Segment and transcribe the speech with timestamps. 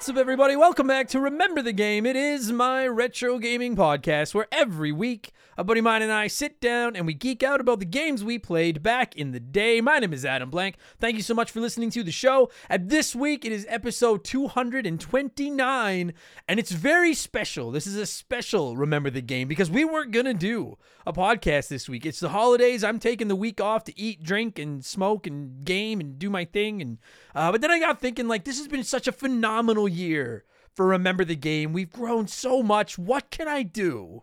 [0.00, 0.56] What's up, everybody?
[0.56, 2.06] Welcome back to Remember the Game.
[2.06, 6.26] It is my retro gaming podcast where every week a buddy of mine and I
[6.26, 9.82] sit down and we geek out about the games we played back in the day.
[9.82, 10.76] My name is Adam Blank.
[10.98, 12.50] Thank you so much for listening to the show.
[12.70, 16.14] And this week it is episode 229,
[16.48, 17.70] and it's very special.
[17.70, 21.68] This is a special Remember the Game because we weren't going to do a podcast
[21.68, 22.06] this week.
[22.06, 22.82] It's the holidays.
[22.82, 26.46] I'm taking the week off to eat, drink, and smoke and game and do my
[26.46, 26.80] thing.
[26.80, 26.96] And
[27.34, 30.86] uh, but then I got thinking, like, this has been such a phenomenal year for
[30.86, 31.72] Remember the Game.
[31.72, 32.98] We've grown so much.
[32.98, 34.22] What can I do?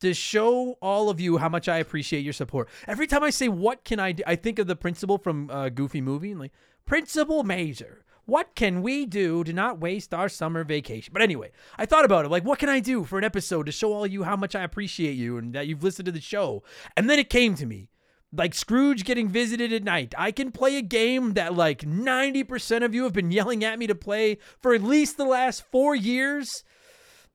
[0.00, 2.68] to show all of you how much I appreciate your support.
[2.88, 5.68] Every time I say what can I do, I think of the principal from uh,
[5.68, 6.52] Goofy movie, and like
[6.84, 8.04] Principal Mazur.
[8.24, 11.12] What can we do to not waste our summer vacation?
[11.12, 12.30] But anyway, I thought about it.
[12.30, 14.62] Like, what can I do for an episode to show all you how much I
[14.62, 16.64] appreciate you and that you've listened to the show?
[16.96, 17.88] And then it came to me
[18.32, 20.14] like Scrooge getting visited at night.
[20.16, 23.86] I can play a game that like 90% of you have been yelling at me
[23.86, 26.64] to play for at least the last four years.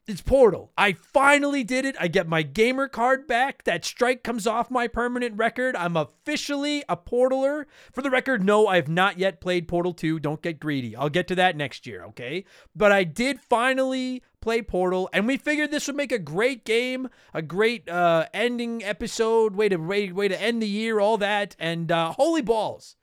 [0.07, 0.71] It's Portal.
[0.77, 1.97] I finally did it.
[1.99, 3.65] I get my gamer card back.
[3.65, 5.75] That strike comes off my permanent record.
[5.75, 7.65] I'm officially a Portaler.
[7.91, 10.19] For the record, no, I have not yet played Portal 2.
[10.19, 10.95] Don't get greedy.
[10.95, 12.45] I'll get to that next year, okay?
[12.73, 17.09] But I did finally play Portal, and we figured this would make a great game,
[17.33, 21.57] a great uh, ending episode, way to way, way to end the year, all that.
[21.59, 22.95] And uh, holy balls.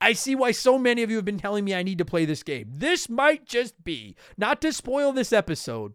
[0.00, 2.24] I see why so many of you have been telling me I need to play
[2.24, 2.72] this game.
[2.74, 5.92] This might just be, not to spoil this episode,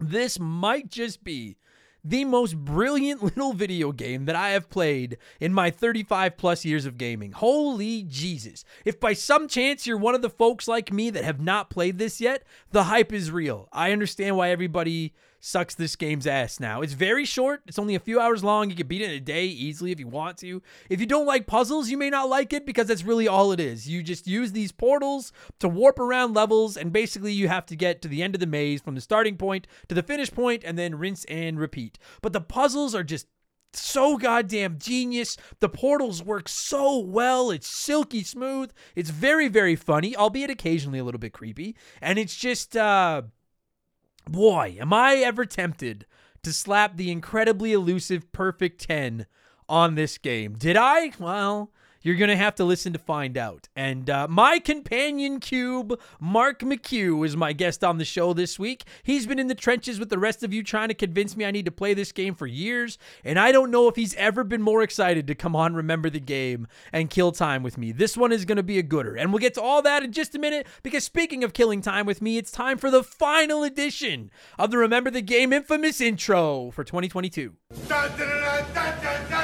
[0.00, 1.58] this might just be
[2.04, 6.86] the most brilliant little video game that I have played in my 35 plus years
[6.86, 7.32] of gaming.
[7.32, 8.64] Holy Jesus.
[8.84, 11.98] If by some chance you're one of the folks like me that have not played
[11.98, 13.68] this yet, the hype is real.
[13.72, 15.14] I understand why everybody
[15.44, 16.80] sucks this game's ass now.
[16.80, 17.62] It's very short.
[17.66, 18.70] It's only a few hours long.
[18.70, 20.62] You can beat it in a day easily if you want to.
[20.88, 23.60] If you don't like puzzles, you may not like it because that's really all it
[23.60, 23.86] is.
[23.86, 28.00] You just use these portals to warp around levels and basically you have to get
[28.02, 30.78] to the end of the maze from the starting point to the finish point and
[30.78, 31.98] then rinse and repeat.
[32.22, 33.26] But the puzzles are just
[33.74, 35.36] so goddamn genius.
[35.60, 37.50] The portals work so well.
[37.50, 38.70] It's silky smooth.
[38.96, 41.76] It's very, very funny, albeit occasionally a little bit creepy.
[42.00, 43.22] And it's just, uh,
[44.24, 46.06] boy, am I ever tempted
[46.42, 49.26] to slap the incredibly elusive perfect 10
[49.68, 50.54] on this game.
[50.54, 51.12] Did I?
[51.18, 51.70] Well,
[52.04, 53.68] you're going to have to listen to find out.
[53.74, 58.84] And uh, my companion cube, Mark McHugh, is my guest on the show this week.
[59.02, 61.50] He's been in the trenches with the rest of you trying to convince me I
[61.50, 62.98] need to play this game for years.
[63.24, 66.20] And I don't know if he's ever been more excited to come on Remember the
[66.20, 67.90] Game and kill time with me.
[67.90, 69.16] This one is going to be a gooder.
[69.16, 72.04] And we'll get to all that in just a minute because speaking of killing time
[72.04, 76.70] with me, it's time for the final edition of the Remember the Game infamous intro
[76.70, 77.54] for 2022.
[77.88, 79.43] Dun, dun, dun,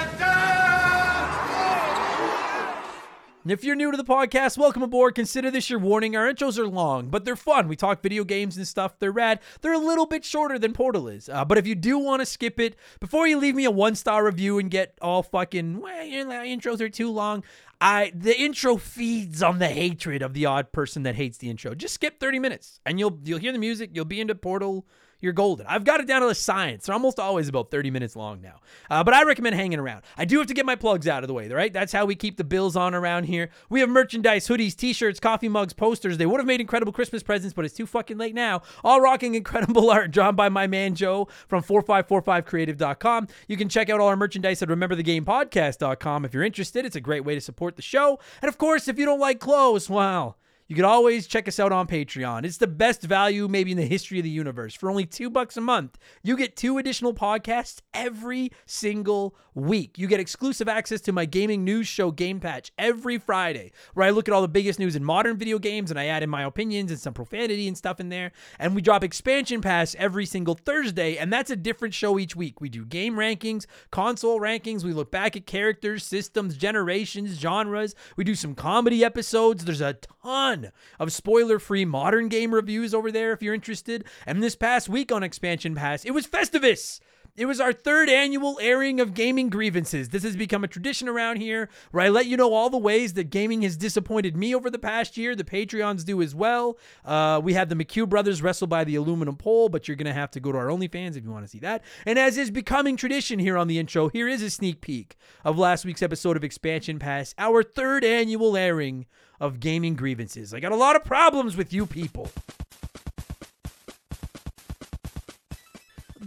[3.47, 5.15] if you're new to the podcast, welcome aboard.
[5.15, 6.15] Consider this your warning.
[6.15, 7.69] Our intros are long, but they're fun.
[7.69, 8.99] We talk video games and stuff.
[8.99, 9.41] They're rad.
[9.63, 11.29] They're a little bit shorter than Portal is.
[11.29, 13.95] Uh, but if you do want to skip it, before you leave me a one
[13.95, 17.43] star review and get all fucking, well, your intros are too long,
[17.81, 21.75] I the intro feeds on the hatred of the odd person that hates the intro.
[21.75, 24.87] Just skip 30 minutes and you'll you'll hear the music, you'll be into Portal
[25.21, 25.67] you're golden.
[25.67, 26.87] I've got it down to the science.
[26.87, 28.61] They're almost always about 30 minutes long now.
[28.89, 30.03] Uh, but I recommend hanging around.
[30.17, 31.73] I do have to get my plugs out of the way, right?
[31.73, 33.51] That's how we keep the bills on around here.
[33.69, 36.19] We have merchandise, hoodies, t-shirts, coffee mugs, posters.
[36.19, 38.63] They would have made incredible Christmas presents, but it's too fucking late now.
[38.83, 43.29] All rocking incredible art drawn by my man Joe from 4545creative.com.
[43.49, 46.85] You can check out all our merchandise at rememberthegamepodcast.com if you're interested.
[46.85, 48.19] It's a great way to support the show.
[48.43, 50.39] And of course, if you don't like clothes, well,
[50.71, 52.45] you can always check us out on Patreon.
[52.45, 54.73] It's the best value maybe in the history of the universe.
[54.73, 59.99] For only two bucks a month, you get two additional podcasts every single week.
[59.99, 64.11] You get exclusive access to my gaming news show, Game Patch, every Friday, where I
[64.11, 66.45] look at all the biggest news in modern video games and I add in my
[66.45, 68.31] opinions and some profanity and stuff in there.
[68.61, 72.61] And we drop Expansion Pass every single Thursday, and that's a different show each week.
[72.61, 74.85] We do game rankings, console rankings.
[74.85, 77.97] We look back at characters, systems, generations, genres.
[78.17, 79.65] We do some comedy episodes.
[79.65, 84.05] There's a ton ton of spoiler free modern game reviews over there if you're interested.
[84.27, 87.01] And this past week on Expansion Pass, it was Festivus.
[87.37, 90.09] It was our third annual airing of gaming grievances.
[90.09, 93.13] This has become a tradition around here where I let you know all the ways
[93.15, 95.37] that gaming has disappointed me over the past year.
[95.37, 96.77] The Patreons do as well.
[97.05, 100.13] Uh, we had the McHugh brothers wrestle by the aluminum pole, but you're going to
[100.13, 101.83] have to go to our OnlyFans if you want to see that.
[102.05, 105.57] And as is becoming tradition here on the intro, here is a sneak peek of
[105.57, 109.07] last week's episode of Expansion Pass, our third annual airing
[109.41, 110.55] of gaming grievances.
[110.55, 112.31] I got a lot of problems with you people.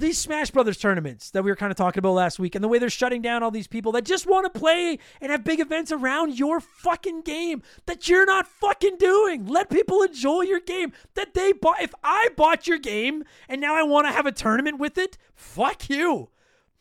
[0.04, 2.68] these Smash Brothers tournaments that we were kind of talking about last week, and the
[2.68, 5.60] way they're shutting down all these people that just want to play and have big
[5.60, 9.46] events around your fucking game that you're not fucking doing.
[9.46, 11.82] Let people enjoy your game that they bought.
[11.82, 15.18] If I bought your game and now I want to have a tournament with it,
[15.36, 16.30] fuck you.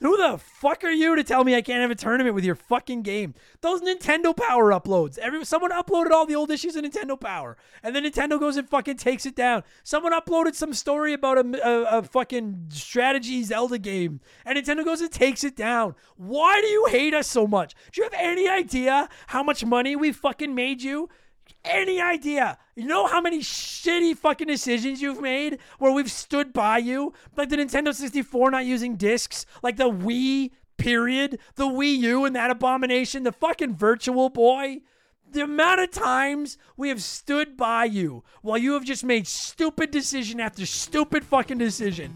[0.02, 2.56] Who the fuck are you to tell me I can't have a tournament with your
[2.56, 3.34] fucking game?
[3.60, 5.16] Those Nintendo Power uploads.
[5.16, 8.69] Every someone uploaded all the old issues of Nintendo Power, and then Nintendo goes and
[8.69, 9.62] fucking takes it down.
[9.84, 15.00] Someone uploaded some story about a, a, a fucking strategy Zelda game, and Nintendo goes
[15.00, 15.94] and takes it down.
[16.16, 17.76] Why do you hate us so much?
[17.93, 21.10] Do you have any idea how much money we fucking made you?
[21.64, 22.59] Any idea.
[22.75, 27.12] You know how many shitty fucking decisions you've made where we've stood by you?
[27.37, 32.35] Like the Nintendo 64 not using discs, like the Wii period, the Wii U and
[32.35, 34.81] that abomination, the fucking Virtual Boy.
[35.31, 39.91] The amount of times we have stood by you while you have just made stupid
[39.91, 42.14] decision after stupid fucking decision.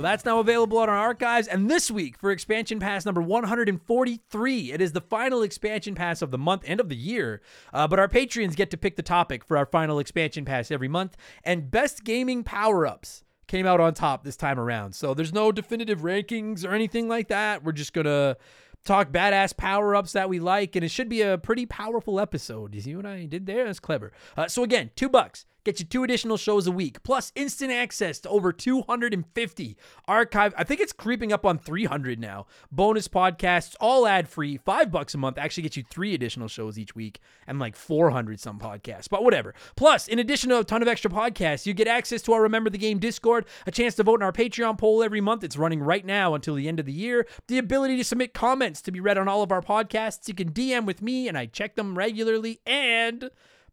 [0.00, 1.46] So that's now available on our archives.
[1.46, 6.30] And this week for expansion pass number 143, it is the final expansion pass of
[6.30, 7.42] the month and of the year.
[7.70, 10.88] Uh, but our Patreons get to pick the topic for our final expansion pass every
[10.88, 11.18] month.
[11.44, 14.94] And best gaming power ups came out on top this time around.
[14.94, 17.62] So there's no definitive rankings or anything like that.
[17.62, 18.38] We're just going to
[18.86, 22.74] talk badass power ups that we like, and it should be a pretty powerful episode.
[22.74, 23.66] You see what I did there?
[23.66, 24.12] That's clever.
[24.34, 25.44] Uh, so, again, two bucks.
[25.64, 29.76] Get you two additional shows a week, plus instant access to over 250
[30.08, 30.54] archive.
[30.56, 32.46] I think it's creeping up on 300 now.
[32.72, 35.36] Bonus podcasts, all ad free, five bucks a month.
[35.36, 39.08] Actually, get you three additional shows each week, and like 400 some podcasts.
[39.08, 39.54] But whatever.
[39.76, 42.70] Plus, in addition to a ton of extra podcasts, you get access to our Remember
[42.70, 45.44] the Game Discord, a chance to vote in our Patreon poll every month.
[45.44, 47.26] It's running right now until the end of the year.
[47.48, 50.26] The ability to submit comments to be read on all of our podcasts.
[50.26, 52.60] You can DM with me, and I check them regularly.
[52.64, 53.30] And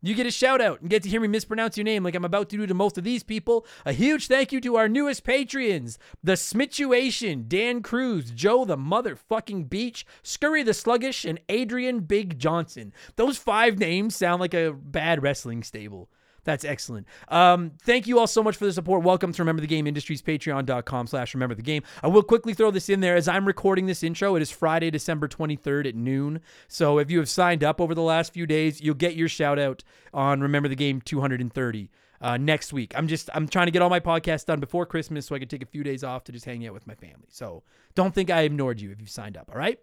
[0.07, 2.25] you get a shout out and get to hear me mispronounce your name like I'm
[2.25, 3.65] about to do to most of these people.
[3.85, 9.69] A huge thank you to our newest Patreons The Smituation, Dan Cruz, Joe the Motherfucking
[9.69, 12.93] Beach, Scurry the Sluggish, and Adrian Big Johnson.
[13.15, 16.09] Those five names sound like a bad wrestling stable.
[16.47, 17.07] That's excellent.
[17.27, 19.03] Um, thank you all so much for the support.
[19.03, 21.83] Welcome to Remember the Game Industries, patreon.com slash remember the game.
[22.01, 24.37] I will quickly throw this in there as I'm recording this intro.
[24.37, 26.39] It is Friday, December 23rd at noon.
[26.69, 29.59] So if you have signed up over the last few days, you'll get your shout
[29.59, 29.83] out
[30.13, 31.89] on Remember the Game 230.
[32.19, 32.93] Uh, next week.
[32.95, 35.47] I'm just I'm trying to get all my podcasts done before Christmas so I can
[35.47, 37.27] take a few days off to just hang out with my family.
[37.29, 37.61] So
[37.93, 39.51] don't think I ignored you if you signed up.
[39.51, 39.77] All right.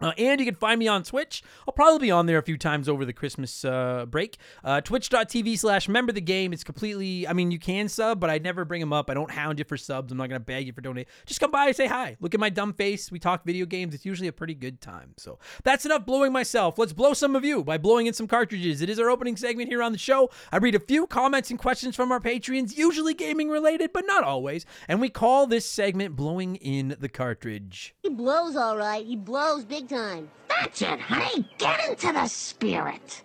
[0.00, 1.42] Uh, and you can find me on Twitch.
[1.66, 4.38] I'll probably be on there a few times over the Christmas uh, break.
[4.62, 6.52] Uh, Twitch.tv slash remember the game.
[6.52, 9.10] It's completely, I mean, you can sub, but I never bring them up.
[9.10, 10.12] I don't hound you for subs.
[10.12, 11.08] I'm not going to beg you for donate.
[11.26, 12.16] Just come by and say hi.
[12.20, 13.10] Look at my dumb face.
[13.10, 13.94] We talk video games.
[13.94, 15.14] It's usually a pretty good time.
[15.16, 16.78] So that's enough blowing myself.
[16.78, 18.82] Let's blow some of you by blowing in some cartridges.
[18.82, 20.30] It is our opening segment here on the show.
[20.52, 24.22] I read a few comments and questions from our Patreons, usually gaming related, but not
[24.22, 24.64] always.
[24.86, 27.94] And we call this segment Blowing in the Cartridge.
[28.02, 29.04] He blows all right.
[29.04, 30.30] He blows big time.
[30.48, 31.48] That's it, honey.
[31.58, 33.22] Get into the spirit.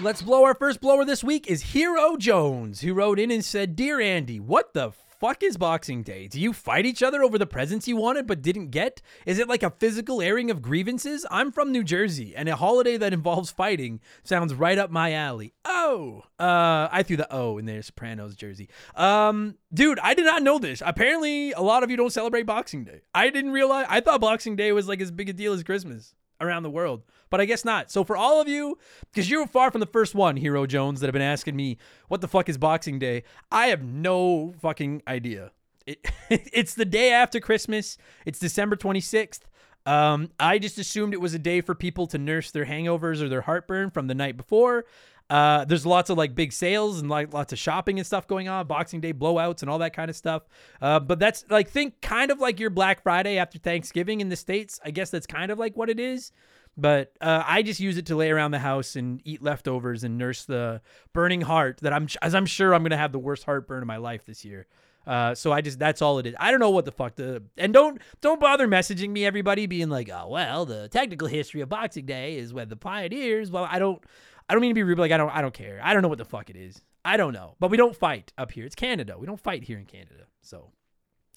[0.00, 0.44] Let's blow.
[0.44, 4.40] Our first blower this week is Hero Jones, who wrote in and said, Dear Andy,
[4.40, 4.90] what the
[5.20, 6.28] fuck is Boxing Day?
[6.28, 9.00] Do you fight each other over the presents you wanted but didn't get?
[9.26, 11.26] Is it like a physical airing of grievances?
[11.30, 15.54] I'm from New Jersey, and a holiday that involves fighting sounds right up my alley.
[15.64, 18.68] Oh, uh, I threw the O in there, Sopranos jersey.
[18.94, 20.82] Um, dude, I did not know this.
[20.84, 23.02] Apparently, a lot of you don't celebrate Boxing Day.
[23.14, 23.86] I didn't realize.
[23.88, 27.02] I thought Boxing Day was like as big a deal as Christmas around the world,
[27.34, 27.90] but I guess not.
[27.90, 28.78] So for all of you,
[29.12, 32.20] because you're far from the first one, Hero Jones, that have been asking me what
[32.20, 35.50] the fuck is Boxing Day, I have no fucking idea.
[35.84, 35.98] It,
[36.30, 37.98] it's the day after Christmas.
[38.24, 39.40] It's December 26th.
[39.84, 43.28] Um, I just assumed it was a day for people to nurse their hangovers or
[43.28, 44.84] their heartburn from the night before.
[45.28, 48.46] Uh, there's lots of like big sales and like lots of shopping and stuff going
[48.46, 50.44] on, Boxing Day blowouts and all that kind of stuff.
[50.80, 54.36] Uh, but that's like think kind of like your Black Friday after Thanksgiving in the
[54.36, 54.78] states.
[54.84, 56.30] I guess that's kind of like what it is.
[56.76, 60.18] But uh, I just use it to lay around the house and eat leftovers and
[60.18, 60.80] nurse the
[61.12, 63.96] burning heart that I'm as I'm sure I'm gonna have the worst heartburn of my
[63.96, 64.66] life this year.
[65.06, 66.34] Uh, so I just that's all it is.
[66.40, 69.88] I don't know what the fuck the and don't don't bother messaging me everybody being
[69.88, 73.50] like, oh well, the technical history of Boxing Day is when the pioneers.
[73.50, 74.02] Well, I don't
[74.48, 75.80] I don't mean to be rude, like I don't I don't care.
[75.82, 76.82] I don't know what the fuck it is.
[77.04, 77.54] I don't know.
[77.60, 78.64] But we don't fight up here.
[78.64, 79.16] It's Canada.
[79.18, 80.24] We don't fight here in Canada.
[80.40, 80.72] So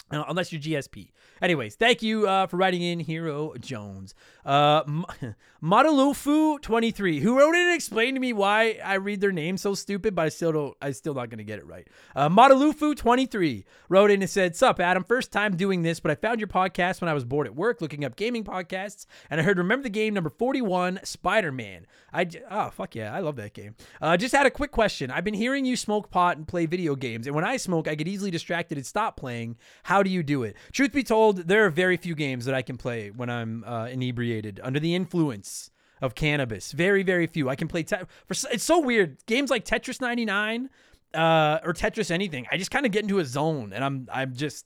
[0.10, 1.10] Uh, unless you're GSP.
[1.42, 4.16] Anyways, thank you uh, for writing in, Hero Jones.
[4.46, 5.06] Uh, M-
[5.64, 10.16] Madalufu23, who wrote in and explained to me why I read their name so stupid,
[10.16, 11.88] but I still don't, I still not going to get it right.
[12.16, 16.40] Uh, Madalufu23 wrote in and said, Sup, Adam, first time doing this, but I found
[16.40, 19.58] your podcast when I was bored at work looking up gaming podcasts, and I heard
[19.58, 21.86] Remember the Game number 41, Spider Man.
[22.14, 23.76] I, j- oh, fuck yeah, I love that game.
[24.02, 25.12] Uh, just had a quick question.
[25.12, 27.96] I've been hearing you smoke pot and play video games, and when I smoke, I
[27.96, 29.58] get easily distracted and stop playing.
[29.84, 30.56] How do you do it?
[30.72, 33.86] Truth be told, there are very few games that I can play when I'm uh,
[33.86, 36.72] inebriated, under the influence of cannabis.
[36.72, 37.50] Very, very few.
[37.50, 37.84] I can play.
[37.84, 39.18] Te- for, it's so weird.
[39.25, 40.70] Games like Tetris 99
[41.13, 44.36] uh, or Tetris anything, I just kind of get into a zone, and I'm I'm
[44.36, 44.66] just.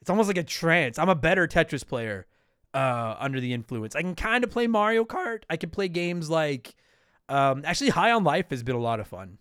[0.00, 0.98] It's almost like a trance.
[0.98, 2.26] I'm a better Tetris player
[2.72, 3.94] uh, under the influence.
[3.94, 5.42] I can kind of play Mario Kart.
[5.50, 6.74] I can play games like.
[7.28, 9.38] Um, actually, High on Life has been a lot of fun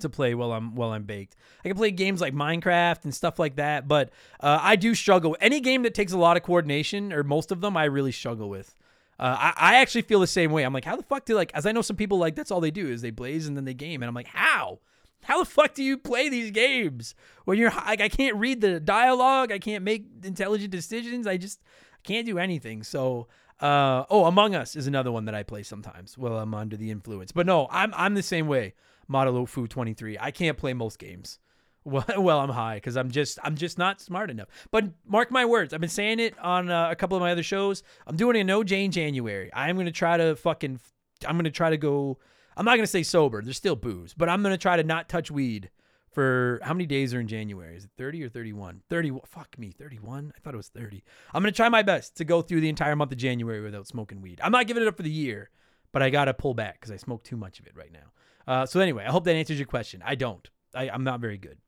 [0.00, 1.36] to play while I'm while I'm baked.
[1.64, 5.36] I can play games like Minecraft and stuff like that, but uh, I do struggle.
[5.40, 8.48] Any game that takes a lot of coordination, or most of them, I really struggle
[8.48, 8.74] with.
[9.18, 10.62] Uh, I, I actually feel the same way.
[10.62, 11.50] I'm like, how the fuck do like?
[11.54, 13.64] As I know some people like that's all they do is they blaze and then
[13.64, 14.80] they game, and I'm like, how?
[15.24, 17.14] How the fuck do you play these games
[17.44, 21.60] when you're like I can't read the dialogue, I can't make intelligent decisions, I just
[22.02, 22.82] can't do anything.
[22.82, 23.28] So,
[23.60, 26.90] uh, oh, Among Us is another one that I play sometimes while I'm under the
[26.90, 27.32] influence.
[27.32, 28.74] But no, I'm I'm the same way.
[29.10, 30.16] Model Fu 23.
[30.18, 31.38] I can't play most games
[31.84, 34.48] Well, while I'm high because I'm just I'm just not smart enough.
[34.70, 37.42] But mark my words, I've been saying it on uh, a couple of my other
[37.42, 37.82] shows.
[38.06, 39.50] I'm doing a no Jane January.
[39.52, 40.78] I'm gonna try to fucking
[41.26, 42.18] I'm gonna try to go.
[42.56, 43.42] I'm not gonna say sober.
[43.42, 45.70] There's still booze, but I'm gonna try to not touch weed
[46.10, 47.76] for how many days are in January?
[47.76, 48.82] Is it 30 or 31?
[48.90, 49.20] 30.
[49.24, 50.32] Fuck me, 31.
[50.36, 51.02] I thought it was 30.
[51.32, 54.20] I'm gonna try my best to go through the entire month of January without smoking
[54.20, 54.40] weed.
[54.42, 55.50] I'm not giving it up for the year,
[55.92, 58.12] but I gotta pull back because I smoke too much of it right now.
[58.46, 60.02] Uh, so anyway, I hope that answers your question.
[60.04, 60.48] I don't.
[60.74, 61.58] I, I'm not very good.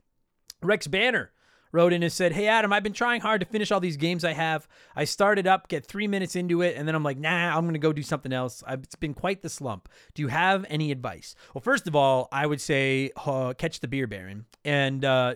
[0.63, 1.33] Rex Banner
[1.73, 4.25] wrote in and said, Hey, Adam, I've been trying hard to finish all these games
[4.25, 4.69] I have.
[4.95, 7.73] I started up, get three minutes into it, and then I'm like, nah, I'm going
[7.73, 8.63] to go do something else.
[8.67, 9.89] I've, it's been quite the slump.
[10.15, 11.35] Do you have any advice?
[11.55, 14.45] Well, first of all, I would say uh, catch the beer baron.
[14.65, 15.35] And uh,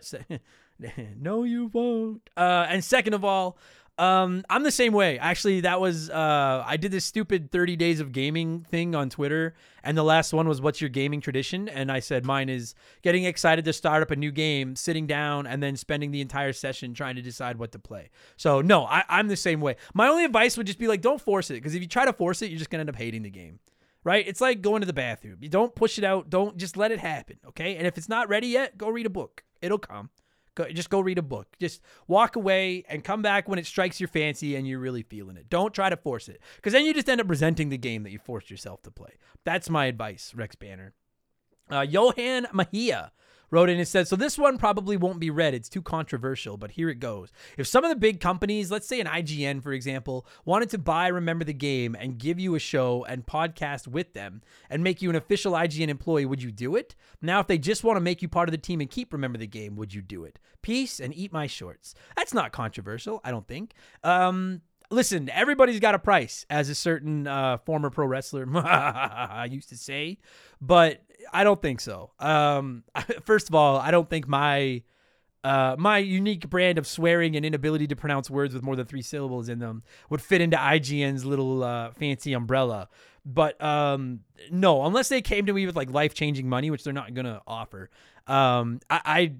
[1.19, 2.29] no, you won't.
[2.37, 3.57] Uh, and second of all,
[3.99, 5.19] um, I'm the same way.
[5.19, 9.55] Actually, that was uh, I did this stupid 30 days of gaming thing on Twitter,
[9.83, 11.67] and the last one was what's your gaming tradition?
[11.69, 15.47] And I said mine is getting excited to start up a new game, sitting down,
[15.47, 18.11] and then spending the entire session trying to decide what to play.
[18.37, 19.77] So no, I, I'm the same way.
[19.95, 22.13] My only advice would just be like, don't force it, because if you try to
[22.13, 23.61] force it, you're just gonna end up hating the game.
[24.05, 24.29] Right?
[24.29, 25.39] It's like going to the bathroom.
[25.41, 26.31] You don't push it out.
[26.31, 27.39] Don't just let it happen.
[27.49, 27.75] Okay.
[27.75, 29.43] And if it's not ready yet, go read a book.
[29.61, 30.11] It'll come.
[30.57, 31.47] Go, just go read a book.
[31.61, 35.37] Just walk away and come back when it strikes your fancy and you're really feeling
[35.37, 35.49] it.
[35.49, 38.11] Don't try to force it because then you just end up resenting the game that
[38.11, 39.13] you forced yourself to play.
[39.45, 40.95] That's my advice, Rex Banner.
[41.71, 43.11] Uh, Johan Mahia
[43.51, 45.55] wrote in and said, So this one probably won't be read.
[45.55, 47.31] It's too controversial, but here it goes.
[47.57, 51.09] If some of the big companies, let's say an IGN, for example, wanted to buy
[51.09, 55.11] Remember the Game and give you a show and podcast with them and make you
[55.11, 56.95] an official IGN employee, would you do it?
[57.23, 59.39] Now, if they just want to make you part of the team and keep Remember
[59.39, 60.39] the Game, would you do it?
[60.63, 61.95] Peace and eat my shorts.
[62.17, 63.75] That's not controversial, I don't think.
[64.03, 68.47] Um, listen, everybody's got a price, as a certain uh, former pro wrestler
[69.51, 70.19] used to say,
[70.61, 71.03] but
[71.33, 72.11] I don't think so.
[72.19, 72.85] Um,
[73.25, 74.83] first of all, I don't think my
[75.45, 79.03] uh, my unique brand of swearing and inability to pronounce words with more than three
[79.03, 82.89] syllables in them would fit into IGN's little uh, fancy umbrella.
[83.25, 86.93] But um, no, unless they came to me with like life changing money, which they're
[86.93, 87.91] not gonna offer.
[88.27, 89.33] Um, I, I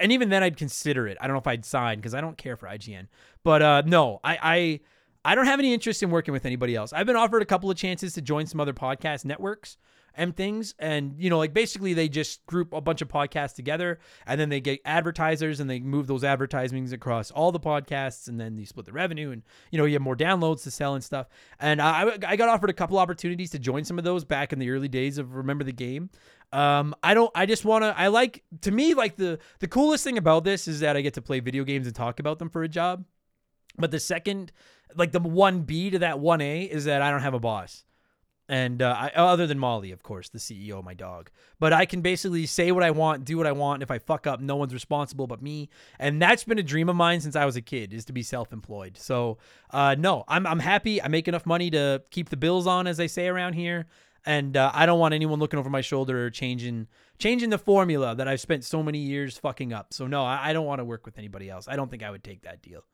[0.00, 1.16] and even then I'd consider it.
[1.20, 3.06] I don't know if I'd sign because I don't care for IGN.
[3.42, 4.80] But uh, no, I, I
[5.24, 6.92] I don't have any interest in working with anybody else.
[6.92, 9.76] I've been offered a couple of chances to join some other podcast networks
[10.16, 13.98] and things and you know like basically they just group a bunch of podcasts together
[14.26, 18.40] and then they get advertisers and they move those advertisements across all the podcasts and
[18.40, 21.02] then you split the revenue and you know you have more downloads to sell and
[21.02, 21.26] stuff
[21.58, 24.60] and i, I got offered a couple opportunities to join some of those back in
[24.60, 26.10] the early days of remember the game
[26.52, 27.32] um, I don't.
[27.34, 27.98] I just want to.
[27.98, 31.14] I like to me like the the coolest thing about this is that I get
[31.14, 33.04] to play video games and talk about them for a job.
[33.76, 34.52] But the second,
[34.96, 37.84] like the one B to that one A, is that I don't have a boss,
[38.48, 41.30] and uh, I, other than Molly, of course, the CEO, my dog.
[41.58, 43.82] But I can basically say what I want, do what I want.
[43.82, 46.96] If I fuck up, no one's responsible but me, and that's been a dream of
[46.96, 48.98] mine since I was a kid, is to be self-employed.
[48.98, 49.38] So,
[49.70, 51.00] uh, no, I'm I'm happy.
[51.02, 53.86] I make enough money to keep the bills on, as they say around here,
[54.26, 58.14] and uh, I don't want anyone looking over my shoulder or changing changing the formula
[58.14, 59.92] that I've spent so many years fucking up.
[59.92, 61.68] So no, I, I don't want to work with anybody else.
[61.68, 62.84] I don't think I would take that deal.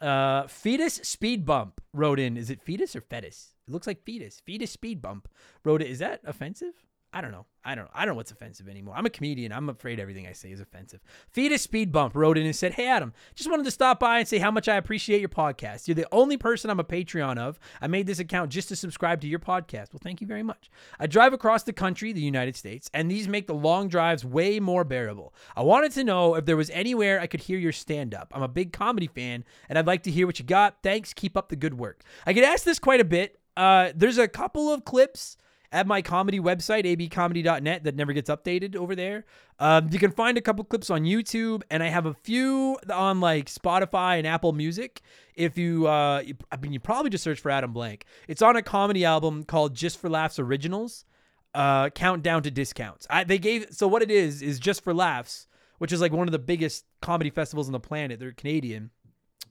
[0.00, 2.36] Uh, fetus speed bump wrote in.
[2.36, 3.54] Is it fetus or fetus?
[3.66, 4.40] It looks like fetus.
[4.40, 5.28] Fetus speed bump
[5.64, 5.88] wrote it.
[5.88, 6.74] Is that offensive?
[7.14, 7.46] I don't know.
[7.64, 7.90] I don't know.
[7.94, 8.94] I don't know what's offensive anymore.
[8.96, 9.52] I'm a comedian.
[9.52, 11.00] I'm afraid everything I say is offensive.
[11.30, 14.26] Fetus Speed Bump wrote in and said, Hey, Adam, just wanted to stop by and
[14.26, 15.86] say how much I appreciate your podcast.
[15.86, 17.60] You're the only person I'm a Patreon of.
[17.80, 19.92] I made this account just to subscribe to your podcast.
[19.92, 20.70] Well, thank you very much.
[20.98, 24.58] I drive across the country, the United States, and these make the long drives way
[24.58, 25.32] more bearable.
[25.54, 28.32] I wanted to know if there was anywhere I could hear your stand up.
[28.34, 30.78] I'm a big comedy fan, and I'd like to hear what you got.
[30.82, 31.14] Thanks.
[31.14, 32.02] Keep up the good work.
[32.26, 33.38] I get asked this quite a bit.
[33.56, 35.36] Uh, there's a couple of clips
[35.74, 39.24] at my comedy website, abcomedy.net, that never gets updated over there.
[39.58, 43.20] Um, you can find a couple clips on YouTube, and I have a few on
[43.20, 45.02] like Spotify and Apple Music.
[45.34, 48.04] If you, uh, I mean, you probably just search for Adam Blank.
[48.28, 51.04] It's on a comedy album called Just for Laughs Originals.
[51.52, 53.06] Uh, countdown to discounts.
[53.10, 56.28] I, they gave so what it is is Just for Laughs, which is like one
[56.28, 58.20] of the biggest comedy festivals on the planet.
[58.20, 58.90] They're Canadian.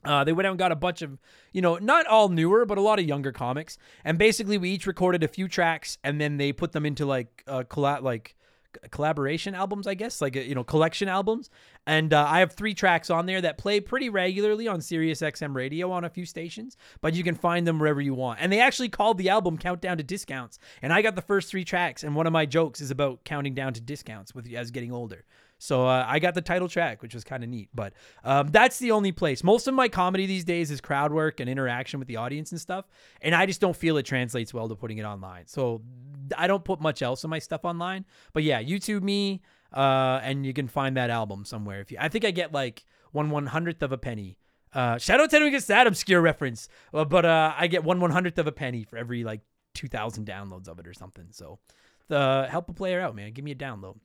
[0.06, 1.20] Uh, they went out and got a bunch of,
[1.52, 3.78] you know, not all newer, but a lot of younger comics.
[4.04, 7.44] And basically, we each recorded a few tracks, and then they put them into like
[7.48, 8.36] uh, colla- like
[8.92, 11.50] collaboration albums, I guess, like you know, collection albums.
[11.86, 15.54] And uh, I have three tracks on there that play pretty regularly on Sirius XM
[15.54, 18.40] radio on a few stations, but you can find them wherever you want.
[18.42, 21.66] And they actually called the album "Countdown to Discounts," and I got the first three
[21.66, 22.04] tracks.
[22.04, 25.26] And one of my jokes is about counting down to discounts with as getting older.
[25.64, 27.70] So uh, I got the title track, which was kind of neat.
[27.74, 27.94] But
[28.26, 29.46] um, that's the only place.
[29.46, 32.60] Most of my comedy these days is crowd work and interaction with the audience and
[32.60, 32.86] stuff.
[33.22, 35.48] And I just don't feel it translates well to putting it online.
[35.48, 35.82] So
[36.38, 38.04] I don't put much else of my stuff online.
[38.34, 39.42] But yeah, YouTube me,
[39.72, 41.80] uh, and you can find that album somewhere.
[41.80, 44.38] If you, I think I get like one one hundredth of a penny.
[44.74, 46.68] Uh, shout out to anyone gets that obscure reference.
[46.94, 49.40] Uh, but uh, I get one one hundredth of a penny for every like
[49.74, 51.28] two thousand downloads of it or something.
[51.32, 51.60] So
[52.10, 53.32] the help a player out, man.
[53.32, 53.96] Give me a download.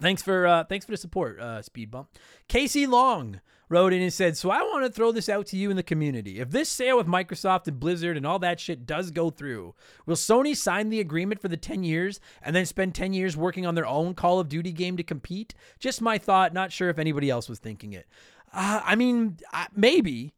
[0.00, 2.08] Thanks for uh, thanks for the support, uh, Speed Bump.
[2.48, 5.70] Casey Long wrote in and said, "So I want to throw this out to you
[5.70, 6.40] in the community.
[6.40, 9.74] If this sale with Microsoft and Blizzard and all that shit does go through,
[10.06, 13.66] will Sony sign the agreement for the 10 years and then spend 10 years working
[13.66, 15.54] on their own Call of Duty game to compete?
[15.78, 16.54] Just my thought.
[16.54, 18.06] Not sure if anybody else was thinking it.
[18.52, 20.34] Uh, I mean, uh, maybe."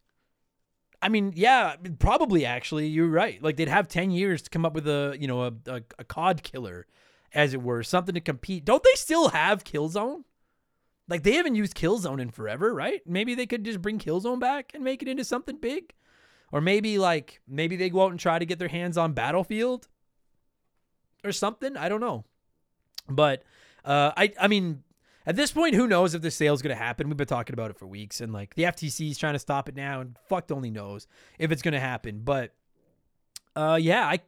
[1.00, 3.42] I mean, yeah, probably actually, you're right.
[3.42, 6.04] Like they'd have 10 years to come up with a, you know, a, a, a
[6.04, 6.86] COD killer
[7.34, 8.64] as it were, something to compete.
[8.64, 10.24] Don't they still have Killzone?
[11.08, 13.02] Like they haven't used Killzone in forever, right?
[13.06, 15.92] Maybe they could just bring Killzone back and make it into something big.
[16.50, 19.88] Or maybe like maybe they go out and try to get their hands on Battlefield
[21.24, 21.76] or something.
[21.76, 22.24] I don't know.
[23.08, 23.42] But
[23.84, 24.84] uh, I I mean
[25.26, 27.08] at this point, who knows if the sale's gonna happen?
[27.08, 29.68] We've been talking about it for weeks, and like the FTC is trying to stop
[29.68, 31.06] it now, and fucked only knows
[31.38, 32.20] if it's gonna happen.
[32.24, 32.54] But
[33.56, 34.20] uh, yeah, I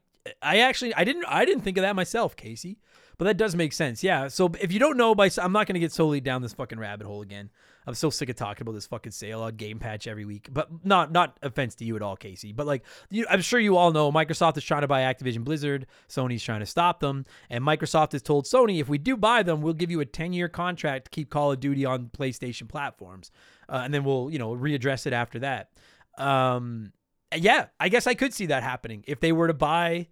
[0.42, 2.78] I actually I didn't I didn't think of that myself, Casey.
[3.18, 4.02] But that does make sense.
[4.02, 4.28] Yeah.
[4.28, 6.78] So if you don't know by I'm not going to get solely down this fucking
[6.78, 7.50] rabbit hole again.
[7.86, 10.48] I'm so sick of talking about this fucking sale on Game Patch every week.
[10.52, 12.52] But not not offense to you at all, Casey.
[12.52, 15.86] But like you, I'm sure you all know Microsoft is trying to buy Activision Blizzard.
[16.08, 19.62] Sony's trying to stop them, and Microsoft has told Sony if we do buy them,
[19.62, 23.30] we'll give you a 10 year contract to keep Call of Duty on PlayStation platforms,
[23.68, 25.70] uh, and then we'll you know readdress it after that.
[26.18, 26.92] Um,
[27.36, 30.08] yeah, I guess I could see that happening if they were to buy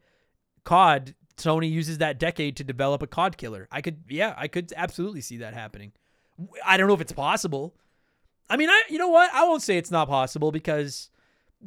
[0.62, 3.68] COD Sony uses that decade to develop a COD killer.
[3.70, 5.92] I could, yeah, I could absolutely see that happening.
[6.64, 7.74] I don't know if it's possible.
[8.48, 9.32] I mean, I, you know what?
[9.32, 11.10] I won't say it's not possible because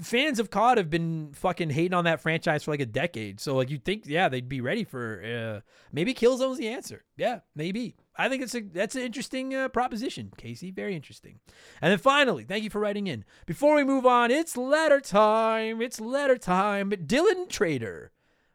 [0.01, 3.39] fans of COD have been fucking hating on that franchise for like a decade.
[3.39, 7.03] So like, you'd think, yeah, they'd be ready for uh, maybe Killzone's the answer.
[7.17, 7.95] Yeah, maybe.
[8.17, 10.71] I think it's a that's an interesting uh, proposition, Casey.
[10.71, 11.39] Very interesting.
[11.81, 13.23] And then finally, thank you for writing in.
[13.45, 15.81] Before we move on, it's letter time.
[15.81, 16.89] It's letter time.
[16.89, 18.11] Dylan Trader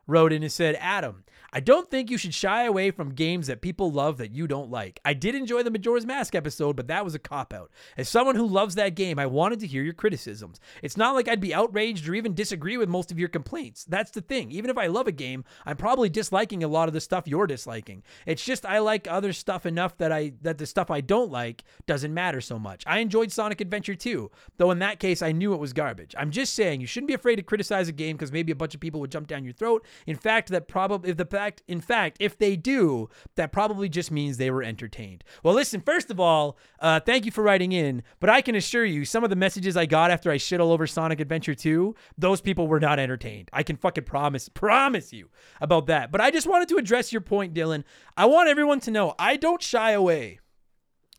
[0.07, 3.61] wrote in and said, Adam, I don't think you should shy away from games that
[3.61, 5.01] people love that you don't like.
[5.05, 7.71] I did enjoy the Majora's Mask episode, but that was a cop out.
[7.99, 10.61] As someone who loves that game, I wanted to hear your criticisms.
[10.83, 13.85] It's not like I'd be outraged or even disagree with most of your complaints.
[13.85, 14.51] That's the thing.
[14.51, 17.47] Even if I love a game, I'm probably disliking a lot of the stuff you're
[17.47, 18.03] disliking.
[18.25, 21.65] It's just I like other stuff enough that I that the stuff I don't like
[21.87, 22.83] doesn't matter so much.
[22.87, 26.15] I enjoyed Sonic Adventure 2, though in that case I knew it was garbage.
[26.17, 28.75] I'm just saying you shouldn't be afraid to criticize a game because maybe a bunch
[28.75, 29.85] of people would jump down your throat.
[30.07, 34.11] In fact, that probably if the fact in fact, if they do, that probably just
[34.11, 35.25] means they were entertained.
[35.43, 38.85] Well, listen, first of all, uh, thank you for writing in, but I can assure
[38.85, 41.95] you, some of the messages I got after I shit all over Sonic Adventure 2,
[42.17, 43.51] those people were not entertained.
[43.53, 46.13] I can fucking promise, promise you about that.
[46.13, 47.85] But I just wanted to address your point, Dylan.
[48.17, 50.39] I want everyone to know I don't shy away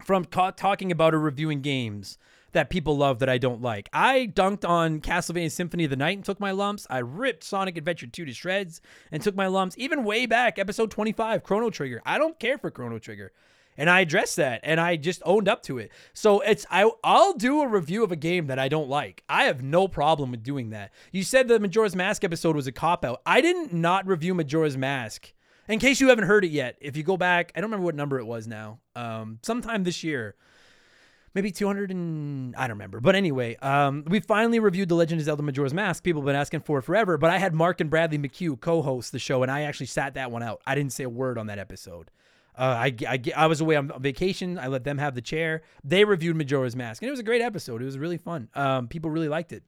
[0.05, 2.17] from ca- talking about or reviewing games
[2.53, 3.89] that people love that I don't like.
[3.93, 6.87] I dunked on Castlevania Symphony of the Night and took my lumps.
[6.89, 9.75] I ripped Sonic Adventure 2 to shreds and took my lumps.
[9.77, 12.01] Even way back, episode 25, Chrono Trigger.
[12.05, 13.31] I don't care for Chrono Trigger.
[13.77, 15.91] And I addressed that and I just owned up to it.
[16.13, 19.23] So it's I I'll do a review of a game that I don't like.
[19.27, 20.91] I have no problem with doing that.
[21.11, 23.21] You said the Majora's Mask episode was a cop out.
[23.25, 25.33] I didn't not review Majora's Mask
[25.67, 27.95] In case you haven't heard it yet, if you go back, I don't remember what
[27.95, 28.79] number it was now.
[28.95, 30.35] Um, sometime this year,
[31.33, 32.99] maybe 200 and I don't remember.
[32.99, 36.03] But anyway, um, we finally reviewed The Legend of Zelda Majora's Mask.
[36.03, 39.11] People have been asking for it forever, but I had Mark and Bradley McHugh co-host
[39.11, 40.61] the show, and I actually sat that one out.
[40.65, 42.11] I didn't say a word on that episode.
[42.55, 44.59] Uh, I, I, I was away on vacation.
[44.59, 45.63] I let them have the chair.
[45.83, 47.81] They reviewed Majora's Mask, and it was a great episode.
[47.81, 48.49] It was really fun.
[48.53, 49.63] Um, people really liked it.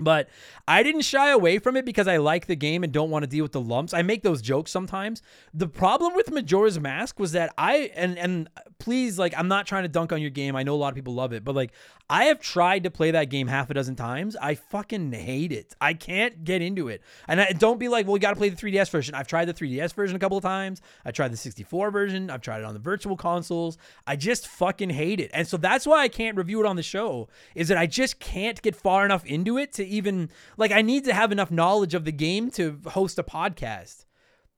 [0.00, 0.28] But
[0.66, 3.28] I didn't shy away from it because I like the game and don't want to
[3.28, 3.94] deal with the lumps.
[3.94, 5.22] I make those jokes sometimes.
[5.52, 9.84] The problem with Majora's Mask was that I and and please like I'm not trying
[9.84, 10.56] to dunk on your game.
[10.56, 11.72] I know a lot of people love it, but like
[12.10, 14.36] I have tried to play that game half a dozen times.
[14.36, 15.74] I fucking hate it.
[15.80, 17.02] I can't get into it.
[17.28, 19.46] And I, don't be like, "Well, you got to play the 3DS version." I've tried
[19.46, 20.82] the 3DS version a couple of times.
[21.04, 22.30] I tried the 64 version.
[22.30, 23.78] I've tried it on the virtual consoles.
[24.06, 25.30] I just fucking hate it.
[25.32, 28.18] And so that's why I can't review it on the show is that I just
[28.18, 31.94] can't get far enough into it to even like I need to have enough knowledge
[31.94, 34.04] of the game to host a podcast.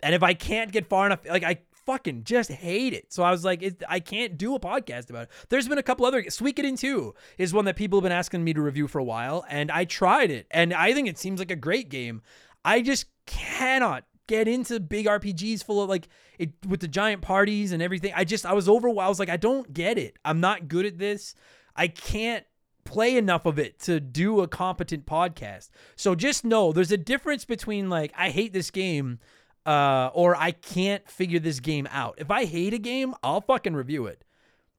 [0.02, 3.12] And if I can't get far enough, like I fucking just hate it.
[3.12, 5.30] So I was like, it, I can't do a podcast about it.
[5.48, 8.52] There's been a couple other Suikoden 2 is one that people have been asking me
[8.52, 11.50] to review for a while, and I tried it, and I think it seems like
[11.50, 12.22] a great game.
[12.64, 16.08] I just cannot get into big RPGs full of like
[16.38, 18.12] it with the giant parties and everything.
[18.14, 19.06] I just I was overwhelmed.
[19.06, 20.18] I was like, I don't get it.
[20.24, 21.34] I'm not good at this.
[21.76, 22.44] I can't
[22.87, 25.68] play enough of it to do a competent podcast.
[25.96, 29.18] So just know there's a difference between like I hate this game
[29.66, 32.14] uh, or I can't figure this game out.
[32.18, 34.25] If I hate a game, I'll fucking review it.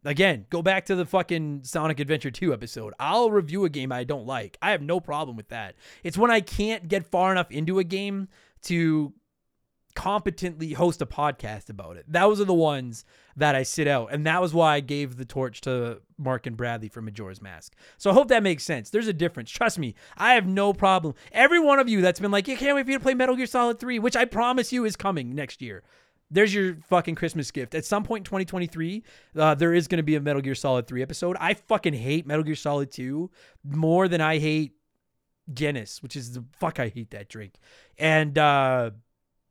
[0.06, 2.94] Again, go back to the fucking Sonic Adventure 2 episode.
[2.98, 4.58] I'll review a game I don't like.
[4.62, 5.76] I have no problem with that.
[6.04, 8.30] It's when I can't get far enough into a game
[8.64, 9.14] to
[9.98, 12.06] competently host a podcast about it.
[12.08, 13.04] Those are the ones
[13.36, 14.14] that I sit out.
[14.14, 17.74] And that was why I gave the torch to Mark and Bradley for Majora's Mask.
[17.98, 18.92] So I hope that makes sense.
[18.92, 19.50] There's a difference.
[19.50, 21.16] Trust me, I have no problem.
[21.32, 23.36] Every one of you that's been like, you can't wait for you to play Metal
[23.36, 25.82] Gear Solid 3, which I promise you is coming next year.
[26.30, 27.74] There's your fucking Christmas gift.
[27.74, 29.04] At some point in 2023,
[29.36, 31.38] uh, there is going to be a Metal Gear Solid 3 episode.
[31.40, 33.32] I fucking hate Metal Gear Solid 2
[33.64, 34.74] more than I hate
[35.52, 37.56] Guinness, which is the fuck I hate that drink.
[37.98, 38.92] And uh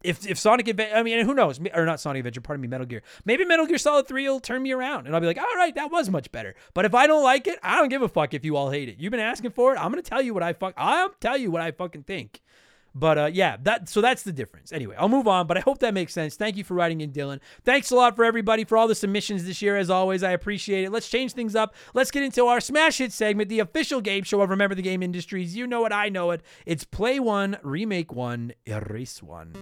[0.02, 1.61] if if Sonic Adventure, I mean, who knows?
[1.74, 3.02] Or not Sonic Adventure, pardon me, Metal Gear.
[3.24, 5.74] Maybe Metal Gear Solid 3 will turn me around and I'll be like, all right,
[5.74, 6.54] that was much better.
[6.74, 8.88] But if I don't like it, I don't give a fuck if you all hate
[8.88, 8.96] it.
[8.98, 9.78] You've been asking for it.
[9.78, 12.40] I'm gonna tell you what I fuck I'll tell you what I fucking think.
[12.98, 14.72] But uh, yeah, that so that's the difference.
[14.72, 16.35] Anyway, I'll move on, but I hope that makes sense.
[16.35, 17.40] Thank you for writing in, Dylan.
[17.62, 19.76] Thanks a lot for everybody for all the submissions this year.
[19.76, 20.90] As always, I appreciate it.
[20.90, 21.74] Let's change things up.
[21.92, 25.02] Let's get into our smash hit segment, the official game show of Remember the Game
[25.02, 25.54] Industries.
[25.54, 26.40] You know it, I know it.
[26.64, 29.52] It's play one, remake one, erase one.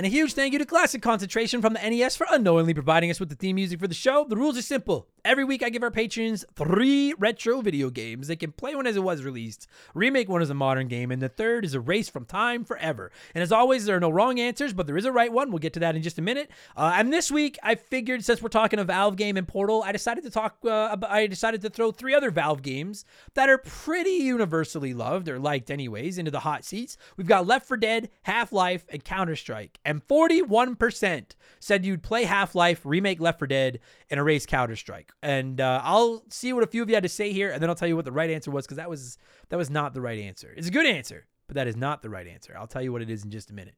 [0.00, 3.20] And a huge thank you to Classic Concentration from the NES for unknowingly providing us
[3.20, 4.24] with the theme music for the show.
[4.26, 5.10] The rules are simple.
[5.22, 8.28] Every week, I give our patrons three retro video games.
[8.28, 11.20] They can play one as it was released, remake one as a modern game, and
[11.20, 13.12] the third is a race from time forever.
[13.34, 15.50] And as always, there are no wrong answers, but there is a right one.
[15.50, 16.50] We'll get to that in just a minute.
[16.74, 19.92] Uh, and this week, I figured since we're talking a Valve game and Portal, I
[19.92, 20.56] decided to talk.
[20.64, 25.38] Uh, I decided to throw three other Valve games that are pretty universally loved or
[25.38, 26.96] liked, anyways, into the hot seats.
[27.18, 29.78] We've got Left 4 Dead, Half Life, and Counter Strike.
[29.90, 31.24] And 41%
[31.58, 35.80] said you'd play Half Life, remake Left 4 Dead, and erase Counter Strike and uh,
[35.82, 37.88] I'll see what a few of you had to say here, and then I'll tell
[37.88, 40.52] you what the right answer was because that was that was not the right answer.
[40.56, 42.54] It's a good answer, but that is not the right answer.
[42.56, 43.74] I'll tell you what it is in just a minute.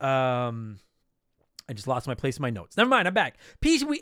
[0.00, 0.78] Um,
[1.72, 2.76] I just lost my place in my notes.
[2.76, 3.38] Never mind, I'm back.
[3.62, 3.98] Pee Wee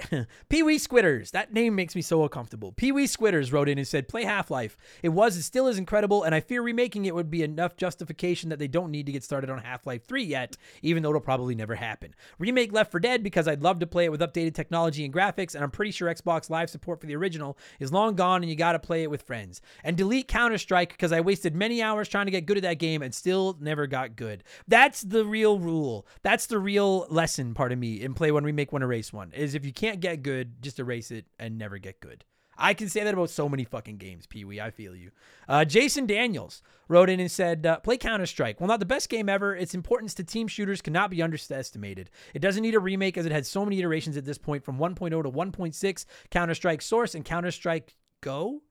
[0.76, 1.30] Squitters.
[1.30, 2.72] That name makes me so uncomfortable.
[2.72, 4.76] Pee Wee Squitters wrote in and said, "Play Half Life.
[5.04, 8.48] It was, it still is incredible, and I fear remaking it would be enough justification
[8.48, 11.20] that they don't need to get started on Half Life 3 yet, even though it'll
[11.20, 12.12] probably never happen.
[12.40, 15.54] Remake Left 4 Dead because I'd love to play it with updated technology and graphics,
[15.54, 18.56] and I'm pretty sure Xbox Live support for the original is long gone, and you
[18.56, 19.62] got to play it with friends.
[19.85, 22.80] And delete Counter Strike because I wasted many hours trying to get good at that
[22.80, 24.42] game and still never got good.
[24.66, 26.04] That's the real rule.
[26.24, 29.31] That's the real lesson, part of me, in play one, remake one, erase one.
[29.33, 32.25] Is if you can't get good, just erase it and never get good.
[32.57, 34.59] I can say that about so many fucking games, Pee Wee.
[34.59, 35.11] I feel you.
[35.46, 38.61] Uh, Jason Daniels wrote in and said, uh, Play Counter Strike.
[38.61, 42.09] Well, not the best game ever, its importance to team shooters cannot be underestimated.
[42.33, 44.79] It doesn't need a remake as it had so many iterations at this point from
[44.79, 48.62] 1.0 to 1.6, Counter Strike Source and Counter Strike Go.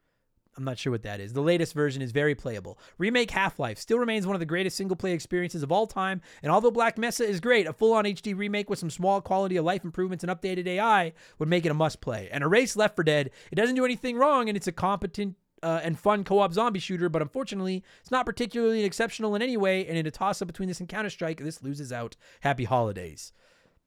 [0.59, 1.31] I'm not sure what that is.
[1.31, 2.77] The latest version is very playable.
[2.97, 6.21] Remake Half Life still remains one of the greatest single player experiences of all time,
[6.43, 9.55] and although Black Mesa is great, a full on HD remake with some small quality
[9.55, 12.27] of life improvements and updated AI would make it a must play.
[12.29, 15.79] And Erase Left 4 Dead, it doesn't do anything wrong, and it's a competent uh,
[15.81, 19.87] and fun co-op zombie shooter, but unfortunately, it's not particularly exceptional in any way.
[19.87, 22.17] And in a toss-up between this and Counter Strike, this loses out.
[22.41, 23.31] Happy holidays.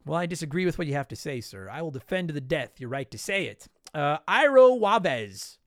[0.06, 1.68] Well, I disagree with what you have to say, sir.
[1.70, 3.68] I will defend to the death your right to say it.
[3.94, 5.58] Uh, Iro Wabez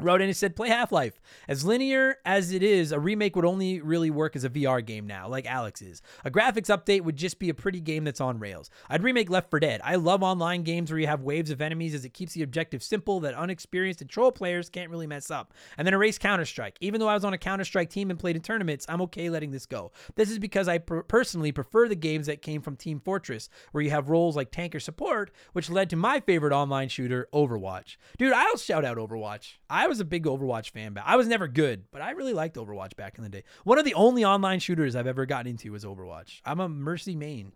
[0.00, 1.20] wrote in and said, Play Half Life.
[1.48, 5.06] As linear as it is, a remake would only really work as a VR game
[5.06, 6.02] now, like Alyx is.
[6.24, 8.70] A graphics update would just be a pretty game that's on rails.
[8.90, 9.80] I'd remake Left 4 Dead.
[9.84, 12.82] I love online games where you have waves of enemies as it keeps the objective
[12.82, 15.54] simple that unexperienced and troll players can't really mess up.
[15.78, 16.76] And then erase Counter Strike.
[16.80, 19.30] Even though I was on a Counter Strike team and played in tournaments, I'm okay
[19.30, 19.92] letting this go.
[20.16, 23.82] This is because I per- personally prefer the games that came from Team Fortress, where
[23.82, 27.96] you have roles like tank or support, which led to my favorite online shooter, Overwatch.
[28.18, 29.54] Dude, I'll shout out Overwatch.
[29.70, 30.92] I was a big Overwatch fan.
[30.92, 31.04] Back.
[31.06, 33.44] I was never good, but I really liked Overwatch back in the day.
[33.64, 36.40] One of the only online shooters I've ever gotten into was Overwatch.
[36.44, 37.52] I'm a Mercy main.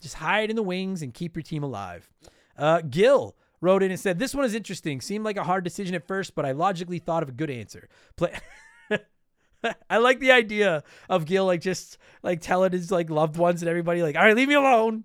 [0.00, 2.08] Just hide in the wings and keep your team alive.
[2.56, 5.00] Uh, Gil wrote in and said, This one is interesting.
[5.00, 7.88] Seemed like a hard decision at first, but I logically thought of a good answer.
[8.16, 8.34] Play.
[9.90, 13.68] I like the idea of Gil like just like telling his like loved ones and
[13.68, 15.04] everybody like, all right, leave me alone.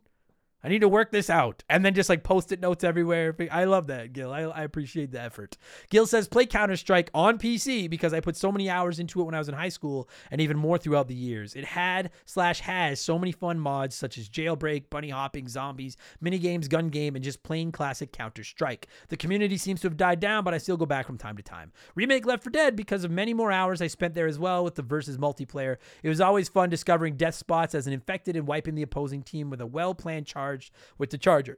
[0.67, 1.63] I need to work this out.
[1.69, 3.33] And then just like post it notes everywhere.
[3.49, 4.33] I love that, Gil.
[4.33, 5.55] I, I appreciate the effort.
[5.89, 9.23] Gil says, play Counter Strike on PC because I put so many hours into it
[9.23, 11.55] when I was in high school and even more throughout the years.
[11.55, 16.37] It had slash has so many fun mods such as jailbreak, bunny hopping, zombies, mini
[16.37, 18.87] games, gun game, and just plain classic Counter Strike.
[19.07, 21.43] The community seems to have died down, but I still go back from time to
[21.43, 21.71] time.
[21.95, 24.75] Remake Left 4 Dead because of many more hours I spent there as well with
[24.75, 25.77] the versus multiplayer.
[26.03, 29.49] It was always fun discovering death spots as an infected and wiping the opposing team
[29.49, 30.56] with a well planned charge
[30.97, 31.57] with the Charger.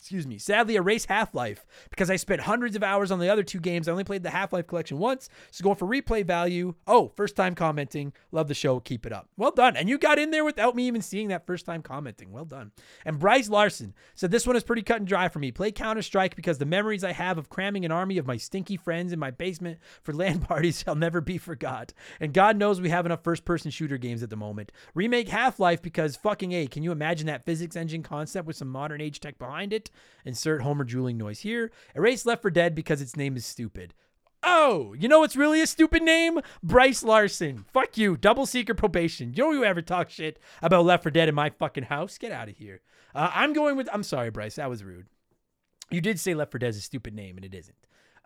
[0.00, 0.38] Excuse me.
[0.38, 3.86] Sadly, erase Half Life because I spent hundreds of hours on the other two games.
[3.86, 6.74] I only played the Half Life collection once, so going for replay value.
[6.86, 8.14] Oh, first time commenting.
[8.32, 8.80] Love the show.
[8.80, 9.28] Keep it up.
[9.36, 9.76] Well done.
[9.76, 12.32] And you got in there without me even seeing that first time commenting.
[12.32, 12.72] Well done.
[13.04, 15.52] And Bryce Larson said this one is pretty cut and dry for me.
[15.52, 18.78] Play Counter Strike because the memories I have of cramming an army of my stinky
[18.78, 21.92] friends in my basement for LAN parties shall never be forgot.
[22.20, 24.72] And God knows we have enough first person shooter games at the moment.
[24.94, 28.68] Remake Half Life because fucking A, can you imagine that physics engine concept with some
[28.68, 29.89] modern age tech behind it?
[30.24, 31.70] Insert Homer drooling noise here.
[31.94, 33.94] Erase Left 4 Dead because its name is stupid.
[34.42, 36.40] Oh, you know what's really a stupid name?
[36.62, 37.64] Bryce Larson.
[37.72, 38.16] Fuck you.
[38.16, 39.34] Double secret probation.
[39.34, 42.18] You know you ever talk shit about Left 4 Dead in my fucking house?
[42.18, 42.80] Get out of here.
[43.14, 43.88] Uh, I'm going with.
[43.92, 44.56] I'm sorry, Bryce.
[44.56, 45.06] That was rude.
[45.90, 47.76] You did say Left 4 Dead is a stupid name, and it isn't.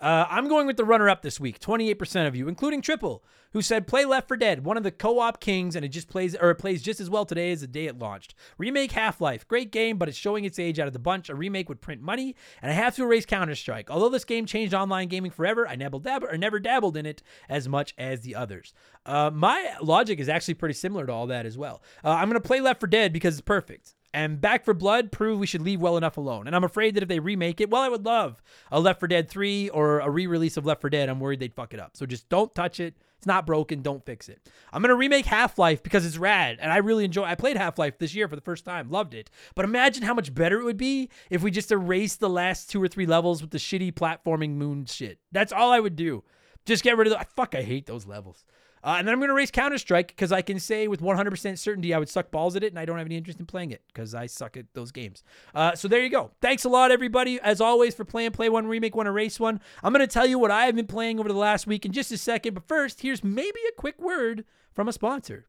[0.00, 1.60] Uh, I'm going with the runner up this week.
[1.60, 5.40] 28% of you, including Triple, who said play Left 4 Dead, one of the co-op
[5.40, 7.86] kings, and it just plays or it plays just as well today as the day
[7.86, 8.34] it launched.
[8.58, 11.28] Remake Half Life, great game, but it's showing its age out of the bunch.
[11.28, 13.88] A remake would print money, and I have to erase Counter Strike.
[13.88, 17.22] Although this game changed online gaming forever, I never dabbled or never dabbled in it
[17.48, 18.74] as much as the others.
[19.06, 21.82] Uh, my logic is actually pretty similar to all that as well.
[22.04, 23.94] Uh, I'm gonna play Left 4 Dead because it's perfect.
[24.14, 26.46] And Back 4 Blood prove we should leave well enough alone.
[26.46, 29.08] And I'm afraid that if they remake it, well, I would love a Left 4
[29.08, 31.08] Dead 3 or a re-release of Left 4 Dead.
[31.08, 31.96] I'm worried they'd fuck it up.
[31.96, 32.94] So just don't touch it.
[33.18, 33.82] It's not broken.
[33.82, 34.48] Don't fix it.
[34.72, 37.24] I'm gonna remake Half Life because it's rad, and I really enjoy.
[37.24, 39.30] I played Half Life this year for the first time, loved it.
[39.54, 42.82] But imagine how much better it would be if we just erased the last two
[42.82, 45.20] or three levels with the shitty platforming moon shit.
[45.32, 46.22] That's all I would do.
[46.66, 47.26] Just get rid of the.
[47.34, 48.44] Fuck, I hate those levels.
[48.84, 51.58] Uh, and then I'm going to race Counter Strike because I can say with 100%
[51.58, 53.70] certainty I would suck balls at it, and I don't have any interest in playing
[53.70, 55.24] it because I suck at those games.
[55.54, 56.32] Uh, so there you go.
[56.42, 59.58] Thanks a lot, everybody, as always, for playing Play One, Remake One, Erase One.
[59.82, 61.92] I'm going to tell you what I have been playing over the last week in
[61.92, 64.44] just a second, but first, here's maybe a quick word
[64.74, 65.46] from a sponsor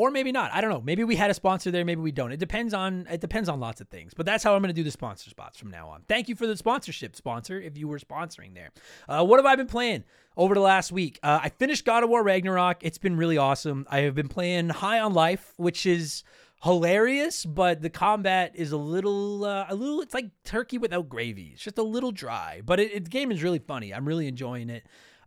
[0.00, 0.50] or maybe not.
[0.54, 0.80] I don't know.
[0.80, 2.32] Maybe we had a sponsor there, maybe we don't.
[2.32, 4.14] It depends on it depends on lots of things.
[4.14, 6.04] But that's how I'm going to do the sponsor spots from now on.
[6.08, 8.70] Thank you for the sponsorship, sponsor, if you were sponsoring there.
[9.06, 10.04] Uh, what have I been playing
[10.38, 11.20] over the last week?
[11.22, 12.78] Uh, I finished God of War Ragnarok.
[12.80, 13.86] It's been really awesome.
[13.90, 16.24] I have been playing High on Life, which is
[16.62, 20.00] hilarious, but the combat is a little uh, a little.
[20.00, 21.50] It's like turkey without gravy.
[21.52, 23.92] It's just a little dry, but it, it, the game is really funny.
[23.92, 24.86] I'm really enjoying it.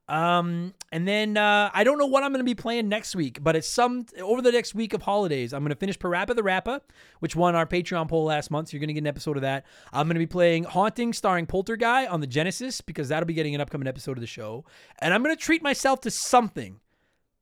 [0.10, 3.42] Um, and then uh, I don't know what I'm going to be playing next week,
[3.42, 5.54] but it's some over the next week of holidays.
[5.54, 6.82] I'm going to finish PaRappa the Rapper,
[7.20, 8.70] which won our Patreon poll last month.
[8.70, 9.66] So you're going to get an episode of that.
[9.94, 13.56] I'm going to be playing Haunting, starring Poltergeist on the Genesis because that'll be getting
[13.56, 14.66] an upcoming episode of the show.
[15.00, 16.80] And I'm going to treat myself to something.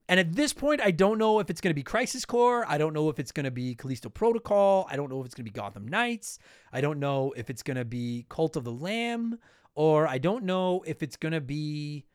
[0.08, 2.65] And at this point, I don't know if it's going to be Crisis Core.
[2.67, 4.86] I don't know if it's going to be Callisto Protocol.
[4.89, 6.38] I don't know if it's going to be Gotham Knights.
[6.71, 9.39] I don't know if it's going to be Cult of the Lamb.
[9.74, 12.06] Or I don't know if it's going to be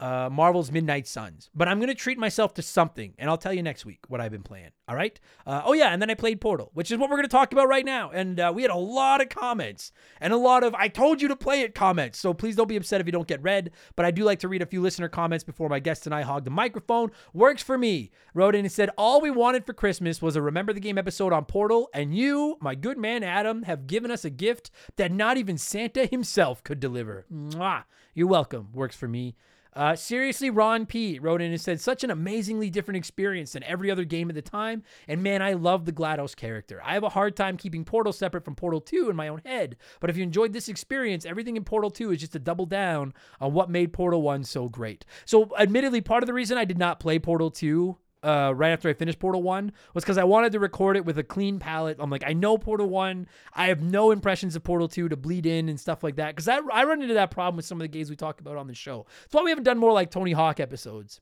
[0.00, 1.50] uh, Marvel's Midnight Suns.
[1.54, 4.20] But I'm going to treat myself to something, and I'll tell you next week what
[4.20, 4.70] I've been playing.
[4.88, 5.20] All right?
[5.46, 7.52] Uh, oh, yeah, and then I played Portal, which is what we're going to talk
[7.52, 8.10] about right now.
[8.10, 11.28] And uh, we had a lot of comments and a lot of, I told you
[11.28, 12.18] to play it comments.
[12.18, 13.70] So please don't be upset if you don't get read.
[13.94, 16.22] But I do like to read a few listener comments before my guest and I
[16.22, 17.12] hog the microphone.
[17.32, 18.10] Works for me.
[18.34, 21.32] Wrote in and said, All we wanted for Christmas was a Remember the Game episode
[21.32, 25.36] on Portal, and you, my good man Adam, have given us a gift that not
[25.36, 27.26] even Santa himself could deliver.
[27.32, 27.84] Mwah.
[28.14, 28.70] You're welcome.
[28.72, 29.36] Works for me.
[29.74, 33.90] Uh, seriously, Ron P wrote in and said, such an amazingly different experience than every
[33.90, 34.82] other game at the time.
[35.06, 36.80] And man, I love the GLaDOS character.
[36.84, 39.76] I have a hard time keeping Portal separate from Portal 2 in my own head.
[40.00, 43.14] But if you enjoyed this experience, everything in Portal 2 is just a double down
[43.40, 45.04] on what made Portal 1 so great.
[45.24, 48.88] So, admittedly, part of the reason I did not play Portal 2 uh, right after
[48.88, 51.96] I finished Portal 1 was because I wanted to record it with a clean palette.
[51.98, 53.26] I'm like, I know Portal 1.
[53.54, 56.34] I have no impressions of Portal 2 to bleed in and stuff like that.
[56.34, 58.56] Because I, I run into that problem with some of the games we talk about
[58.56, 59.06] on the show.
[59.22, 61.20] That's why we haven't done more like Tony Hawk episodes.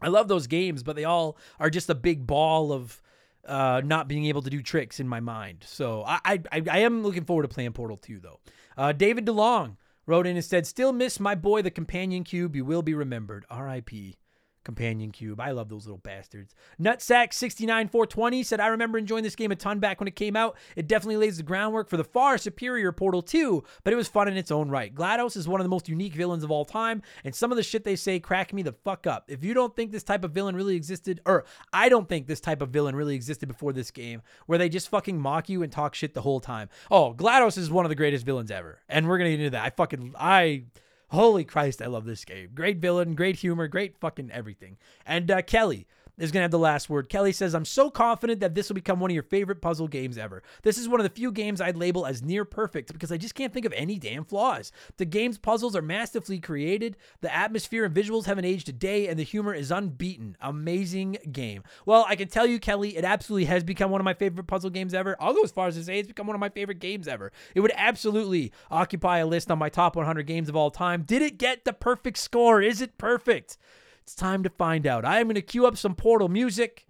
[0.00, 3.00] I love those games, but they all are just a big ball of
[3.46, 5.64] uh, not being able to do tricks in my mind.
[5.66, 8.40] So I, I, I am looking forward to playing Portal 2, though.
[8.76, 12.54] Uh, David DeLong wrote in and said, Still miss my boy, the companion cube.
[12.54, 13.46] You will be remembered.
[13.48, 14.16] R.I.P
[14.66, 15.40] companion cube.
[15.40, 16.54] I love those little bastards.
[16.78, 20.58] Nutsack69420 said, I remember enjoying this game a ton back when it came out.
[20.74, 24.28] It definitely lays the groundwork for the far superior Portal 2, but it was fun
[24.28, 24.94] in its own right.
[24.94, 27.62] GLaDOS is one of the most unique villains of all time, and some of the
[27.62, 29.24] shit they say crack me the fuck up.
[29.28, 32.40] If you don't think this type of villain really existed, or I don't think this
[32.40, 35.70] type of villain really existed before this game, where they just fucking mock you and
[35.70, 36.68] talk shit the whole time.
[36.90, 39.64] Oh, GLaDOS is one of the greatest villains ever, and we're gonna get into that.
[39.64, 40.64] I fucking, I
[41.10, 42.50] Holy Christ, I love this game.
[42.54, 44.76] Great villain, great humor, great fucking everything.
[45.06, 45.86] And uh, Kelly,
[46.18, 47.08] is going to have the last word.
[47.08, 50.16] Kelly says, I'm so confident that this will become one of your favorite puzzle games
[50.16, 50.42] ever.
[50.62, 53.34] This is one of the few games I'd label as near perfect because I just
[53.34, 54.72] can't think of any damn flaws.
[54.96, 59.18] The game's puzzles are masterfully created, the atmosphere and visuals haven't aged a day, and
[59.18, 60.36] the humor is unbeaten.
[60.40, 61.62] Amazing game.
[61.84, 64.70] Well, I can tell you, Kelly, it absolutely has become one of my favorite puzzle
[64.70, 65.16] games ever.
[65.20, 67.32] I'll go as far as to say it's become one of my favorite games ever.
[67.54, 71.02] It would absolutely occupy a list on my top 100 games of all time.
[71.02, 72.62] Did it get the perfect score?
[72.62, 73.58] Is it perfect?
[74.06, 75.04] It's time to find out.
[75.04, 76.86] I am going to cue up some Portal music.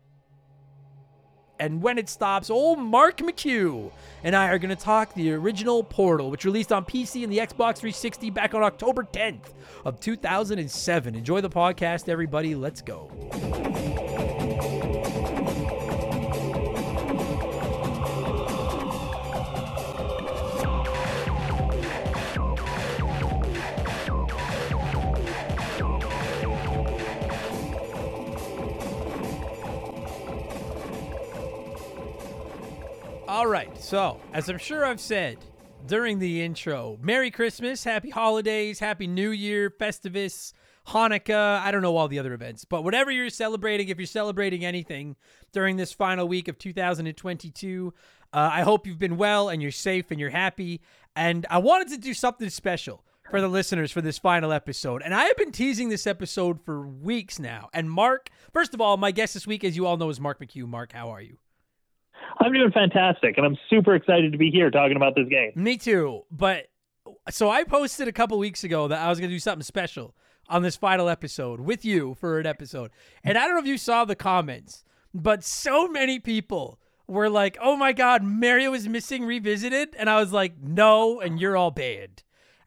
[1.59, 3.91] And when it stops, old Mark McHugh
[4.23, 7.39] and I are going to talk the original Portal, which released on PC and the
[7.39, 9.55] Xbox 360 back on October 10th
[9.87, 11.15] of 2007.
[11.15, 12.55] Enjoy the podcast, everybody.
[12.55, 13.11] Let's go.
[33.37, 33.79] All right.
[33.79, 35.37] So, as I'm sure I've said
[35.85, 40.55] during the intro, Merry Christmas, Happy Holidays, Happy New Year, Festivus,
[40.89, 41.61] Hanukkah.
[41.61, 45.17] I don't know all the other events, but whatever you're celebrating, if you're celebrating anything
[45.53, 47.93] during this final week of 2022,
[48.33, 50.81] uh, I hope you've been well and you're safe and you're happy.
[51.15, 55.03] And I wanted to do something special for the listeners for this final episode.
[55.03, 57.69] And I have been teasing this episode for weeks now.
[57.75, 60.41] And Mark, first of all, my guest this week, as you all know, is Mark
[60.41, 60.67] McHugh.
[60.67, 61.37] Mark, how are you?
[62.39, 65.53] I'm doing fantastic, and I'm super excited to be here talking about this game.
[65.55, 66.23] Me too.
[66.31, 66.67] But
[67.31, 70.15] so I posted a couple weeks ago that I was going to do something special
[70.49, 72.91] on this final episode with you for an episode.
[73.25, 77.57] And I don't know if you saw the comments, but so many people were like,
[77.61, 81.71] "Oh my god, Mario is missing revisited." And I was like, "No, and you're all
[81.71, 82.23] banned."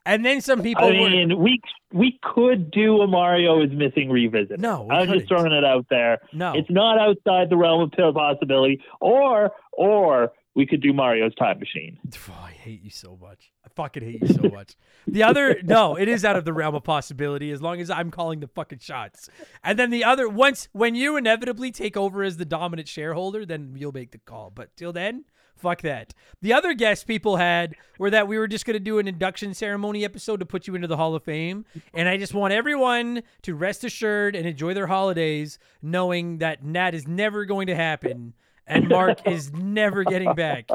[0.09, 1.61] And then some people I mean, were, we
[1.93, 4.59] we could do a Mario is missing revisit.
[4.59, 5.19] No, I'm couldn't.
[5.19, 6.17] just throwing it out there.
[6.33, 6.53] No.
[6.55, 8.81] it's not outside the realm of possibility.
[8.99, 11.99] Or or we could do Mario's time machine.
[12.27, 13.51] Oh, I hate you so much.
[13.63, 14.75] I fucking hate you so much.
[15.07, 18.11] The other, no, it is out of the realm of possibility as long as I'm
[18.11, 19.29] calling the fucking shots.
[19.63, 23.73] And then the other, once when you inevitably take over as the dominant shareholder, then
[23.77, 24.51] you'll make the call.
[24.53, 25.25] But till then,
[25.59, 26.13] fuck that.
[26.41, 29.53] The other guests people had were that we were just going to do an induction
[29.53, 31.65] ceremony episode to put you into the Hall of Fame.
[31.93, 36.93] And I just want everyone to rest assured and enjoy their holidays, knowing that that
[36.93, 38.33] is never going to happen
[38.69, 40.69] and Mark is never getting back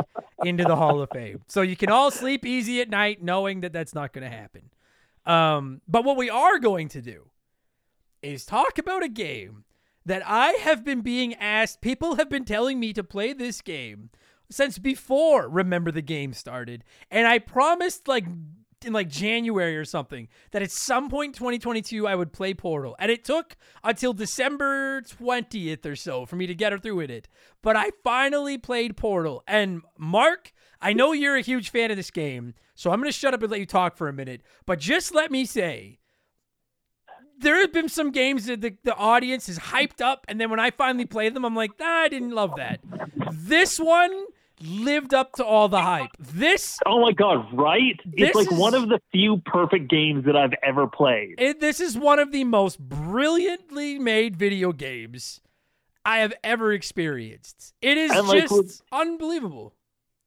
[0.44, 1.42] into the Hall of Fame.
[1.46, 4.70] So you can all sleep easy at night knowing that that's not going to happen.
[5.24, 7.30] Um, but what we are going to do
[8.20, 9.64] is talk about a game
[10.04, 11.80] that I have been being asked.
[11.80, 14.10] People have been telling me to play this game
[14.50, 16.84] since before Remember the Game started.
[17.10, 18.26] And I promised like
[18.84, 22.96] in like January or something that at some point in 2022 I would play Portal.
[22.98, 27.10] And it took until December 20th or so for me to get her through with
[27.10, 27.28] it.
[27.62, 29.42] But I finally played Portal.
[29.46, 33.18] And Mark, I know you're a huge fan of this game, so I'm going to
[33.18, 34.42] shut up and let you talk for a minute.
[34.66, 36.00] But just let me say,
[37.38, 40.60] there have been some games that the, the audience is hyped up, and then when
[40.60, 42.80] I finally play them, I'm like, ah, I didn't love that.
[43.32, 44.26] This one
[44.60, 46.10] lived up to all the hype.
[46.18, 47.98] This Oh my god, right?
[48.12, 51.34] It's like is- one of the few perfect games that I've ever played.
[51.38, 55.40] it, this is one of the most brilliantly made video games
[56.04, 57.72] I have ever experienced.
[57.80, 59.74] It is And, just with- unbelievable.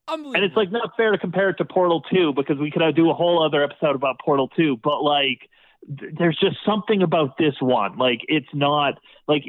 [0.09, 0.35] Unbelievable.
[0.35, 2.91] And it's like not fair to compare it to Portal 2 because we could uh,
[2.91, 5.49] do a whole other episode about Portal 2, but like
[5.87, 7.97] there's just something about this one.
[7.97, 8.95] Like it's not
[9.27, 9.43] like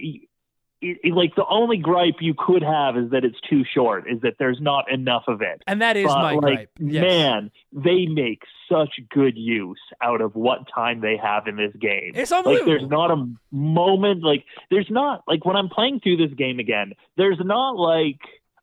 [0.80, 4.10] it, it- like the only gripe you could have is that it's too short.
[4.10, 5.62] Is that there's not enough of it.
[5.66, 6.70] And that is But, my like, gripe.
[6.78, 7.02] Yes.
[7.02, 12.12] Man, they make such good use out of what time they have in this game.
[12.14, 12.70] It's Like unbelievable.
[12.72, 16.92] there's not a moment like there's not like when I'm playing through this game again,
[17.16, 18.20] there's not like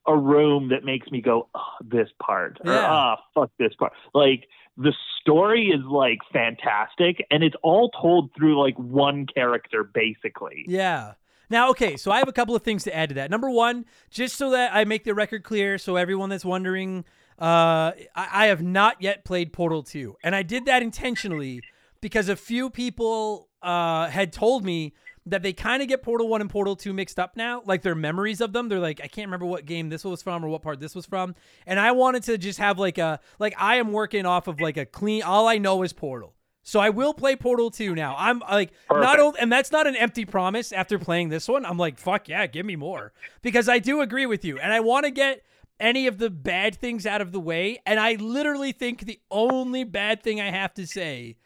[0.07, 2.85] a room that makes me go, oh, this part or Yeah.
[2.87, 3.93] ah, fuck this part.
[4.13, 4.47] Like
[4.77, 10.65] the story is like fantastic and it's all told through like one character basically.
[10.67, 11.13] Yeah.
[11.49, 13.29] Now, okay, so I have a couple of things to add to that.
[13.29, 17.05] Number one, just so that I make the record clear, so everyone that's wondering,
[17.39, 20.17] uh, I, I have not yet played Portal 2.
[20.23, 21.61] And I did that intentionally
[22.01, 24.93] because a few people uh, had told me
[25.27, 27.95] that they kind of get Portal 1 and Portal 2 mixed up now, like their
[27.95, 28.69] memories of them.
[28.69, 31.07] They're like, I can't remember what game this was from or what part this was
[31.07, 31.33] from.
[31.65, 34.77] And I wanted to just have like a, like, I am working off of like
[34.77, 36.34] a clean, all I know is Portal.
[36.67, 38.15] So I will play Portal 2 now.
[38.17, 39.19] I'm like not Perfect.
[39.21, 41.63] only and that's not an empty promise after playing this one.
[41.63, 43.13] I'm like, fuck yeah, give me more.
[43.43, 44.57] Because I do agree with you.
[44.57, 45.43] And I want to get
[45.79, 47.77] any of the bad things out of the way.
[47.85, 51.37] And I literally think the only bad thing I have to say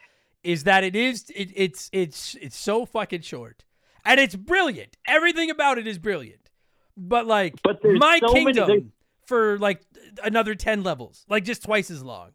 [0.41, 3.65] is that it is it, it's it's it's so fucking short.
[4.05, 4.95] And it's brilliant.
[5.05, 6.49] Everything about it is brilliant.
[6.95, 8.79] But like But my so kingdom there-
[9.25, 9.81] for like
[10.23, 12.29] another 10 levels, like just twice as long.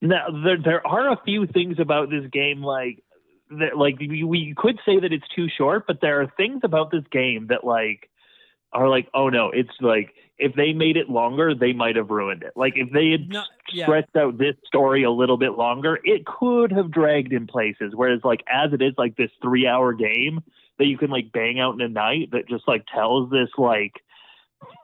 [0.00, 3.02] Now there there are a few things about this game like
[3.50, 6.90] that like we, we could say that it's too short, but there are things about
[6.90, 8.08] this game that like
[8.72, 12.42] are like oh no, it's like if they made it longer, they might have ruined
[12.42, 12.52] it.
[12.56, 13.84] Like if they had yeah.
[13.84, 17.92] stretched out this story a little bit longer, it could have dragged in places.
[17.94, 20.40] Whereas like as it is like this three hour game
[20.78, 24.00] that you can like bang out in a night that just like tells this like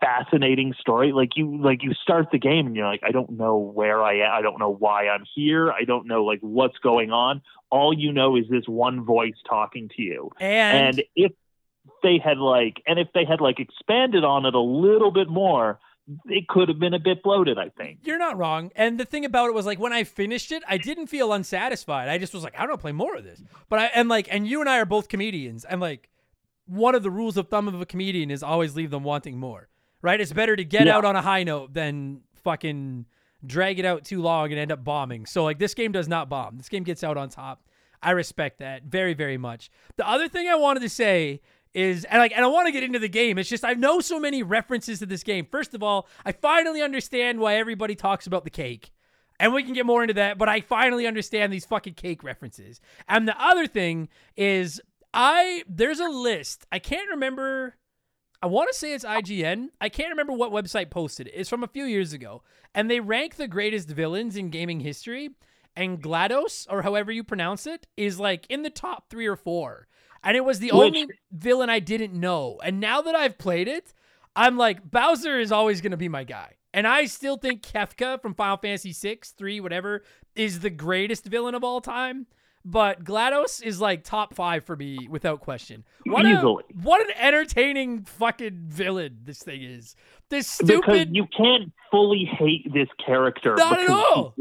[0.01, 1.12] fascinating story.
[1.12, 4.20] Like you like you start the game and you're like, I don't know where I
[4.20, 4.33] am.
[4.33, 5.70] I don't know why I'm here.
[5.70, 7.43] I don't know like what's going on.
[7.70, 10.31] All you know is this one voice talking to you.
[10.41, 11.33] And, And if
[12.03, 15.79] they had like and if they had like expanded on it a little bit more,
[16.27, 18.01] it could have been a bit bloated, I think.
[18.05, 18.70] You're not wrong.
[18.77, 22.09] And the thing about it was like when I finished it, I didn't feel unsatisfied.
[22.09, 23.43] I just was like, I don't play more of this.
[23.68, 25.64] But I and like and you and I are both comedians.
[25.64, 26.09] And like
[26.67, 29.69] one of the rules of thumb of a comedian is always leave them wanting more.
[30.03, 30.21] Right?
[30.21, 30.97] It's better to get Yeah.
[30.97, 33.07] out on a high note than fucking
[33.45, 35.27] drag it out too long and end up bombing.
[35.27, 36.57] So like this game does not bomb.
[36.59, 37.64] This game gets out on top.
[38.03, 39.71] I respect that very, very much.
[39.97, 41.41] The other thing I wanted to say
[41.75, 43.37] is and like and I want to get into the game.
[43.39, 45.47] It's just I know so many references to this game.
[45.51, 48.93] First of all, I finally understand why everybody talks about the cake.
[49.39, 52.81] And we can get more into that, but I finally understand these fucking cake references.
[53.07, 54.81] And the other thing is
[55.17, 56.67] I there's a list.
[56.71, 57.75] I can't remember
[58.43, 59.69] I want to say it's IGN.
[59.81, 61.33] I can't remember what website posted it.
[61.35, 62.43] It's from a few years ago.
[62.75, 65.31] And they rank the greatest villains in gaming history.
[65.75, 69.89] And GLaDOS, or however you pronounce it, is like in the top three or four.
[70.23, 72.61] And it was the Which- only villain I didn't know.
[72.62, 73.93] And now that I've played it,
[74.35, 76.55] I'm like, Bowser is always going to be my guy.
[76.75, 80.03] And I still think Kefka from Final Fantasy 6, 3, whatever,
[80.35, 82.27] is the greatest villain of all time.
[82.69, 85.85] But GLaDOS is like top five for me without question.
[86.05, 86.41] What a-
[86.83, 89.95] what an entertaining fucking villain this thing is.
[90.31, 93.55] This Because stupid you can't fully hate this character.
[93.55, 94.35] Not at all.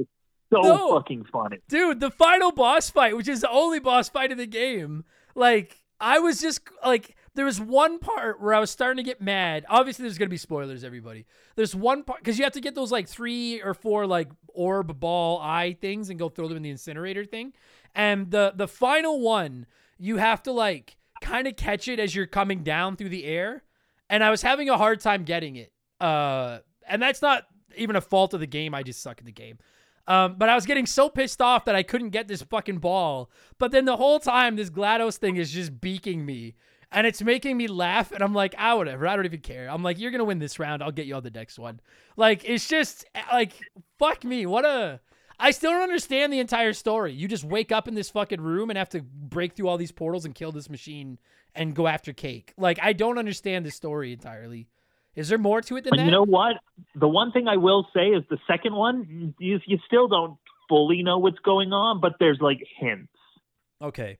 [0.51, 0.95] So No.
[0.95, 1.57] fucking funny.
[1.69, 5.05] dude, the final boss fight, which is the only boss fight in the game,
[5.35, 9.21] like I was just like there was one part where I was starting to get
[9.21, 9.65] mad.
[9.69, 11.25] Obviously, there's gonna be spoilers, everybody.
[11.55, 14.99] There's one part because you have to get those like three or four like orb
[14.99, 17.53] ball eye things and go throw them in the incinerator thing.
[17.95, 19.65] And the the final one,
[19.97, 23.63] you have to like kind of catch it as you're coming down through the air.
[24.09, 25.71] And I was having a hard time getting it.
[25.99, 28.75] Uh, and that's not even a fault of the game.
[28.75, 29.57] I just suck at the game.
[30.07, 33.31] Um, but I was getting so pissed off that I couldn't get this fucking ball.
[33.57, 36.55] But then the whole time, this GLaDOS thing is just beaking me.
[36.91, 38.11] And it's making me laugh.
[38.11, 39.07] And I'm like, ah, whatever.
[39.07, 39.67] I don't even care.
[39.67, 40.83] I'm like, you're going to win this round.
[40.83, 41.79] I'll get you on the next one.
[42.15, 43.53] Like, it's just, like,
[43.97, 44.45] fuck me.
[44.45, 44.99] What a.
[45.39, 47.13] I still don't understand the entire story.
[47.13, 49.91] You just wake up in this fucking room and have to break through all these
[49.91, 51.17] portals and kill this machine
[51.53, 52.53] and go after Cake.
[52.57, 54.67] Like, I don't understand the story entirely.
[55.15, 56.05] Is there more to it than But that?
[56.05, 56.57] you know what?
[56.95, 61.03] The one thing I will say is the second one, you, you still don't fully
[61.03, 63.11] know what's going on, but there's like hints.
[63.81, 64.17] okay.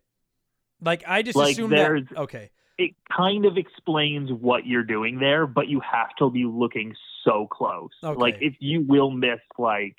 [0.81, 2.17] Like, I just Like, assume there's- that.
[2.19, 2.49] Okay.
[2.77, 6.93] It kind of explains what you're doing there, but you have to be looking
[7.23, 7.91] so close.
[8.03, 8.19] Okay.
[8.19, 9.95] Like if you will miss, like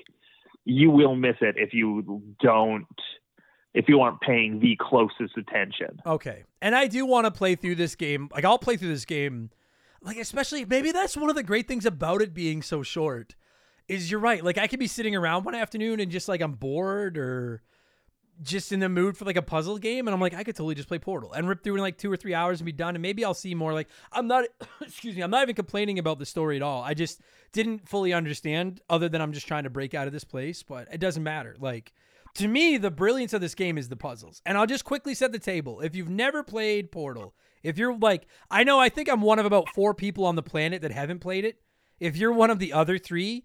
[0.66, 2.86] you will miss it if you don't,
[3.72, 6.00] if you aren't paying the closest attention.
[6.04, 6.42] Okay.
[6.60, 8.28] And I do want to play through this game.
[8.34, 9.50] Like I'll play through this game.
[10.02, 13.36] Like especially maybe that's one of the great things about it being so short.
[13.86, 14.42] Is you're right.
[14.42, 17.62] Like I could be sitting around one afternoon and just like I'm bored or
[18.42, 20.74] just in the mood for like a puzzle game and I'm like I could totally
[20.74, 22.94] just play Portal and rip through in like 2 or 3 hours and be done
[22.94, 24.44] and maybe I'll see more like I'm not
[24.80, 26.82] excuse me I'm not even complaining about the story at all.
[26.82, 27.20] I just
[27.52, 30.88] didn't fully understand other than I'm just trying to break out of this place but
[30.92, 31.56] it doesn't matter.
[31.58, 31.92] Like
[32.34, 34.42] to me the brilliance of this game is the puzzles.
[34.44, 35.80] And I'll just quickly set the table.
[35.80, 39.46] If you've never played Portal if you're like I know I think I'm one of
[39.46, 41.60] about 4 people on the planet that haven't played it.
[41.98, 43.44] If you're one of the other 3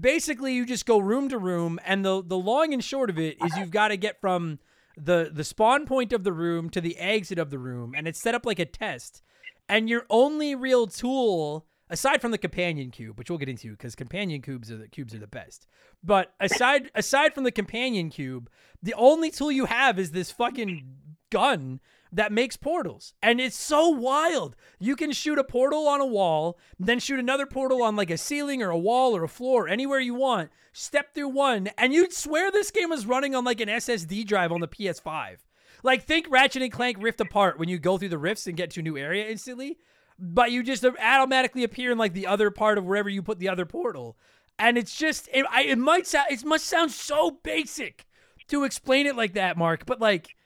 [0.00, 3.36] basically you just go room to room and the the long and short of it
[3.44, 4.58] is you've got to get from
[4.96, 8.20] the the spawn point of the room to the exit of the room and it's
[8.20, 9.22] set up like a test.
[9.68, 13.94] And your only real tool aside from the companion cube which we'll get into because
[13.94, 15.66] companion cubes are the cubes are the best.
[16.02, 18.48] But aside aside from the companion cube
[18.82, 20.96] the only tool you have is this fucking
[21.30, 21.80] gun
[22.12, 23.14] that makes portals.
[23.22, 24.54] And it's so wild.
[24.78, 28.18] You can shoot a portal on a wall, then shoot another portal on like a
[28.18, 30.50] ceiling or a wall or a floor, anywhere you want.
[30.74, 34.52] Step through one, and you'd swear this game was running on like an SSD drive
[34.52, 35.38] on the PS5.
[35.82, 38.70] Like think Ratchet and Clank Rift Apart when you go through the rifts and get
[38.70, 39.78] to a new area instantly,
[40.18, 43.48] but you just automatically appear in like the other part of wherever you put the
[43.48, 44.16] other portal.
[44.58, 48.06] And it's just it, I, it might sound it must sound so basic
[48.48, 50.36] to explain it like that, Mark, but like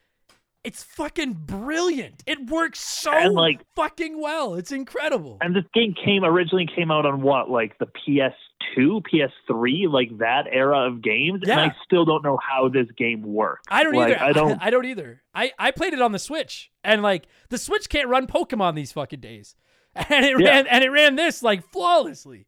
[0.67, 2.23] it's fucking brilliant.
[2.27, 4.55] It works so And, like- fucking well.
[4.55, 5.39] It's incredible.
[5.41, 10.47] And this game came originally came out on what, like the PS2, PS3, like that
[10.51, 11.43] era of games.
[11.45, 11.53] Yeah.
[11.61, 13.63] And I still don't know how this game works.
[13.71, 14.23] I don't Like, either.
[14.23, 14.59] I don't.
[14.67, 15.23] I don't either.
[15.35, 18.93] I, I played it on the Switch, and like the Switch can't run Pokemon these
[18.93, 19.55] fucking days,
[19.95, 20.49] and it Yeah.
[20.49, 22.47] ran and it ran this like flawlessly,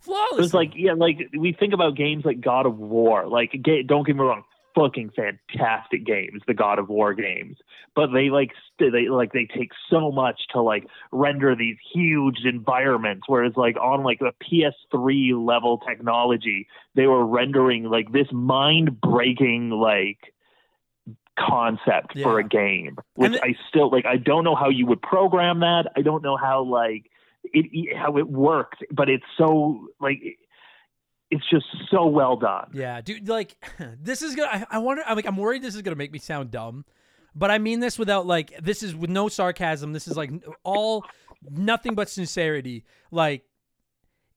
[0.00, 0.44] flawlessly.
[0.44, 3.26] It's like yeah, like we think about games like God of War.
[3.26, 3.52] Like,
[3.86, 4.44] don't get me wrong,
[4.74, 7.56] fucking fantastic games, the God of War games.
[7.94, 12.38] But they like st- they like they take so much to like render these huge
[12.44, 13.24] environments.
[13.28, 19.70] Whereas like on like the PS3 level technology, they were rendering like this mind breaking
[19.70, 20.18] like
[21.38, 24.06] concept for a game, which I still like.
[24.06, 25.90] I don't know how you would program that.
[25.96, 27.10] I don't know how like
[27.44, 30.20] it it- how it works, but it's so like
[31.30, 32.70] it's just so well done.
[32.72, 33.28] Yeah, dude.
[33.28, 33.56] Like,
[34.00, 34.66] this is gonna.
[34.70, 35.02] I, I wonder.
[35.06, 36.84] I'm like, I'm worried this is gonna make me sound dumb,
[37.34, 38.52] but I mean this without like.
[38.62, 39.92] This is with no sarcasm.
[39.92, 40.30] This is like
[40.62, 41.04] all
[41.50, 42.84] nothing but sincerity.
[43.10, 43.44] Like,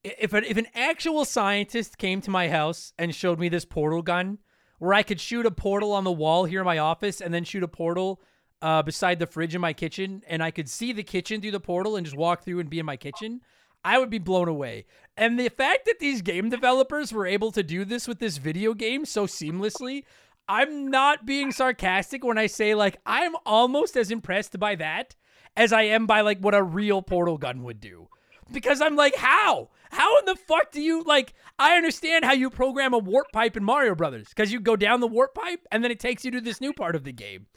[0.04, 4.02] if an, if an actual scientist came to my house and showed me this portal
[4.02, 4.40] gun,
[4.80, 7.44] where I could shoot a portal on the wall here in my office and then
[7.44, 8.22] shoot a portal
[8.62, 11.60] uh, beside the fridge in my kitchen, and I could see the kitchen through the
[11.60, 13.42] portal and just walk through and be in my kitchen.
[13.84, 14.86] I would be blown away.
[15.18, 18.76] And the fact that these game developers were able to do this with this video
[18.76, 20.04] game so seamlessly,
[20.48, 25.16] I'm not being sarcastic when I say like I'm almost as impressed by that
[25.58, 28.08] as I am by like what a real portal gun would do.
[28.54, 29.70] Because I'm like, how?
[29.92, 31.34] How in the fuck do you like?
[31.58, 35.00] I understand how you program a warp pipe in Mario Brothers because you go down
[35.00, 37.48] the warp pipe and then it takes you to this new part of the game.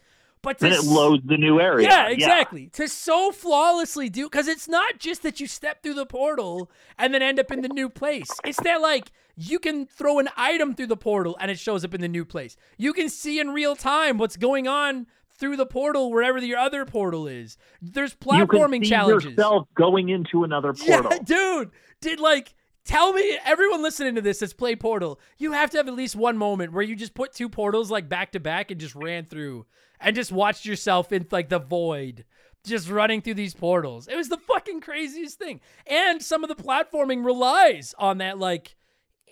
[0.42, 1.86] But to Then it loads the new area.
[1.86, 2.68] yeah, exactly.
[2.74, 7.12] To so flawlessly do because it's not just that you step through the portal and
[7.12, 8.28] then end up in the new place.
[8.44, 11.94] It's that like you can throw an item through the portal and it shows up
[11.94, 12.56] in the new place.
[12.78, 15.06] You can see in real time what's going on
[15.38, 17.58] through the portal wherever your other portal is.
[17.82, 19.30] There's platforming You can see challenges.
[19.32, 21.10] yourself going into another portal.
[21.12, 21.70] Yeah, dude.
[22.00, 22.54] Did like
[22.84, 26.16] tell me everyone listening to this that's played Portal, you have to have at least
[26.16, 29.26] one moment where you just put two portals like back to back and just ran
[29.26, 29.66] through
[30.00, 32.24] and just watched yourself in like the void.
[32.62, 34.06] Just running through these portals.
[34.06, 35.62] It was the fucking craziest thing.
[35.86, 38.76] And some of the platforming relies on that like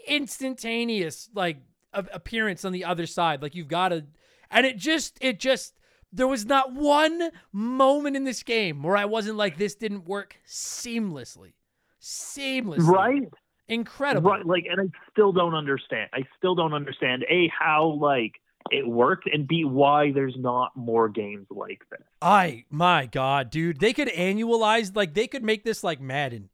[0.07, 1.59] instantaneous like
[1.92, 3.42] appearance on the other side.
[3.42, 4.07] Like you've got to
[4.51, 5.74] and it just it just
[6.12, 10.36] there was not one moment in this game where I wasn't like this didn't work
[10.46, 11.53] seamlessly.
[12.01, 12.86] Seamlessly.
[12.86, 13.28] Right?
[13.68, 14.30] Incredible.
[14.30, 14.46] Right.
[14.46, 16.09] Like, and I still don't understand.
[16.14, 18.32] I still don't understand a how like
[18.70, 22.01] it worked, and b why there's not more games like this.
[22.22, 26.49] I my god, dude, they could annualize like they could make this like Madden.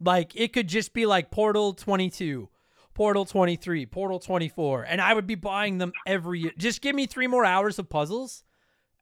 [0.00, 2.48] Like it could just be like Portal 22,
[2.94, 6.52] Portal 23, Portal 24, and I would be buying them every year.
[6.56, 8.44] Just give me 3 more hours of puzzles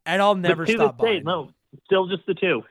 [0.05, 1.23] and I'll never stop day, buying.
[1.23, 1.51] No,
[1.85, 2.63] still just the two.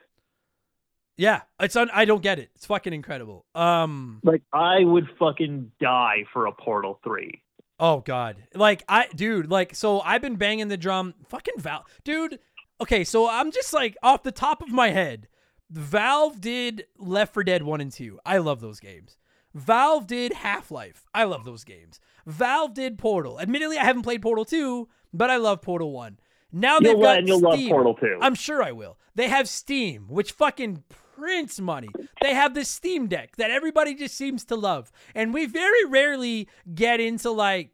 [1.17, 2.51] Yeah, it's un- I don't get it.
[2.55, 3.47] It's fucking incredible.
[3.55, 7.43] Um Like I would fucking die for a Portal Three.
[7.81, 8.37] Oh god.
[8.55, 11.87] Like I dude, like so I've been banging the drum fucking Val.
[12.05, 12.39] Dude,
[12.81, 15.29] okay, so I'm just like off the top of my head.
[15.71, 18.21] Valve did Left 4 Dead 1 and 2.
[18.25, 19.17] I love those games.
[19.53, 21.07] Valve did Half-Life.
[21.13, 21.99] I love those games.
[22.25, 23.41] Valve did Portal.
[23.41, 26.21] Admittedly, I haven't played Portal 2, but I love Portal 1.
[26.53, 27.71] Now they've You'll got and you'll love Steam.
[27.71, 28.19] Portal 2.
[28.23, 28.97] I'm sure I will.
[29.17, 30.85] They have Steam, which fucking
[31.17, 31.89] prints money.
[32.21, 34.91] They have this Steam Deck that everybody just seems to love.
[35.15, 37.71] And we very rarely get into like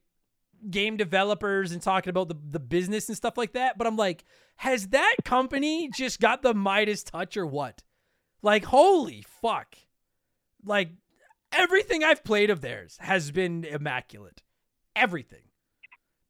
[0.71, 4.25] game developers and talking about the, the business and stuff like that, but I'm like,
[4.57, 7.83] has that company just got the Midas touch or what?
[8.43, 9.77] Like, holy fuck.
[10.65, 10.91] Like,
[11.53, 14.43] everything I've played of theirs has been immaculate.
[14.95, 15.43] Everything.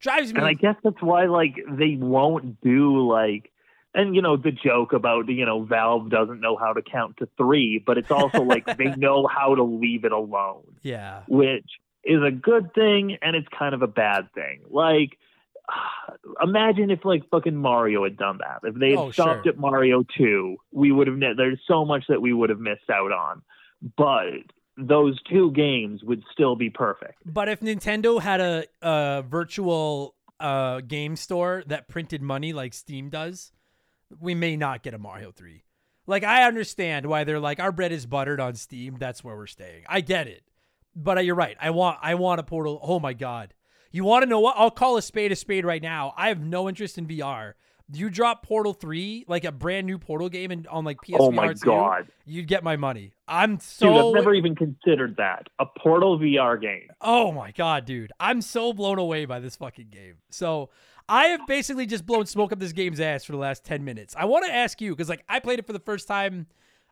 [0.00, 0.38] Drives me.
[0.38, 3.51] And I guess that's why like they won't do like
[3.95, 7.28] and you know the joke about you know Valve doesn't know how to count to
[7.36, 11.22] 3, but it's also like they know how to leave it alone, yeah.
[11.28, 11.66] which
[12.05, 14.62] is a good thing and it's kind of a bad thing.
[14.70, 15.18] Like
[16.43, 18.66] imagine if like fucking Mario had done that.
[18.68, 19.53] If they had Oh, stopped sure.
[19.53, 23.12] at Mario 2, we would have there's so much that we would have missed out
[23.12, 23.43] on.
[23.97, 27.18] But those two games would still be perfect.
[27.24, 33.11] But if Nintendo had a, a virtual uh, game store that printed money like Steam
[33.11, 33.53] does,
[34.20, 35.62] we may not get a Mario 3.
[36.06, 38.96] Like, I understand why they're like, our bread is buttered on Steam.
[38.98, 39.84] That's where we're staying.
[39.88, 40.42] I get it.
[40.94, 41.56] But uh, you're right.
[41.60, 42.78] I want I want a Portal.
[42.82, 43.54] Oh my God.
[43.90, 44.56] You want to know what?
[44.58, 46.14] I'll call a spade a spade right now.
[46.16, 47.52] I have no interest in VR.
[47.94, 51.30] You drop Portal 3, like a brand new Portal game and on like PSVR oh
[51.30, 52.08] my 2, god.
[52.24, 53.12] you'd get my money.
[53.28, 55.48] I'm Dude, so I've never even considered that.
[55.58, 56.88] A Portal VR game.
[57.02, 58.12] Oh my god, dude.
[58.18, 60.16] I'm so blown away by this fucking game.
[60.30, 60.70] So
[61.09, 64.14] I have basically just blown smoke up this game's ass for the last 10 minutes.
[64.18, 66.46] I want to ask you, because like I played it for the first time,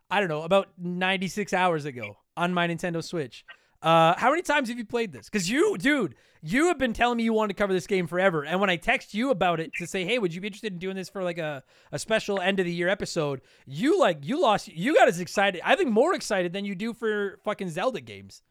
[0.09, 3.45] I don't know, about 96 hours ago on my Nintendo Switch.
[3.81, 5.27] Uh, how many times have you played this?
[5.27, 8.45] Because you, dude, you have been telling me you wanted to cover this game forever.
[8.45, 10.79] And when I text you about it to say, hey, would you be interested in
[10.79, 13.41] doing this for like a, a special end of the year episode?
[13.65, 16.93] You like, you lost, you got as excited, I think more excited than you do
[16.93, 18.43] for fucking Zelda games.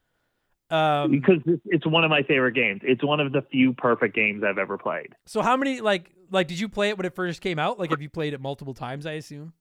[0.71, 2.81] Um, because it's- it's one of my favorite games.
[2.85, 5.15] It's one of the few perfect games I've ever played.
[5.27, 7.79] So how many like like did you play it when it first came out?
[7.79, 9.53] Like have you played it multiple times, I assume?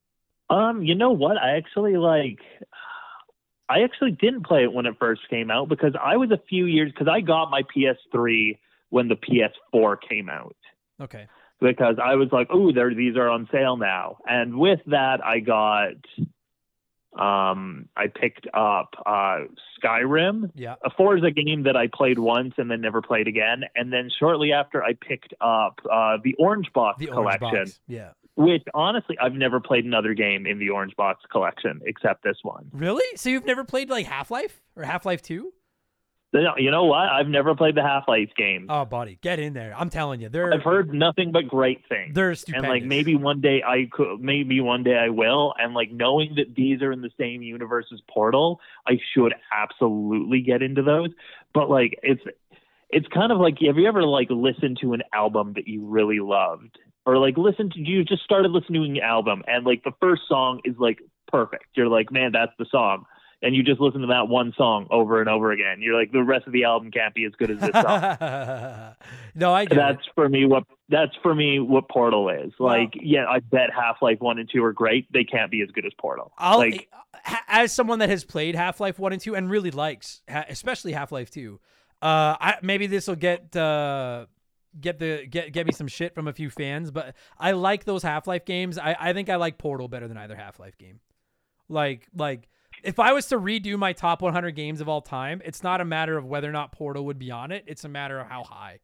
[0.52, 1.38] Um, you know what?
[1.38, 2.40] I actually like.
[3.70, 6.66] I actually didn't play it when it first came out because I was a few
[6.66, 8.58] years because I got my PS3
[8.90, 10.56] when the PS4 came out
[11.00, 11.28] Okay.
[11.62, 15.40] because I was like, oh, there these are on sale now, and with that I
[15.40, 15.94] got.
[17.18, 19.40] Um, I picked up uh,
[19.84, 20.76] Skyrim, Yeah.
[20.84, 23.64] a Forza game that I played once and then never played again.
[23.76, 27.80] And then shortly after, I picked up uh, the Orange Box The orange collection, box.
[27.88, 28.10] Yeah.
[28.36, 32.70] which honestly, I've never played another game in the Orange Box collection except this one.
[32.74, 33.06] Really?
[33.18, 35.36] So you've never played like Half-Life or Half-Life 2?
[35.44, 35.50] No,
[36.32, 37.10] You know what?
[37.10, 38.68] I've never played the Half Life games.
[38.70, 39.74] Oh, buddy, get in there.
[39.76, 40.30] I'm telling you.
[40.30, 42.14] They're I've heard nothing but great things.
[42.14, 45.54] they're and like maybe one day I could, maybe one day I will.
[45.58, 50.42] And like knowing that these are in the same universe as Portal, I should absolutely
[50.42, 51.10] get into those.
[51.54, 52.22] But like it's
[52.92, 56.20] it's kind of like have you ever like listened to an album that you really
[56.20, 56.78] loved,
[57.08, 60.24] or like listened to you just started listening to an album and like the first
[60.28, 61.66] song is like perfect.
[61.76, 63.06] You're like, man, that's the song.
[63.42, 65.78] And you just listen to that one song over and over again.
[65.80, 68.96] You're like, the rest of the album can't be as good as this song.
[69.36, 70.12] no, I get that's it.
[70.14, 72.52] for me what that's for me what Portal is.
[72.60, 75.10] Like, yeah, I bet Half Life One and Two are great.
[75.14, 76.34] They can't be as good as Portal.
[76.38, 76.90] I'll like,
[77.48, 81.60] as someone that has played Half-Life 1 and 2 and really likes especially Half-Life 2.
[82.02, 84.26] Uh I maybe this will get uh
[84.80, 88.04] get the get get me some shit from a few fans, but I like those
[88.04, 88.78] Half-Life games.
[88.78, 91.00] I I think I like Portal better than either Half-Life game.
[91.68, 92.48] Like like
[92.84, 95.86] if I was to redo my top 100 games of all time, it's not a
[95.86, 97.64] matter of whether or not Portal would be on it.
[97.68, 98.80] It's a matter of how high.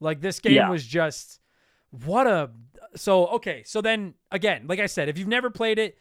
[0.00, 0.70] Like this game Yeah.
[0.70, 1.40] was just
[1.90, 2.50] what a
[2.96, 3.62] so okay.
[3.64, 5.98] So then again, like I said, if you've never played it,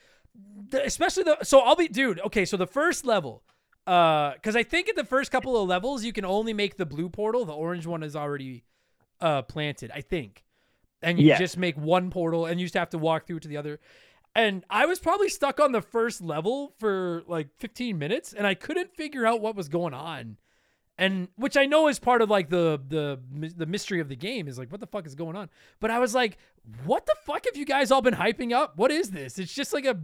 [0.71, 2.19] especially the so I'll be dude.
[2.21, 3.43] Okay, so the first level,
[3.87, 6.85] uh, because I think in the first couple of levels you can only make the
[6.85, 7.45] blue portal.
[7.45, 8.63] The orange one is already
[9.21, 10.45] uh planted, I think,
[11.01, 13.57] and you just make one portal and you just have to walk through to the
[13.57, 13.79] other.
[14.35, 18.53] And I was probably stuck on the first level for like 15 minutes, and I
[18.53, 20.37] couldn't figure out what was going on.
[20.97, 23.19] And which I know is part of like the the
[23.55, 25.49] the mystery of the game is like what the fuck is going on.
[25.79, 26.37] But I was like,
[26.83, 28.77] what the fuck have you guys all been hyping up?
[28.77, 29.39] What is this?
[29.39, 29.97] It's just like a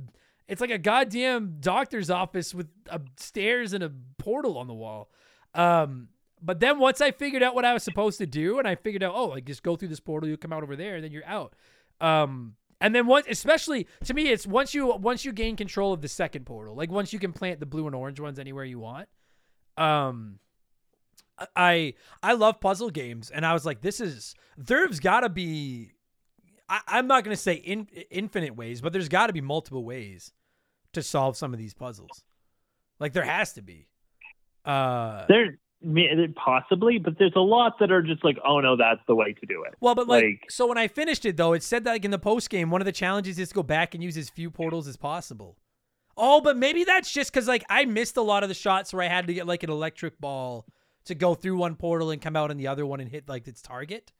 [0.48, 5.10] it's like a goddamn doctor's office with uh, stairs and a portal on the wall.
[5.54, 6.10] Um,
[6.42, 9.04] but then once I figured out what I was supposed to do, and I figured
[9.04, 11.12] out, oh, like just go through this portal, you come out over there, and then
[11.12, 11.56] you're out.
[12.00, 16.02] Um, and then once, especially to me, it's once you once you gain control of
[16.02, 18.80] the second portal, like once you can plant the blue and orange ones anywhere you
[18.80, 19.08] want.
[19.78, 20.40] Um,
[21.56, 25.92] I I love puzzle games, and I was like, this is there's got to be.
[26.68, 30.32] I, I'm not gonna say in, infinite ways, but there's got to be multiple ways
[30.94, 32.24] to solve some of these puzzles.
[33.00, 33.88] Like there has to be.
[34.64, 35.58] Uh, there may-
[36.36, 39.46] possibly, but there's a lot that are just like, oh no, that's the way to
[39.46, 39.76] do it.
[39.80, 42.12] well, but like, like- so when I finished it though, it said that like in
[42.12, 44.50] the post game, one of the challenges is to go back and use as few
[44.50, 45.58] portals as possible.
[46.18, 49.04] Oh, but maybe that's just because like I missed a lot of the shots where
[49.04, 50.66] I had to get like an electric ball
[51.06, 53.48] to go through one portal and come out in the other one and hit like
[53.48, 54.12] its target.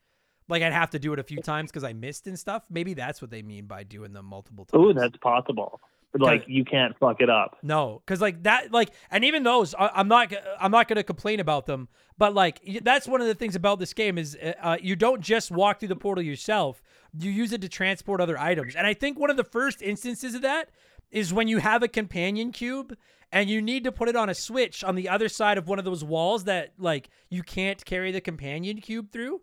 [0.48, 2.64] Like I'd have to do it a few times because I missed and stuff.
[2.70, 4.84] Maybe that's what they mean by doing them multiple times.
[4.86, 5.82] Oh, that's possible.
[6.18, 7.58] Like you can't fuck it up.
[7.62, 11.40] No, because like that, like, and even those, I, I'm not, I'm not to complain
[11.40, 11.88] about them.
[12.18, 15.22] But like, that's one of the things about this game is uh, uh, you don't
[15.22, 16.82] just walk through the portal yourself.
[17.18, 18.76] You use it to transport other items.
[18.76, 20.70] And I think one of the first instances of that
[21.12, 22.96] is when you have a companion cube
[23.32, 25.80] and you need to put it on a switch on the other side of one
[25.80, 29.42] of those walls that like you can't carry the companion cube through.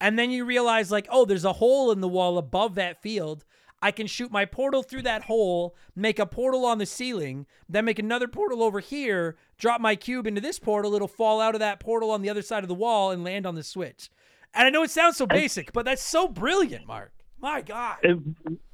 [0.00, 3.44] And then you realize, like, oh, there's a hole in the wall above that field.
[3.82, 7.84] I can shoot my portal through that hole, make a portal on the ceiling, then
[7.84, 10.94] make another portal over here, drop my cube into this portal.
[10.94, 13.44] It'll fall out of that portal on the other side of the wall and land
[13.44, 14.08] on the switch.
[14.54, 17.12] And I know it sounds so basic, but that's so brilliant, Mark.
[17.40, 17.96] My God.
[18.04, 18.18] It,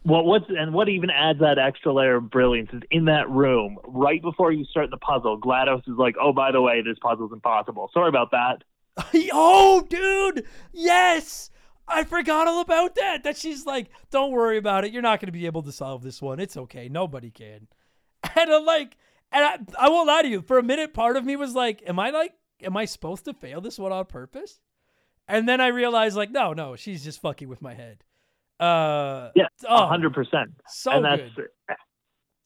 [0.04, 3.78] well, what's and what even adds that extra layer of brilliance is in that room
[3.84, 5.40] right before you start the puzzle.
[5.40, 7.90] Glados is like, "Oh, by the way, this puzzle's impossible.
[7.94, 8.62] Sorry about that."
[9.32, 10.44] oh, dude.
[10.72, 11.50] Yes.
[11.88, 13.24] I forgot all about that.
[13.24, 14.92] That she's like, don't worry about it.
[14.92, 16.38] You're not going to be able to solve this one.
[16.40, 16.88] It's okay.
[16.88, 17.68] Nobody can.
[18.36, 18.96] And I'm like,
[19.30, 20.42] and I, I won't lie to you.
[20.42, 22.32] For a minute, part of me was like, am I like,
[22.62, 24.60] am I supposed to fail this one on purpose?
[25.28, 28.02] And then I realized, like, no, no, she's just fucking with my head.
[28.58, 30.50] Uh, Yeah, oh, a hundred percent.
[30.66, 31.48] So and that's good.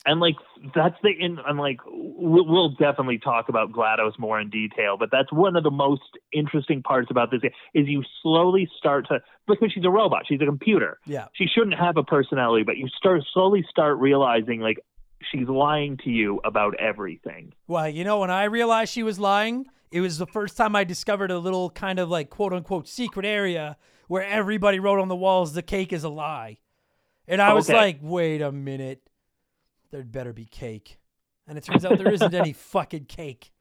[0.04, 0.34] And like
[0.74, 5.32] that's the in and like we'll, definitely talk about GLaDOS more in detail, but that's
[5.32, 7.40] one of the most interesting parts about this
[7.74, 10.98] is you slowly start to because she's a robot, she's a computer.
[11.06, 11.26] Yeah.
[11.34, 14.78] She shouldn't have a personality, but you start slowly start realizing like
[15.30, 17.52] she's lying to you about everything.
[17.68, 20.84] Well, you know, when I realized she was lying, it was the first time I
[20.84, 23.76] discovered a little kind of like quote unquote secret area
[24.08, 26.58] where everybody wrote on the walls, the cake is a lie.
[27.28, 27.78] And I was Okay.
[27.78, 29.00] like, wait a minute.
[29.92, 30.98] There'd better be cake.
[31.46, 33.52] And it turns out there isn't any fucking cake.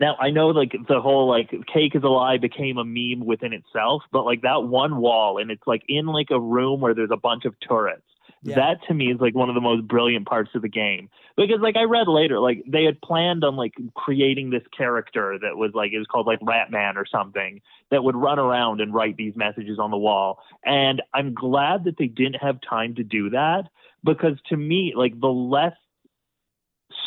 [0.00, 3.52] Now I know like the whole like cake is a lie became a meme within
[3.52, 7.10] itself, but like that one wall and it's like in like a room where there's
[7.12, 8.04] a bunch of turrets.
[8.44, 8.54] Yeah.
[8.54, 11.58] That to me is like one of the most brilliant parts of the game because
[11.60, 15.72] like I read later like they had planned on like creating this character that was
[15.74, 19.34] like it was called like Ratman or something that would run around and write these
[19.34, 23.64] messages on the wall and I'm glad that they didn't have time to do that
[24.04, 25.74] because to me like the less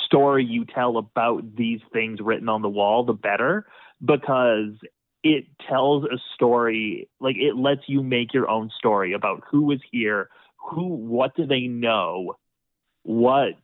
[0.06, 3.66] story you tell about these things written on the wall, the better,
[4.04, 4.74] because
[5.24, 9.80] it tells a story, like it lets you make your own story about who was
[9.92, 12.36] here, who, what do they know,
[13.04, 13.56] what,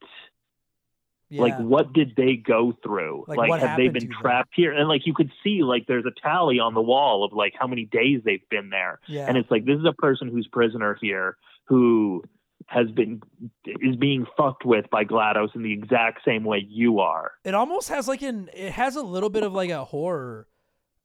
[1.29, 1.41] Yeah.
[1.41, 3.25] like, what did they go through?
[3.27, 4.17] Like, Like, have they been to them?
[4.21, 4.71] trapped here?
[4.71, 7.67] And like, you could see, like, there's a tally on the wall of like how
[7.67, 8.99] many days they've been there.
[9.07, 9.25] yeah.
[9.27, 12.23] And it's like, this is a person who's prisoner here who
[12.67, 13.21] has been
[13.65, 17.31] is being fucked with by GLaDOS in the exact same way you are.
[17.43, 20.47] it almost has like an it has a little bit of like a horror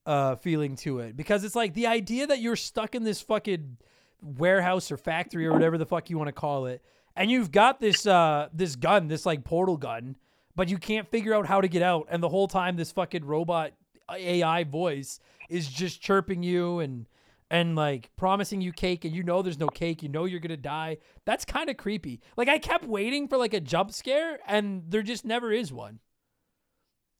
[0.04, 3.76] uh feeling to it because it's like the idea that you're stuck in this fucking
[4.20, 6.82] warehouse or factory or whatever the fuck you want to call it
[7.14, 10.16] and you've got this uh this gun this like portal gun
[10.56, 13.24] but you can't figure out how to get out and the whole time this fucking
[13.24, 13.72] robot
[14.10, 17.06] AI voice is just chirping you and
[17.52, 20.56] and like promising you cake and you know there's no cake you know you're gonna
[20.56, 20.96] die
[21.26, 25.02] that's kind of creepy like i kept waiting for like a jump scare and there
[25.02, 26.00] just never is one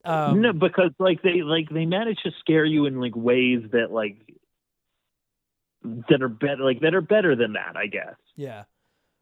[0.05, 3.89] um, no, because like they like they manage to scare you in like ways that
[3.91, 4.17] like
[6.09, 8.15] that are better like that are better than that, I guess.
[8.35, 8.63] Yeah.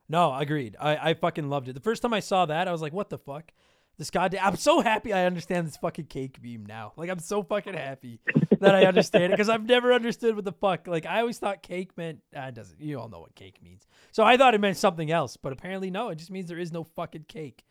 [0.09, 0.75] No, agreed.
[0.79, 1.73] I, I fucking loved it.
[1.73, 3.51] The first time I saw that, I was like, what the fuck?
[3.97, 4.43] This goddamn.
[4.43, 6.93] I'm so happy I understand this fucking cake meme now.
[6.97, 8.19] Like, I'm so fucking happy
[8.59, 10.87] that I understand it because I've never understood what the fuck.
[10.87, 12.19] Like, I always thought cake meant.
[12.35, 12.81] Ah, it doesn't.
[12.81, 13.85] You all know what cake means.
[14.11, 16.09] So I thought it meant something else, but apparently, no.
[16.09, 17.63] It just means there is no fucking cake.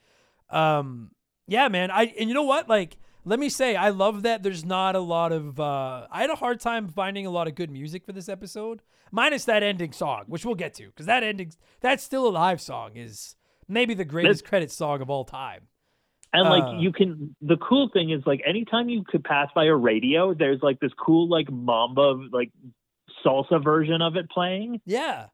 [0.50, 1.10] Um,
[1.48, 1.90] yeah, man.
[1.90, 2.68] I and you know what?
[2.68, 5.58] Like, let me say, I love that there's not a lot of.
[5.58, 8.82] Uh, I had a hard time finding a lot of good music for this episode,
[9.10, 12.92] minus that ending song, which we'll get to, because that ending, that still alive song
[12.94, 13.36] is
[13.68, 15.62] maybe the greatest credit song of all time.
[16.32, 16.78] And like Uh.
[16.78, 20.62] you can the cool thing is like anytime you could pass by a radio, there's
[20.62, 22.50] like this cool like mamba like
[23.24, 24.80] salsa version of it playing.
[24.86, 25.26] Yeah.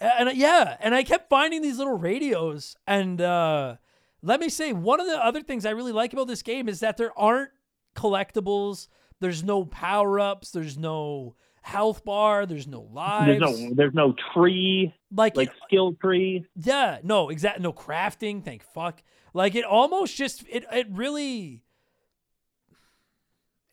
[0.00, 3.76] And yeah, and I kept finding these little radios and uh
[4.22, 6.80] let me say one of the other things I really like about this game is
[6.80, 7.50] that there aren't
[7.96, 8.88] collectibles,
[9.20, 11.34] there's no power-ups, there's no
[11.68, 13.26] health bar, there's no lives.
[13.26, 16.46] There's no there's no tree, like, like it- uh, skill tree.
[16.56, 19.02] yeah, no, exact no crafting, thank fuck.
[19.34, 21.62] Like it almost just it it really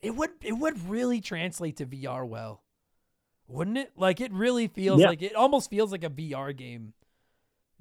[0.02, 2.62] it would it would really translate to VR well.
[3.48, 3.92] Wouldn't it?
[3.96, 5.08] Like it really feels Yeah.
[5.08, 6.92] like it almost feels like a VR game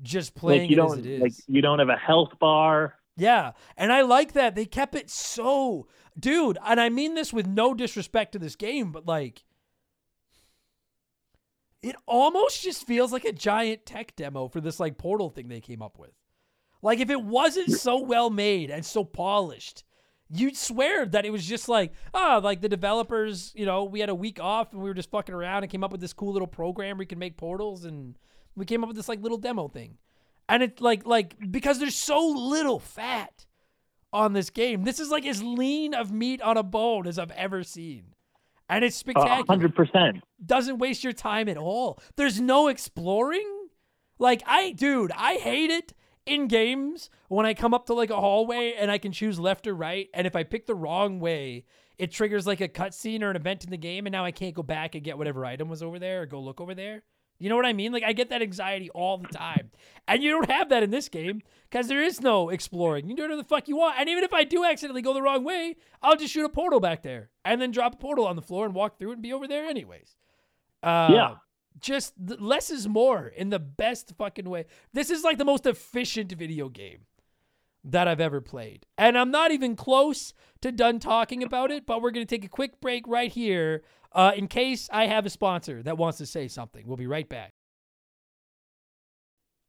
[0.01, 1.21] just playing like you it as don't it is.
[1.21, 2.95] like you don't have a health bar.
[3.17, 5.87] Yeah, and I like that they kept it so,
[6.19, 6.57] dude.
[6.65, 9.43] And I mean this with no disrespect to this game, but like,
[11.85, 15.61] it almost just feels like a giant tech demo for this like portal thing they
[15.61, 16.09] came up with.
[16.81, 19.83] Like, if it wasn't so well made and so polished,
[20.27, 24.09] you'd swear that it was just like, ah, like the developers, you know, we had
[24.09, 26.33] a week off and we were just fucking around and came up with this cool
[26.33, 28.17] little program where you can make portals and
[28.55, 29.99] we came up with this like little demo thing.
[30.49, 33.45] And it's like like because there's so little fat
[34.11, 34.85] on this game.
[34.85, 38.14] This is like as lean of meat on a bone as I've ever seen.
[38.69, 39.45] And it's spectacular.
[39.47, 40.23] hundred percent.
[40.43, 41.99] Doesn't waste your time at all.
[42.15, 43.67] There's no exploring.
[44.17, 45.93] Like I dude, I hate it
[46.25, 49.67] in games when I come up to like a hallway and I can choose left
[49.67, 51.65] or right and if I pick the wrong way,
[51.97, 54.55] it triggers like a cutscene or an event in the game and now I can't
[54.55, 57.03] go back and get whatever item was over there or go look over there.
[57.37, 57.91] You know what I mean?
[57.91, 59.71] Like I get that anxiety all the time.
[60.07, 63.09] And you don't have that in this game because there is no exploring.
[63.09, 63.99] You do whatever the fuck you want.
[63.99, 66.79] And even if I do accidentally go the wrong way, I'll just shoot a portal
[66.79, 69.21] back there and then drop a portal on the floor and walk through it and
[69.21, 70.15] be over there anyways.
[70.81, 71.35] Uh, Yeah.
[71.77, 74.65] Just less is more in the best fucking way.
[74.93, 76.99] This is like the most efficient video game
[77.83, 78.85] that I've ever played.
[78.97, 82.45] And I'm not even close to done talking about it, but we're going to take
[82.45, 83.83] a quick break right here
[84.15, 86.87] uh, in case I have a sponsor that wants to say something.
[86.87, 87.51] We'll be right back.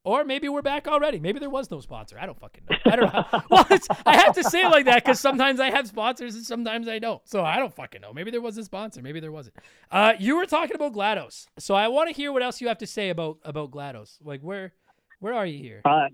[0.05, 1.19] Or maybe we're back already.
[1.19, 2.17] Maybe there was no sponsor.
[2.17, 2.77] I don't fucking know.
[2.87, 3.25] I don't know.
[3.51, 6.47] well, it's, I have to say it like that because sometimes I have sponsors and
[6.47, 7.21] sometimes I don't.
[7.29, 8.13] So I don't fucking know.
[8.13, 9.03] Maybe there was a sponsor.
[9.03, 9.57] Maybe there wasn't.
[9.91, 12.79] Uh, you were talking about Glados, so I want to hear what else you have
[12.79, 14.19] to say about about Glados.
[14.23, 14.75] Like where
[15.19, 15.83] where are you here?
[15.85, 16.07] Uh,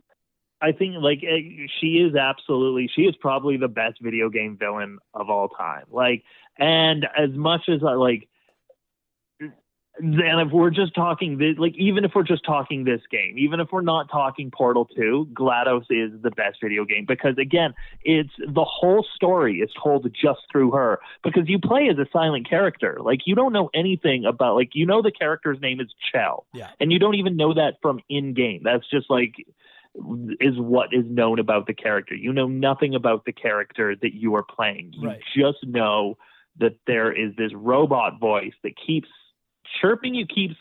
[0.62, 5.00] I think like eh, she is absolutely she is probably the best video game villain
[5.12, 5.84] of all time.
[5.90, 6.22] Like,
[6.58, 8.28] and as much as I like,
[9.98, 13.68] and if we're just talking like even if we're just talking this game, even if
[13.70, 18.64] we're not talking Portal Two, Glados is the best video game because again, it's the
[18.64, 22.98] whole story is told just through her because you play as a silent character.
[23.02, 26.70] Like you don't know anything about like you know the character's name is Chell, Yeah.
[26.80, 28.62] and you don't even know that from in game.
[28.64, 29.34] That's just like
[30.40, 32.14] is what is known about the character.
[32.14, 34.94] You know nothing about the character that you are playing.
[34.94, 35.20] You Right.
[35.36, 36.16] just know
[36.58, 39.08] that there is this robot voice that keeps
[39.80, 40.54] chirping you, keeps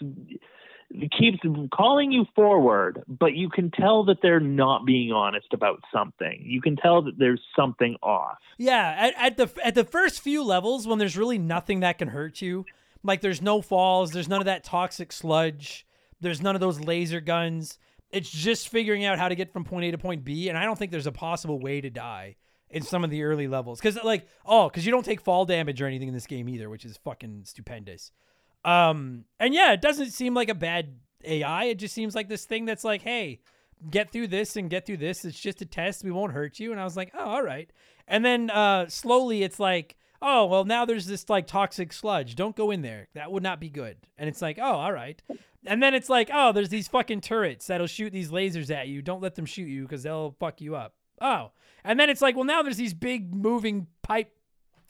[1.18, 1.40] keeps
[1.74, 6.44] calling you forward, but you can tell that they're not being honest about something.
[6.46, 8.40] You can tell that there's something off.
[8.58, 12.10] Yeah, at, at the at the first few levels when there's really nothing that can
[12.10, 12.66] hurt you,
[13.04, 15.86] like there's no falls, there's none of that toxic sludge,
[16.20, 17.78] there's none of those laser guns.
[18.12, 20.66] It's just figuring out how to get from point A to point B, and I
[20.66, 22.36] don't think there's a possible way to die
[22.72, 25.82] in some of the early levels because like oh because you don't take fall damage
[25.82, 28.12] or anything in this game either, which is fucking stupendous.
[28.64, 31.66] Um, and yeah, it doesn't seem like a bad AI.
[31.66, 33.42] It just seems like this thing that's like, hey,
[33.90, 35.26] get through this and get through this.
[35.26, 36.04] It's just a test.
[36.04, 36.72] We won't hurt you.
[36.72, 37.70] And I was like, oh, all right.
[38.08, 42.36] And then uh, slowly it's like, oh, well, now there's this like toxic sludge.
[42.36, 43.08] Don't go in there.
[43.16, 43.98] That would not be good.
[44.18, 45.22] And it's like, oh, all right.
[45.66, 49.02] And then it's like, oh, there's these fucking turrets that'll shoot these lasers at you.
[49.02, 50.94] Don't let them shoot you because they'll fuck you up.
[51.22, 51.52] Oh.
[51.84, 54.34] And then it's like, well, now there's these big moving pipe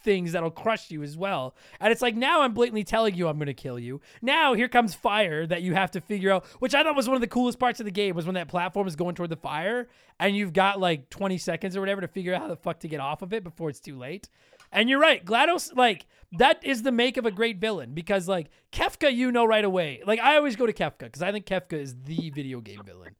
[0.03, 1.55] things that'll crush you as well.
[1.79, 4.01] And it's like now I'm blatantly telling you I'm going to kill you.
[4.21, 7.15] Now here comes fire that you have to figure out, which I thought was one
[7.15, 9.36] of the coolest parts of the game was when that platform is going toward the
[9.36, 9.88] fire
[10.19, 12.88] and you've got like 20 seconds or whatever to figure out how the fuck to
[12.88, 14.29] get off of it before it's too late.
[14.71, 18.47] And you're right, GLaDOS like that is the make of a great villain because like
[18.71, 20.01] Kefka you know right away.
[20.05, 23.15] Like I always go to Kefka because I think Kefka is the video game villain.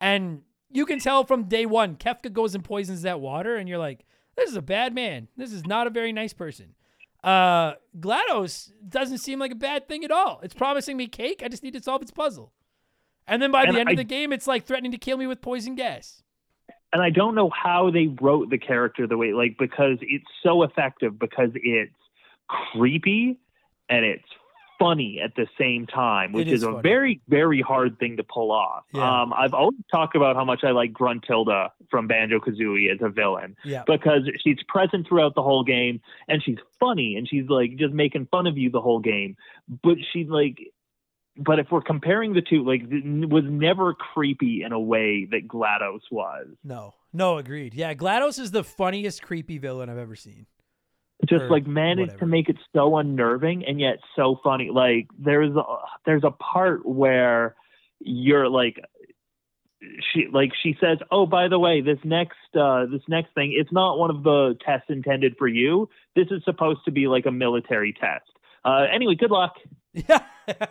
[0.00, 0.42] And
[0.72, 4.04] you can tell from day 1 Kefka goes and poisons that water and you're like
[4.36, 5.28] this is a bad man.
[5.36, 6.74] This is not a very nice person.
[7.22, 10.40] Uh, GLaDOS doesn't seem like a bad thing at all.
[10.42, 11.42] It's promising me cake.
[11.44, 12.52] I just need to solve its puzzle.
[13.28, 15.18] And then by And the end I- of the game, it's like threatening to kill
[15.18, 16.22] me with poison gas.
[16.94, 20.62] and I don't know how they wrote the character the way like because it's so
[20.62, 21.94] effective because it's
[22.48, 23.38] creepy
[23.88, 24.28] and it's
[24.82, 26.82] funny at the same time, which is is, a funny.
[26.82, 28.84] very very hard thing to pull off.
[28.92, 29.22] Yeah.
[29.22, 33.08] Um, I've always talked about how much I like Gruntilda from Banjo Kazooie as a
[33.08, 33.84] villain Yeah.
[33.86, 38.26] because she's present throughout the whole game and she's funny and she's like just making
[38.30, 39.36] fun of you the whole game,
[39.82, 40.58] but she's like.
[41.34, 46.00] But if we're comparing the two, like, was never creepy in a way that GLaDOS
[46.10, 46.48] was.
[46.62, 47.72] No, no, agreed.
[47.72, 50.44] Yeah, GLaDOS is the funniest creepy villain I've ever seen.
[51.28, 52.18] Just like managed whatever.
[52.20, 54.70] to make it so unnerving and yet so funny.
[54.72, 55.62] Like there's a,
[56.04, 57.54] there's a part where
[58.00, 58.80] you're like
[60.12, 63.72] she like she says, "Oh, by the way, this next uh this next thing, it's
[63.72, 65.88] not one of the tests intended for you.
[66.14, 68.30] This is supposed to be like a military test."
[68.64, 69.54] Uh anyway, good luck.
[69.92, 70.20] Yeah.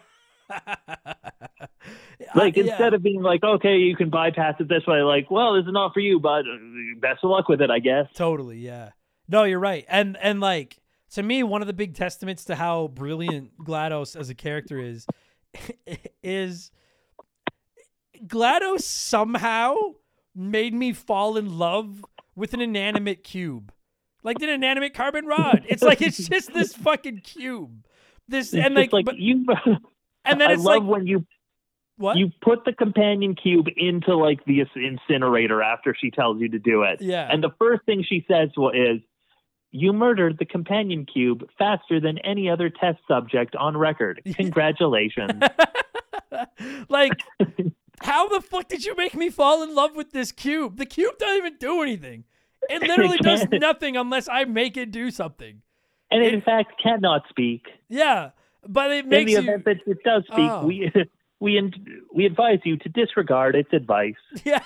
[2.36, 2.64] Like yeah.
[2.64, 5.74] instead of being like, okay, you can bypass it this way, like, well, this is
[5.74, 6.58] not for you, but uh,
[7.00, 8.08] best of luck with it, I guess.
[8.14, 8.90] Totally, yeah.
[9.32, 9.86] No, you're right.
[9.88, 10.78] And and like
[11.12, 15.08] to me, one of the big testaments to how brilliant GLaDOS as a character is
[16.24, 16.72] is
[18.26, 19.76] GLaDOS somehow
[20.36, 22.06] made me fall in love
[22.36, 23.72] with an inanimate cube.
[24.24, 25.66] Like an inanimate carbon rod.
[25.68, 27.88] It's like it's just this fucking cube.
[28.28, 29.46] This It's and like, like but, you.
[30.26, 31.26] and then I it's love like when you
[31.98, 32.18] what?
[32.18, 36.84] you put the companion cube into like the incinerator after she tells you to do
[36.84, 37.02] it.
[37.02, 37.28] Yeah.
[37.32, 39.02] And the first thing she says is,
[39.72, 44.22] "You murdered the companion cube faster than any other test subject on record.
[44.36, 45.42] Congratulations."
[46.90, 47.14] like
[48.02, 50.78] how the fuck did you make me fall in love with this cube?
[50.78, 52.24] The cube doesn't even do anything.
[52.70, 55.62] It literally does nothing unless I make it do something.
[56.12, 57.66] and in fact, cannot speak.
[57.90, 58.32] Yeah,
[58.68, 60.66] but it In makes the you event that it does speak, Oh.
[60.68, 60.92] we
[61.42, 64.14] we in- we advise you to disregard its advice.
[64.46, 64.62] Yeah.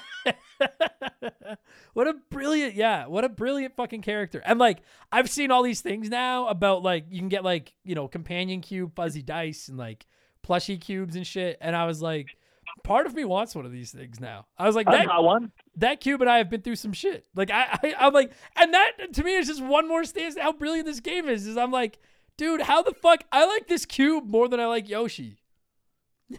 [1.93, 4.41] what a brilliant, yeah, what a brilliant fucking character.
[4.43, 4.79] And like,
[5.11, 8.61] I've seen all these things now about like, you can get like, you know, companion
[8.61, 10.05] cube, fuzzy dice, and like
[10.41, 11.57] plushy cubes and shit.
[11.61, 12.37] And I was like,
[12.83, 14.47] part of me wants one of these things now.
[14.57, 15.51] I was like, that, one.
[15.77, 17.25] that cube and I have been through some shit.
[17.35, 20.53] Like, I, I, I'm like, and that to me is just one more stance how
[20.53, 21.45] brilliant this game is.
[21.45, 21.99] Is I'm like,
[22.37, 23.23] dude, how the fuck?
[23.31, 25.37] I like this cube more than I like Yoshi.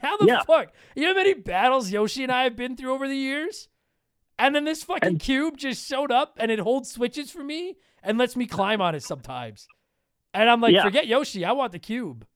[0.03, 0.43] How the Yeah.
[0.43, 0.73] fuck?
[0.95, 3.69] You know how many battles Yoshi and I have been through over the years?
[4.39, 7.77] And then this fucking And- cube just showed up and it holds switches for me
[8.03, 9.67] and lets me climb on it sometimes.
[10.35, 10.83] And I'm like, Yeah.
[10.83, 12.27] forget Yoshi, I want the cube.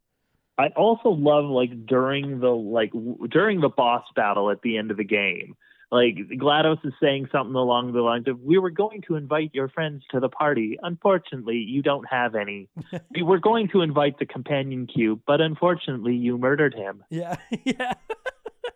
[0.56, 4.90] I also love like during the like w- during the boss battle at the end
[4.90, 5.56] of the game.
[5.92, 9.68] Like GLaDOS is saying something along the lines of, "We were going to invite your
[9.68, 10.78] friends to the party.
[10.80, 12.68] Unfortunately, you don't have any.
[13.14, 17.94] we were going to invite the companion cube, but unfortunately, you murdered him." Yeah, yeah.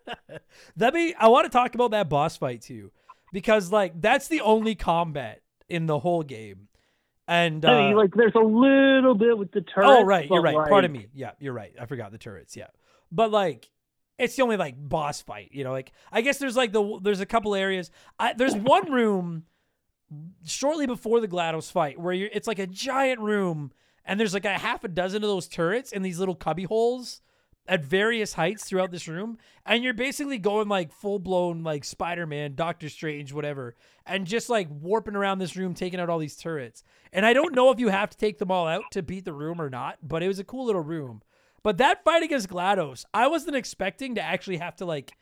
[0.76, 2.90] that be I want to talk about that boss fight too,
[3.32, 6.66] because like that's the only combat in the whole game,
[7.28, 9.86] and uh, I mean, like there's a little bit with the turret.
[9.86, 10.56] oh right, you're right.
[10.56, 11.06] like, Pardon me.
[11.14, 11.72] Yeah, you're right.
[11.80, 12.56] I forgot the turrets.
[12.56, 12.68] Yeah,
[13.12, 13.70] but like
[14.18, 15.50] it's the only like boss fight.
[15.52, 17.90] You know, like I guess there's like the there's a couple areas.
[18.18, 19.44] I, there's one room
[20.44, 23.72] shortly before the GLaDOS fight where you're it's like a giant room
[24.04, 27.20] and there's like a half a dozen of those turrets in these little cubby holes
[27.66, 32.54] at various heights throughout this room and you're basically going like full blown like Spider-Man,
[32.54, 36.84] Doctor Strange, whatever, and just like warping around this room taking out all these turrets.
[37.12, 39.32] And I don't know if you have to take them all out to beat the
[39.32, 41.22] room or not, but it was a cool little room.
[41.64, 45.16] But that fight against GLaDOS, I wasn't expecting to actually have to like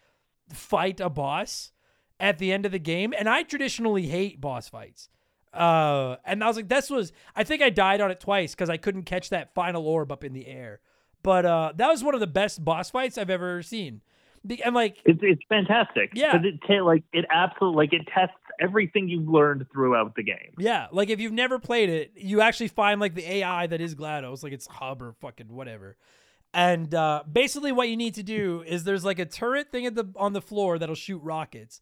[0.53, 1.73] fight a boss
[2.21, 3.15] at the end of the game.
[3.17, 5.09] And I traditionally hate boss fights.
[5.55, 8.69] Uh, and I was like, this was, I think I died on it twice because
[8.69, 10.81] I couldn't catch that final orb up in the air.
[11.23, 14.03] But uh, that was one of the best boss fights I've ever seen.
[14.65, 16.11] And like, It's it's fantastic.
[16.15, 16.37] Yeah.
[16.43, 20.55] it ta- like it absolutely like it tests everything you've learned throughout the game.
[20.59, 23.95] yeah, like if you've never played it, you actually find like the AI that is
[23.95, 25.97] GLaDOS, like it's Hub or fucking whatever.
[26.55, 29.95] And uh, basically, what you need to do is there's like a turret thing at
[29.95, 31.81] the on the floor that'll shoot rockets,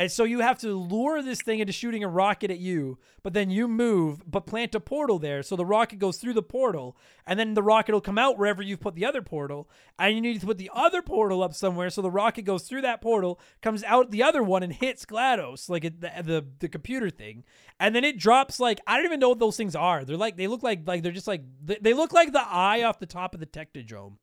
[0.00, 2.96] and so you have to lure this thing into shooting a rocket at you.
[3.22, 6.42] But then you move, but plant a portal there, so the rocket goes through the
[6.42, 6.96] portal,
[7.26, 10.22] and then the rocket will come out wherever you've put the other portal, and you
[10.22, 13.38] need to put the other portal up somewhere, so the rocket goes through that portal,
[13.60, 17.44] comes out the other one, and hits Glados, like the, the the computer thing,
[17.78, 20.02] and then it drops like I don't even know what those things are.
[20.06, 22.84] They're like they look like like they're just like they, they look like the eye
[22.84, 24.14] off the top of the Technodrome.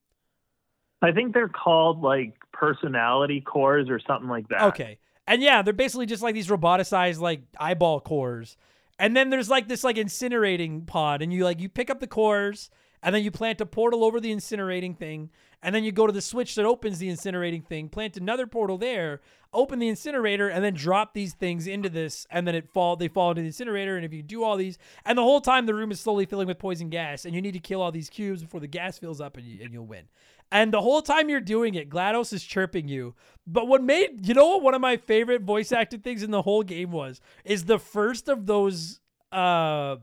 [1.03, 4.63] I think they're called like personality cores or something like that.
[4.63, 4.97] Okay.
[5.27, 8.57] And yeah, they're basically just like these roboticized like eyeball cores.
[8.97, 12.07] And then there's like this like incinerating pod and you like you pick up the
[12.07, 12.69] cores
[13.03, 15.29] and then you plant a portal over the incinerating thing
[15.61, 18.77] and then you go to the switch that opens the incinerating thing, plant another portal
[18.77, 19.21] there,
[19.53, 23.07] open the incinerator and then drop these things into this and then it fall they
[23.07, 25.73] fall into the incinerator and if you do all these and the whole time the
[25.73, 28.41] room is slowly filling with poison gas and you need to kill all these cubes
[28.41, 30.05] before the gas fills up and, you, and you'll win.
[30.51, 33.15] And the whole time you're doing it, GLaDOS is chirping you.
[33.45, 36.41] But what made, you know what one of my favorite voice acted things in the
[36.41, 37.19] whole game was?
[37.43, 38.99] Is the first of those
[39.31, 39.97] uh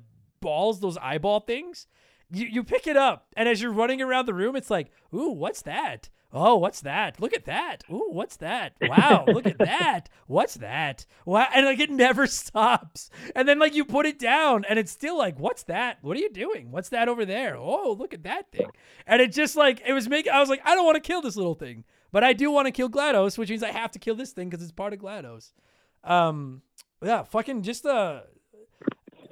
[0.45, 1.89] balls, those eyeball things.
[2.31, 5.31] You, you pick it up, and as you're running around the room, it's like, ooh,
[5.31, 6.11] what's that?
[6.37, 7.21] Oh, what's that?
[7.21, 7.85] Look at that.
[7.89, 8.73] Ooh, what's that?
[8.83, 10.09] Wow, look at that.
[10.27, 11.07] What's that?
[11.27, 11.47] Wow.
[11.55, 13.11] And like it never stops.
[13.37, 15.99] And then like you put it down and it's still like, what's that?
[16.01, 16.73] What are you doing?
[16.73, 17.57] What's that over there?
[17.57, 18.71] Oh, look at that thing.
[19.07, 21.21] And it just like it was making I was like, I don't want to kill
[21.21, 21.85] this little thing.
[22.11, 24.49] But I do want to kill GLaDOS, which means I have to kill this thing
[24.49, 25.53] because it's part of GLaDOS.
[26.03, 26.63] Um
[27.03, 28.23] yeah, fucking just uh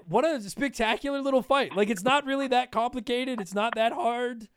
[0.07, 1.75] what a spectacular little fight.
[1.75, 3.41] Like it's not really that complicated.
[3.41, 4.49] It's not that hard.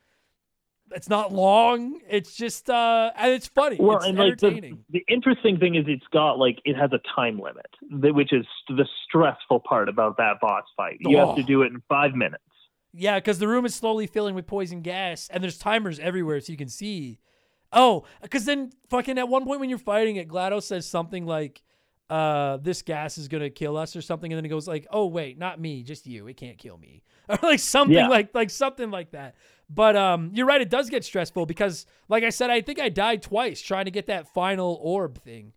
[0.92, 2.00] It's not long.
[2.08, 3.78] It's just uh, and it's funny.
[3.80, 4.86] Well, it's and like the, entertaining.
[4.92, 7.66] the interesting thing is it's got like it has a time limit,
[8.16, 10.98] which is the stressful part about that boss fight.
[11.00, 11.46] You have to Oh.
[11.46, 12.44] do it in five minutes.
[12.94, 16.52] Yeah, because the room is slowly filling with poison gas, and there's timers everywhere, so
[16.52, 17.20] you can see.
[17.74, 21.62] Oh, because then fucking at one point when you're fighting it, GLaDOS says something like,
[22.10, 25.08] "Uh, this gas is gonna kill us" or something, and then it goes like, "Oh
[25.08, 26.28] wait, not me, just you.
[26.28, 28.08] It can't kill me," or like something Yeah.
[28.08, 29.36] like like something like that.
[29.70, 30.62] But um, you're right.
[30.62, 33.92] It does get stressful because, like I said, I think I died twice trying to
[33.92, 35.54] get that final orb thing.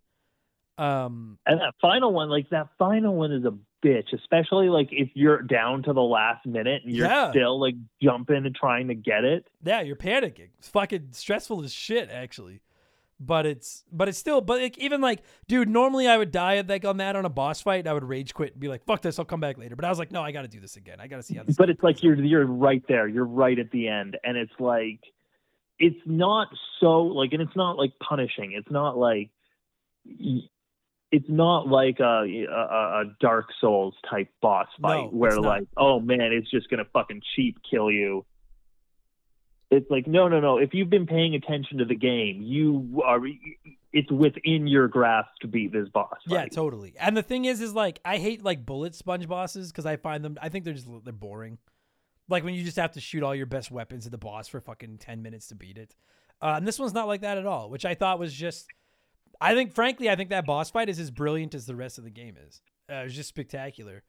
[0.77, 3.53] Um, And that final one, like that final one is a
[3.85, 7.29] bitch, especially like if you're down to the last minute and you're Yeah.
[7.31, 9.45] still like jumping and trying to get it.
[9.63, 10.49] Yeah, you're panicking.
[10.57, 12.61] It's fucking stressful as shit, actually.
[13.21, 16.85] But it's but it's still but like, even like, dude, normally I would die like
[16.85, 19.01] on that on a boss fight and I would rage quit and be like, fuck
[19.01, 19.75] this, I'll come back later.
[19.75, 21.01] But I was like, no, I gotta do this again.
[21.01, 23.07] I gotta see how this But it's like you're you're right there.
[23.07, 25.01] You're right at the end, and it's like
[25.79, 26.49] it's not
[26.79, 28.51] so like, and it's not like punishing.
[28.51, 29.29] It's not like
[31.11, 35.99] it's not like a a, a Dark Souls type boss fight No, where like, oh
[35.99, 38.25] man, it's just gonna fucking cheap kill you.
[39.71, 40.57] It's like no, no, no.
[40.57, 43.19] If you've been paying attention to the game, you are.
[43.91, 46.17] It's within your grasp to beat this boss.
[46.27, 46.95] Yeah, totally.
[46.99, 50.23] And the thing is, is like I hate like bullet sponge bosses because I find
[50.23, 50.37] them.
[50.41, 51.59] I think they're just they're boring.
[52.27, 54.59] Like when you just have to shoot all your best weapons at the boss for
[54.59, 55.95] fucking ten minutes to beat it.
[56.41, 58.67] Uh, and this one's not like that at all, which I thought was just.
[59.41, 62.03] I think, frankly, I think that boss fight is as brilliant as the rest of
[62.03, 62.61] the game is.
[62.89, 64.03] Uh, it was just spectacular.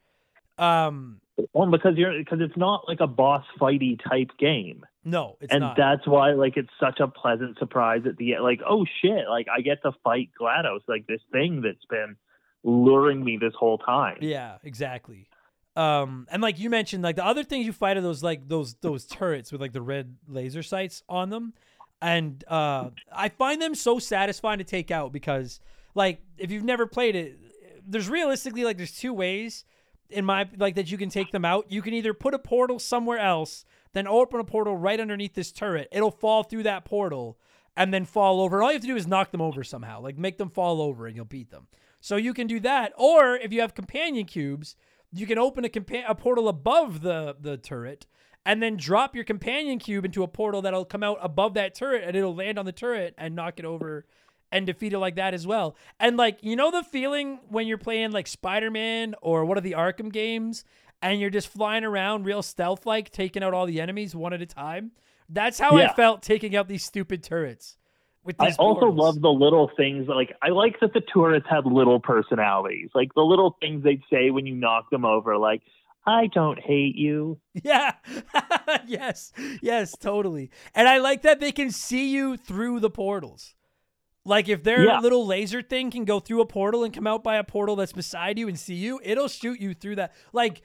[0.58, 1.20] Um,
[1.52, 4.84] Well, because you're because it's not like a boss fighty type game.
[5.04, 5.76] No, it's and not.
[5.76, 9.46] that's why like it's such a pleasant surprise at the end like oh shit like
[9.54, 12.16] i get to fight glados like this thing that's been
[12.64, 15.28] luring me this whole time Yeah, exactly.
[15.76, 18.74] Um, and like you mentioned, like the other things you fight are those like those
[18.80, 21.54] those turrets with like the red laser sights on them,
[22.02, 25.60] and uh, I find them so satisfying to take out because
[25.94, 27.38] like if you've never played it,
[27.86, 29.64] there's realistically like there's two ways
[30.10, 31.66] in my like that you can take them out.
[31.70, 35.52] You can either put a portal somewhere else, then open a portal right underneath this
[35.52, 35.88] turret.
[35.92, 37.38] It'll fall through that portal
[37.76, 38.62] and then fall over.
[38.62, 41.06] All you have to do is knock them over somehow, like make them fall over,
[41.06, 41.66] and you'll beat them.
[42.00, 44.76] So you can do that, or if you have companion cubes,
[45.12, 48.06] you can open a compa- a portal above the the turret
[48.46, 52.04] and then drop your companion cube into a portal that'll come out above that turret
[52.04, 54.06] and it'll land on the turret and knock it over
[54.52, 55.76] and defeat it like that as well.
[55.98, 59.72] And like, you know the feeling when you're playing like Spider-Man or one of the
[59.72, 60.64] Arkham games
[61.02, 64.42] and you're just flying around real stealth like taking out all the enemies one at
[64.42, 64.92] a time?
[65.28, 67.76] That's how I felt taking out these stupid turrets.
[68.22, 71.64] With i these also love the little things like i like that the turrets had
[71.64, 75.62] little personalities like the little things they'd say when you knock them over like
[76.06, 77.94] i don't hate you Yeah.
[78.86, 79.32] yes.
[79.62, 80.50] Yes, totally.
[80.74, 83.54] And I like that they can see you through the portals.
[84.24, 84.98] Like if their Yeah.
[85.00, 87.92] little laser thing can go through a portal and come out by a portal that's
[87.92, 90.12] beside you and see you, it'll shoot you through that.
[90.32, 90.60] Like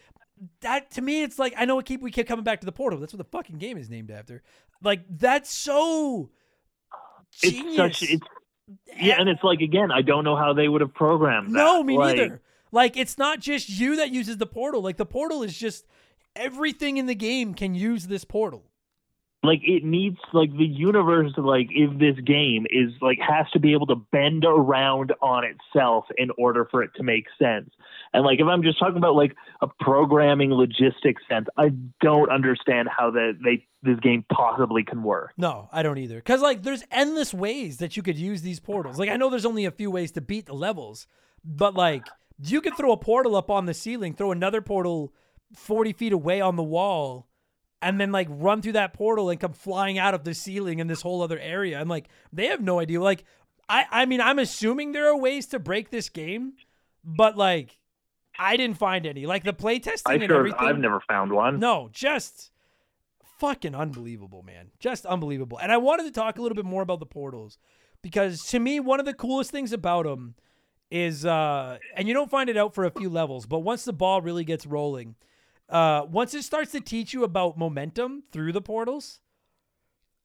[0.62, 2.72] that to me, it's like I know we keep we keep coming back to the
[2.72, 3.00] portal.
[3.00, 4.44] That's what the fucking game is named after.
[4.84, 6.30] Like that's so
[7.32, 7.66] genius.
[7.66, 8.28] it's such it's
[8.98, 11.84] yeah and it's like again i don't know how they would have programmed that No,
[11.84, 12.42] me Like, neither.
[12.72, 14.82] Like it's not just you that uses the portal.
[14.82, 15.86] Like the portal is just
[16.36, 18.64] everything in the game can use this portal.
[19.48, 23.74] Like it needs like the universe like if this game is like has to be
[23.74, 27.70] able to bend around on itself in order for it to make sense
[28.14, 31.70] and like if i'm just talking about like a programming logistics sense i
[32.02, 36.20] don't understand how that they this game possibly can work No, I don't either.
[36.22, 38.98] Cause like there's endless ways that you could use these portals.
[38.98, 41.06] Like I know there's only a few ways to beat the levels,
[41.44, 42.08] but like
[42.42, 45.14] you could throw a portal up on the ceiling, throw another portal
[45.56, 47.28] 40 feet away on the wall,
[47.86, 50.88] and then like run through that portal and come flying out of the ceiling in
[50.88, 51.80] this whole other area.
[51.80, 53.00] And like they have no idea.
[53.00, 53.24] Like
[53.70, 56.54] I I mean I'm assuming there are ways to break this game,
[57.04, 57.78] but like
[58.40, 59.28] I didn't find any.
[59.28, 60.68] Like the playtesting i and sure everything.
[60.68, 62.50] i've never found one No, just
[63.38, 64.72] fucking unbelievable, man.
[64.80, 65.60] Just unbelievable.
[65.60, 67.60] And I wanted to talk a little bit more about the portals
[68.02, 70.34] because to me, one of the coolest things about them
[70.90, 73.94] is, uh, and you don't find it out for a few levels, but once the
[73.94, 75.16] ball really gets rolling,
[75.70, 79.20] uh, once it starts to teach you about momentum through the portals,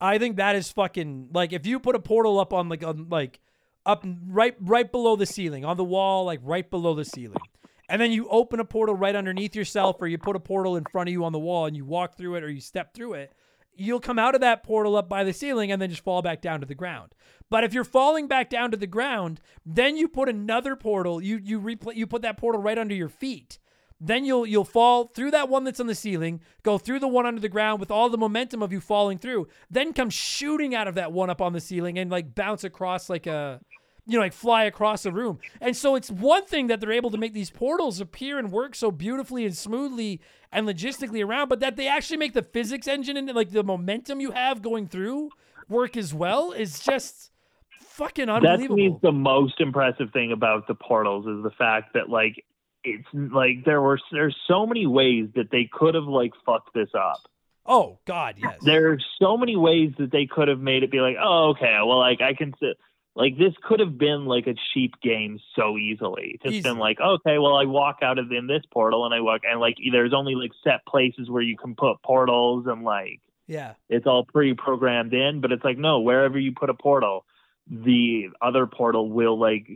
[0.01, 3.09] I think that is fucking like if you put a portal up on like on
[3.11, 3.41] like
[3.85, 7.41] up right right below the ceiling on the wall like right below the ceiling
[7.89, 10.85] and then you open a portal right underneath yourself or you put a portal in
[10.93, 13.15] front of you on the wall and you walk through it or you step through
[13.15, 13.33] it
[13.75, 16.43] you'll come out of that portal up by the ceiling and then just fall back
[16.43, 17.15] down to the ground.
[17.49, 21.41] But if you're falling back down to the ground then you put another portal you
[21.43, 23.59] you replay you put that portal right under your feet
[24.01, 27.27] Then you'll you'll fall through that one that's on the ceiling, go through the one
[27.27, 30.89] under the ground with all the momentum of you falling through, then come shooting out
[30.89, 33.61] of that one up on the ceiling and like bounce across like a
[34.07, 35.39] you know, like fly across the room.
[35.61, 38.75] And so it's one thing that they're able to make these portals appear and work
[38.75, 40.21] so beautifully and smoothly
[40.51, 44.21] and logistically around, but that they actually make the physics engine and like the momentum
[44.21, 45.31] you have going through
[45.69, 47.31] work as well is just
[47.79, 48.77] fucking unbelievable.
[48.77, 52.45] me the most impressive thing about the portals is the fact that like
[52.85, 56.91] it's like there were there's so many ways that they could have like fucked this
[56.95, 57.21] up.
[57.67, 58.59] oh God, yes.
[58.63, 61.99] There's so many ways that they could have made it be like, oh okay, well
[61.99, 62.79] like I can sit
[63.17, 66.39] like this could have been like a cheap game so easily.
[66.43, 66.63] Just Easy.
[66.63, 69.61] been like, okay, well I walk out of in this portal and I walk and
[69.61, 73.75] like there's only like set places where you can put portals and like yeah.
[73.89, 77.25] it's all pre-programmed in but it's like no wherever you put a portal
[77.69, 79.67] the other portal will like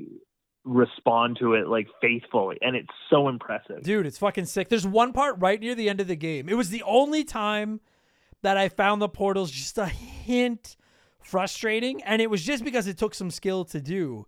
[0.65, 4.69] respond to it like faithfully and it's so impressive Dude, it's fucking sick.
[4.71, 6.49] There's one part right near the end of the game.
[6.49, 7.81] It was the only time
[8.43, 10.77] that I found the portals just a hint
[11.19, 14.27] frustrating, and it was just because it took some skill to do.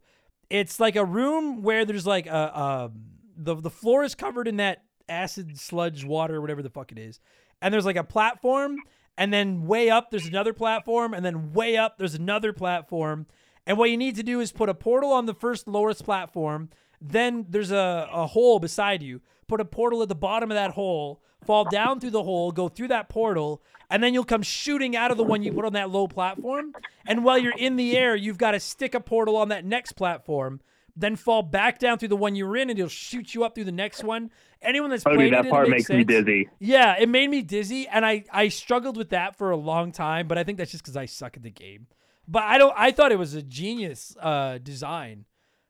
[0.51, 2.91] It's like a room where there's like a, a
[3.37, 7.21] the the floor is covered in that acid sludge water, whatever the fuck it is,
[7.61, 8.77] and there's like a platform,
[9.19, 13.27] and then way up there's another platform, and then way up there's another platform,
[13.67, 16.71] and what you need to do is put a portal on the first lowest platform.
[17.01, 19.21] Then there's a, a hole beside you.
[19.49, 22.69] Put a portal at the bottom of that hole, fall down through the hole, go
[22.69, 25.75] through that portal, and then you'll come shooting out of the one you put on
[25.75, 26.73] that low platform.
[27.07, 29.93] And while you're in the air, you've got to stick a portal on that next
[29.93, 30.61] platform,
[30.97, 33.55] then fall back down through the one you were in, and it'll shoot you up
[33.55, 34.31] through the next one.
[34.63, 37.09] Anyone that's oh played dude that it, part it makes makes me dizzy Yeah, it
[37.09, 40.27] made me dizzy, and I I struggled with that for a long time.
[40.27, 41.87] But I think that's just because I suck at the game.
[42.29, 42.75] But I don't.
[42.77, 45.25] I thought it was a genius uh, design,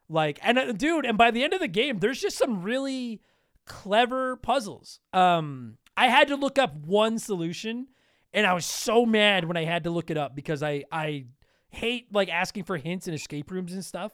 [0.08, 1.04] like and uh, dude.
[1.04, 3.20] And by the end of the game, there's just some really
[3.66, 5.00] clever puzzles.
[5.12, 7.88] Um, I had to look up one solution,
[8.32, 11.26] and I was so mad when I had to look it up because I I
[11.68, 14.12] hate like asking for hints in escape rooms and stuff.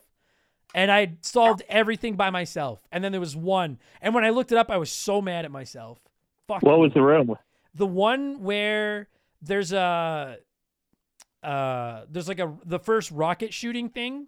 [0.74, 2.80] And I solved everything by myself.
[2.90, 3.78] And then there was one.
[4.00, 5.98] And when I looked it up, I was so mad at myself.
[6.48, 6.62] Fuck.
[6.62, 7.36] what was the room
[7.74, 9.08] the one where
[9.40, 10.36] there's a
[11.42, 14.26] uh there's like a the first rocket shooting thing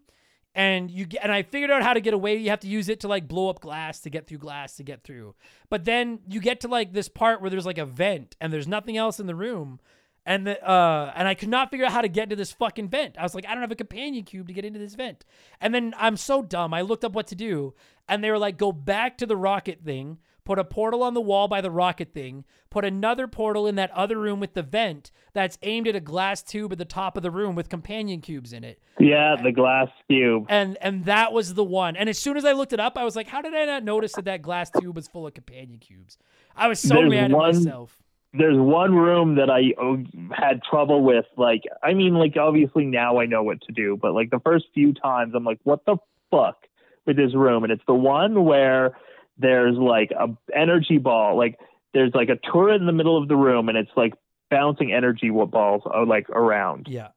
[0.54, 2.88] and you get and I figured out how to get away you have to use
[2.88, 5.34] it to like blow up glass to get through glass to get through
[5.68, 8.68] but then you get to like this part where there's like a vent and there's
[8.68, 9.80] nothing else in the room
[10.26, 12.88] and the uh and I could not figure out how to get into this fucking
[12.88, 13.16] vent.
[13.18, 15.24] I was like, I don't have a companion cube to get into this vent.
[15.60, 16.72] And then I'm so dumb.
[16.72, 17.74] I looked up what to do,
[18.08, 21.20] and they were like, go back to the rocket thing, put a portal on the
[21.20, 25.10] wall by the rocket thing, put another portal in that other room with the vent
[25.32, 28.52] that's aimed at a glass tube at the top of the room with companion cubes
[28.52, 28.78] in it.
[28.98, 31.96] yeah the glass cube And and that was the one.
[31.96, 33.84] And as soon as I looked it up, I was like, how did I not
[33.84, 36.18] notice that that glass tube was full of companion cubes?
[36.56, 37.96] I was so There's mad one- at myself.
[38.32, 40.02] there's one room that I oh,
[40.32, 41.24] had trouble with.
[41.36, 44.66] Like, I mean, like obviously now I know what to do, but like the first
[44.74, 45.96] few times, I'm like, what the
[46.30, 46.58] fuck
[47.06, 47.64] with this room?
[47.64, 48.96] And it's the one where
[49.38, 51.58] there's like a energy ball, like
[51.92, 54.14] there's like a turret in the middle of the room, and it's like
[54.50, 57.08] bouncing energy balls uh, like around, Yeah.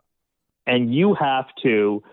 [0.65, 2.03] and you have to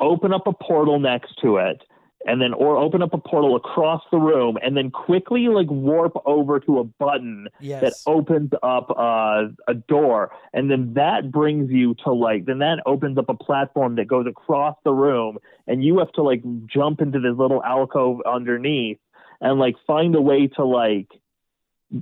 [0.00, 1.82] open up a portal next to it.
[2.26, 6.14] And then, or open up a portal across the room, and then quickly like warp
[6.24, 7.48] over to a button
[7.80, 12.82] that opens up uh, a door, and then that brings you to like, then that
[12.86, 15.36] opens up a platform that goes across the room,
[15.66, 18.98] and you have to like jump into this little alcove underneath
[19.42, 21.08] and like find a way to like,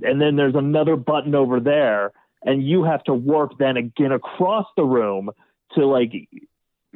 [0.03, 2.13] and then there's another button over there,
[2.45, 5.31] and you have to warp then again across the room
[5.75, 6.13] to like.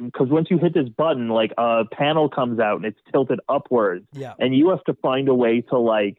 [0.02, 4.06] Because once you hit this button, like a panel comes out and it's tilted upwards,
[4.12, 4.34] Yeah.
[4.38, 6.18] and you have to find a way to like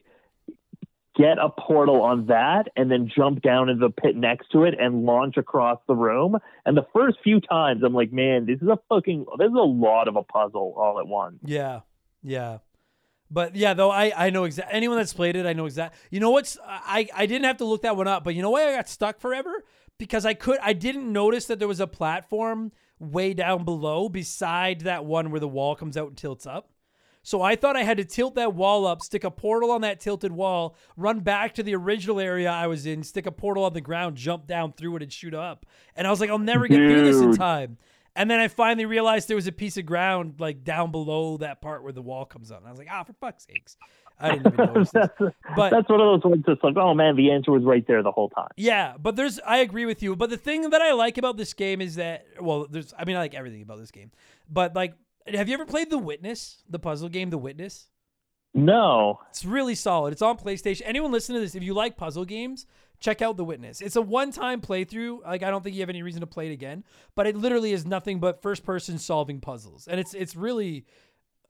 [1.16, 4.74] get a portal on that and then jump down into the pit next to it
[4.78, 6.38] and launch across the room.
[6.64, 9.58] And the first few times I'm like, man, this is a fucking this is a
[9.58, 11.38] lot of a puzzle all at once.
[11.44, 11.80] Yeah,
[12.22, 12.58] yeah,
[13.30, 15.98] but yeah, though I I know exactly anyone that's played it, I know exactly.
[16.10, 18.50] You know what's I I didn't have to look that one up, but you know
[18.50, 19.64] why I got stuck forever
[19.98, 24.82] because I could I didn't notice that there was a platform way down below beside
[24.82, 26.70] that one where the wall comes out and tilts up.
[27.22, 30.00] So I thought I had to tilt that wall up, stick a portal on that
[30.00, 33.74] tilted wall, run back to the original area I was in, stick a portal on
[33.74, 35.66] the ground, jump down through it, and shoot up.
[35.94, 37.76] And I was like, I'll never get through this in time.
[38.16, 41.60] And then I finally realized there was a piece of ground like down below that
[41.60, 42.58] part where the wall comes up.
[42.58, 43.76] And I was like, ah, for fuck's sakes.
[44.20, 44.90] I didn't even notice
[45.56, 48.02] But that's one of those ones that's like, oh man, the answer was right there
[48.02, 48.50] the whole time.
[48.56, 50.14] yeah, but there's I agree with you.
[50.16, 53.16] But the thing that I like about this game is that well, there's I mean
[53.16, 54.10] I like everything about this game.
[54.48, 54.94] But like
[55.26, 57.88] have you ever played The Witness, the puzzle game The Witness?
[58.52, 59.20] No.
[59.30, 60.12] It's really solid.
[60.12, 60.82] It's on PlayStation.
[60.84, 62.66] Anyone listen to this, if you like puzzle games,
[62.98, 63.80] check out The Witness.
[63.80, 65.22] It's a one-time playthrough.
[65.22, 66.84] Like I don't think you have any reason to play it again,
[67.14, 69.86] but it literally is nothing but first-person solving puzzles.
[69.86, 70.84] And it's it's really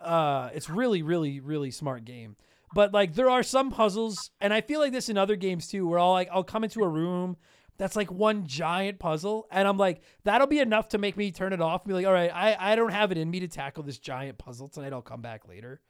[0.00, 2.36] uh it's really really really smart game.
[2.74, 5.86] But like there are some puzzles and I feel like this in other games too
[5.86, 7.36] where I'll like I'll come into a room
[7.78, 11.52] that's like one giant puzzle and I'm like that'll be enough to make me turn
[11.52, 13.48] it off and be like all right, I I don't have it in me to
[13.48, 14.92] tackle this giant puzzle tonight.
[14.92, 15.80] I'll come back later.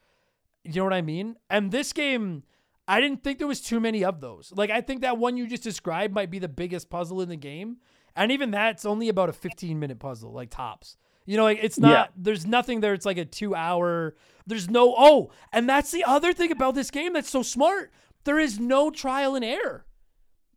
[0.64, 1.36] You know what I mean?
[1.48, 2.44] And this game,
[2.86, 4.52] I didn't think there was too many of those.
[4.54, 7.36] Like I think that one you just described might be the biggest puzzle in the
[7.36, 7.78] game.
[8.16, 10.96] And even that's only about a 15 minute puzzle, like tops.
[11.30, 12.06] You know, like it's not Yeah.
[12.16, 12.92] there's nothing there.
[12.92, 14.16] It's like a two hour.
[14.48, 17.92] There's no oh, and that's the other thing about this game that's so smart.
[18.24, 19.86] There is no trial and error.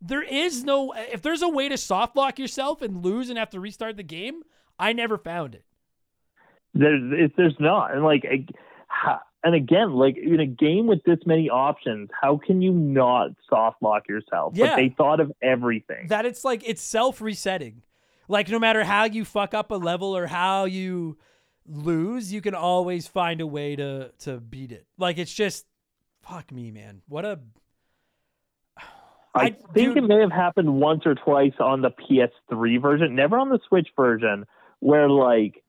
[0.02, 3.52] There is no if there's a way to soft lock yourself and lose and have
[3.52, 4.41] to restart the game,
[4.80, 5.64] I never found it.
[6.74, 8.26] There's there's not, and like,
[9.44, 13.84] and again, like in a game with this many options, how can you not soft
[13.84, 14.54] lock yourself?
[14.56, 14.70] Yeah.
[14.70, 16.08] But they thought of everything.
[16.08, 17.84] that it's like it's self resetting.
[18.34, 21.18] Like no matter how you fuck up a level or how you
[21.68, 24.88] lose, you can always find a way to to beat it.
[24.98, 25.66] Like it's just
[26.24, 27.04] fuck me, man.
[27.08, 27.40] What a
[29.36, 33.16] I, I- think dude- it may have happened once or twice on the PS3 version,
[33.16, 34.46] never on the Switch version,
[34.80, 35.64] where like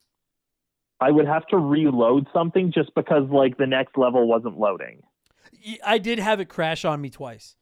[1.00, 5.02] I would have to reload something just because like the next level wasn't loading.
[5.84, 7.56] I did have it crash on me twice.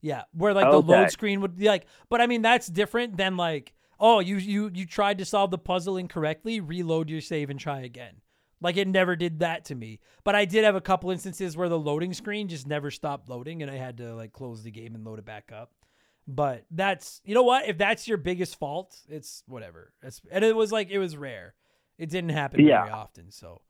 [0.00, 0.86] Yeah, where like the Okay.
[0.92, 4.70] load screen would be like, but I mean that's different than like, oh, you you
[4.72, 8.20] you tried to solve the puzzle incorrectly, reload your save and try again.
[8.60, 10.00] Like it never did that to me.
[10.24, 13.62] But I did have a couple instances where the loading screen just never stopped loading
[13.62, 15.72] and I had to like close the game and load it back up.
[16.26, 17.68] But that's you know what?
[17.68, 19.92] If that's your biggest fault, it's whatever.
[20.02, 21.54] It's and it was like it was rare.
[21.98, 23.30] It didn't happen very often.
[23.30, 23.62] So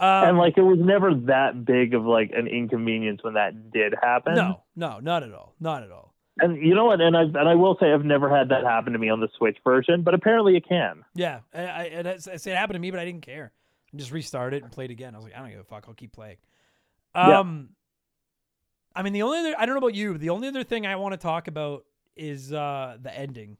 [0.00, 3.94] um, and like it was never that big of like an inconvenience when that did
[4.02, 4.34] happen.
[4.34, 5.54] no, no, not at all.
[5.60, 6.11] Not at all.
[6.38, 7.00] And you know what?
[7.00, 9.28] And I and I will say I've never had that happen to me on the
[9.36, 11.04] Switch version, but apparently it can.
[11.14, 13.52] Yeah, I, I, it's- it happened to me, but I didn't care.
[13.92, 15.14] I just restarted it and played again.
[15.14, 15.84] I was like, I don't give a fuck.
[15.86, 16.38] I'll keep playing.
[17.14, 17.40] Yeah.
[17.40, 17.70] Um,
[18.96, 20.16] I mean, the only other I don't know about you.
[20.16, 21.84] The only other thing I want to talk about
[22.16, 23.58] is uh the ending,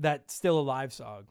[0.00, 1.26] that "Still Alive" song.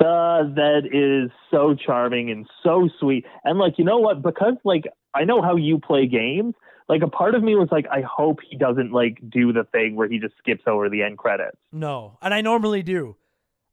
[0.00, 3.24] Uh, that is so charming and so sweet.
[3.44, 4.22] And like, you know what?
[4.22, 4.84] Because like
[5.14, 6.54] I know how you play games.
[6.88, 9.94] Like a part of me was like, I hope he doesn't like do the thing
[9.94, 11.58] where he just skips over the end credits.
[11.72, 13.16] No, and I normally do,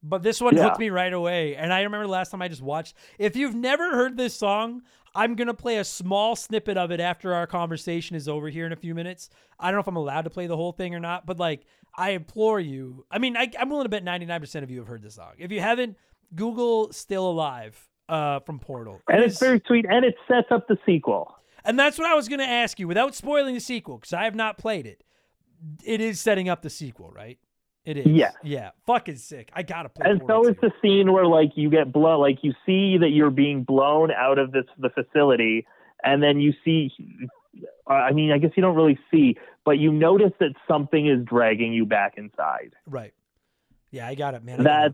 [0.04, 0.64] but this one Yeah.
[0.64, 1.56] hooked me right away.
[1.56, 2.96] And I remember the last time I just watched.
[3.18, 4.82] If you've never heard this song,
[5.16, 8.74] I'm gonna play a small snippet of it after our conversation is over here in
[8.74, 9.30] a few minutes.
[9.58, 11.62] I don't know if I'm allowed to play the whole thing or not, but like,
[11.98, 13.06] I implore you.
[13.10, 15.32] I mean, I, I'm willing to bet 99% of you have heard this song.
[15.38, 15.96] If you haven't,
[16.36, 20.68] Google "Still Alive" uh, from Portal, And It it's very sweet, and it sets up
[20.68, 21.34] the sequel.
[21.66, 24.36] And that's what I was gonna ask you without spoiling the sequel because I have
[24.36, 25.04] not played it.
[25.84, 27.40] It is setting up the sequel, right?
[27.86, 28.08] It is.
[28.08, 28.34] Yes.
[28.44, 28.72] Yeah.
[28.88, 29.50] Fucking sick.
[29.54, 30.10] I gotta play.
[30.10, 33.30] And so is the scene where like you get blown, like you see that you're
[33.30, 35.66] being blown out of this the facility,
[36.04, 36.92] and then you see.
[37.88, 41.24] Uh, I mean, I guess you don't really see, but you notice that something is
[41.24, 42.74] dragging you back inside.
[42.86, 43.14] Right.
[43.92, 44.64] Yeah, I got it, man.
[44.64, 44.94] That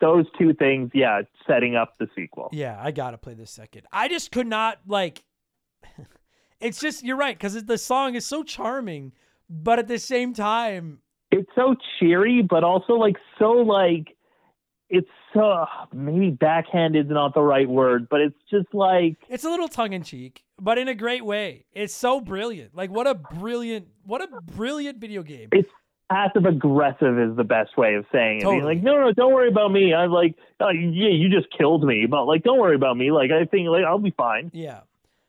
[0.00, 2.50] those two things, yeah, setting up the sequel.
[2.52, 3.82] yeah, I gotta play this second.
[3.92, 5.24] I just could not like.
[6.60, 9.12] it's just you're right because the song is so charming,
[9.48, 11.00] but at the same time,
[11.30, 14.16] It's so cheery, but also like so like
[14.90, 19.50] it's so maybe backhand is not the right word, but it's just like it's a
[19.50, 21.64] little tongue in cheek, but in a great way.
[21.72, 22.74] It's so brilliant.
[22.74, 25.48] Like what a brilliant, what a brilliant video game.
[25.52, 25.68] it's
[26.10, 28.44] passive aggressive is the best way of saying it.
[28.44, 28.74] Being Totally.
[28.74, 29.94] like, no, no, don't worry about me.
[29.94, 33.10] I'm like, oh, yeah, you just killed me, but like, don't worry about me.
[33.10, 34.50] Like, I think like I'll be fine.
[34.54, 34.80] Yeah.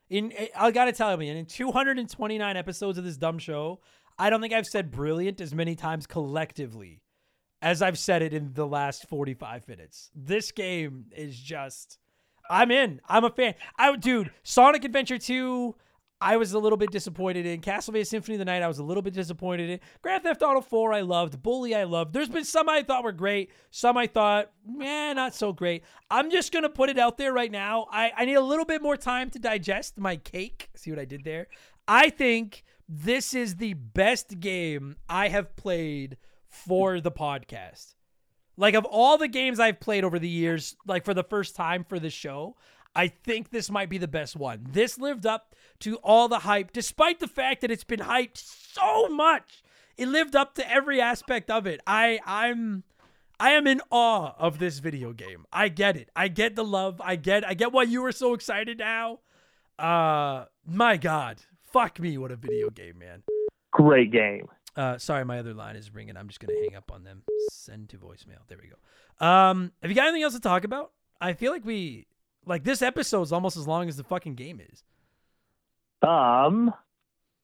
[0.09, 3.79] In eh, I gotta tell you, man, in 229 episodes of this dumb show,
[4.17, 7.01] I don't think I've said brilliant as many times collectively
[7.61, 10.11] as I've said it in the last 45 minutes.
[10.13, 11.97] This game is just
[12.47, 13.01] I'm in.
[13.09, 13.55] I'm a fan.
[13.77, 15.75] I dude, Sonic Adventure 2
[16.21, 18.61] I was a little bit disappointed in Castlevania Symphony of the Night.
[18.61, 20.93] I was a little bit disappointed in Grand Theft Auto 4.
[20.93, 21.75] I loved Bully.
[21.75, 22.13] I loved.
[22.13, 23.51] There's been some I thought were great.
[23.69, 25.83] Some I thought, man, not so great.
[26.09, 27.87] I'm just gonna put it out there right now.
[27.91, 30.69] I I need a little bit more time to digest my cake.
[30.75, 31.47] See what I did there?
[31.87, 36.17] I think this is the best game I have played
[36.47, 37.95] for the podcast.
[38.57, 41.83] Like of all the games I've played over the years, like for the first time
[41.83, 42.55] for the show,
[42.95, 44.65] I think this might be the best one.
[44.71, 49.07] This lived up to all the hype, despite the fact that it's been hyped so
[49.09, 49.63] much.
[49.97, 51.81] It lived up to every aspect of it.
[51.87, 52.83] I I'm
[53.39, 55.45] I am in awe of this video game.
[55.51, 56.09] I get it.
[56.15, 57.01] I get the love.
[57.03, 59.19] I get I get why you were so excited now.
[59.79, 61.41] Uh my god.
[61.63, 63.23] fuck me, what a video game, man.
[63.71, 64.47] Great game.
[64.77, 66.17] Uh, sorry, my other line is ringing.
[66.17, 67.23] I'm just gonna hang up on them.
[67.51, 68.39] Send to voicemail.
[68.47, 69.25] There we go.
[69.25, 70.91] Um, have you got anything else to talk about?
[71.21, 72.07] I feel like we
[72.45, 74.83] like this episode is almost as long as the fucking game is.
[76.01, 76.73] Um.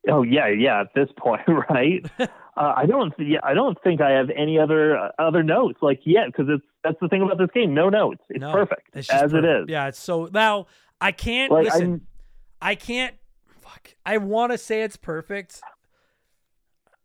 [0.10, 0.82] Oh yeah, yeah.
[0.82, 2.04] At this point, right?
[2.20, 3.14] uh, I don't.
[3.20, 5.80] Yeah, I don't think I have any other uh, other notes.
[5.82, 7.74] Like yeah, because it's that's the thing about this game.
[7.74, 8.22] No notes.
[8.30, 9.66] It's No, perfect it's as it is.
[9.68, 10.68] Yeah, it's so now
[11.00, 11.94] I can't Like listen.
[11.94, 12.08] I'm.
[12.62, 13.16] I can't.
[13.62, 13.96] Fuck.
[14.06, 15.62] I want to say it's perfect.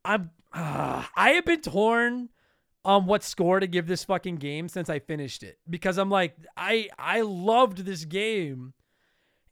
[0.04, 0.30] I'm.
[0.52, 2.30] Uh, I have been torn
[2.84, 6.36] on what score to give this fucking game since I finished it because I'm like
[6.56, 8.72] I I loved this game.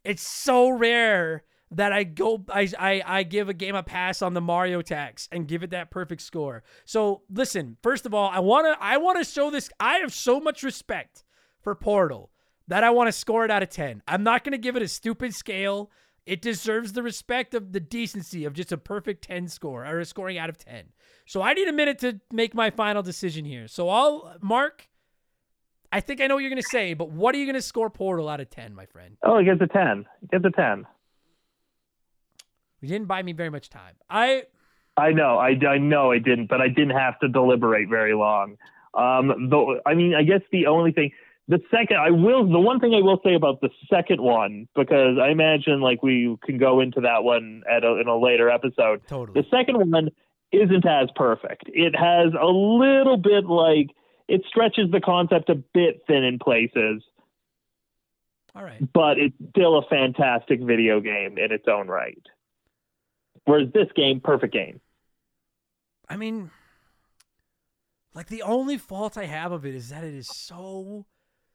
[0.03, 4.33] It's so rare that I go I, I I give a game a pass on
[4.33, 6.63] the Mario tax and give it that perfect score.
[6.85, 10.63] So listen, first of all, I wanna I wanna show this I have so much
[10.63, 11.23] respect
[11.61, 12.31] for Portal
[12.67, 14.01] that I wanna score it out of ten.
[14.07, 15.91] I'm not gonna give it a stupid scale.
[16.25, 20.05] It deserves the respect of the decency of just a perfect 10 score or a
[20.05, 20.85] scoring out of 10.
[21.27, 23.67] So I need a minute to make my final decision here.
[23.67, 24.89] So I'll mark
[25.95, 27.61] I think I know what you're going to say, but what are you going to
[27.61, 29.15] score Portal out of 10, my friend?
[29.23, 30.05] Oh, it gets a 10.
[30.23, 30.85] It gets a 10.
[32.81, 33.95] We didn't buy me very much time.
[34.09, 34.43] I
[34.97, 38.57] I know, I, I know I didn't, but I didn't have to deliberate very long.
[38.93, 39.51] Um,
[39.85, 41.11] I mean, I guess the only thing,
[41.49, 45.17] the second, I will, the one thing I will say about the second one, because
[45.21, 49.01] I imagine like we can go into that one at a, in a later episode.
[49.07, 49.41] Totally.
[49.41, 50.11] The second one
[50.53, 51.63] isn't as perfect.
[51.67, 53.89] It has a little bit like,
[54.29, 57.03] it stretches the concept a bit thin in places.
[58.55, 58.81] All right.
[58.93, 62.25] But it's still a fantastic video game in its own right.
[63.45, 64.81] Whereas this game, perfect game.
[66.09, 66.51] I mean,
[68.13, 71.05] like the only fault I have of it is that it is so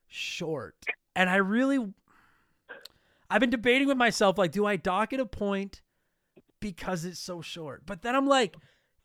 [0.07, 0.77] short.
[1.17, 1.93] And I really
[3.29, 5.81] I've been debating with myself like do I dock it a point
[6.61, 7.83] because it's so short?
[7.87, 8.57] But then I'm like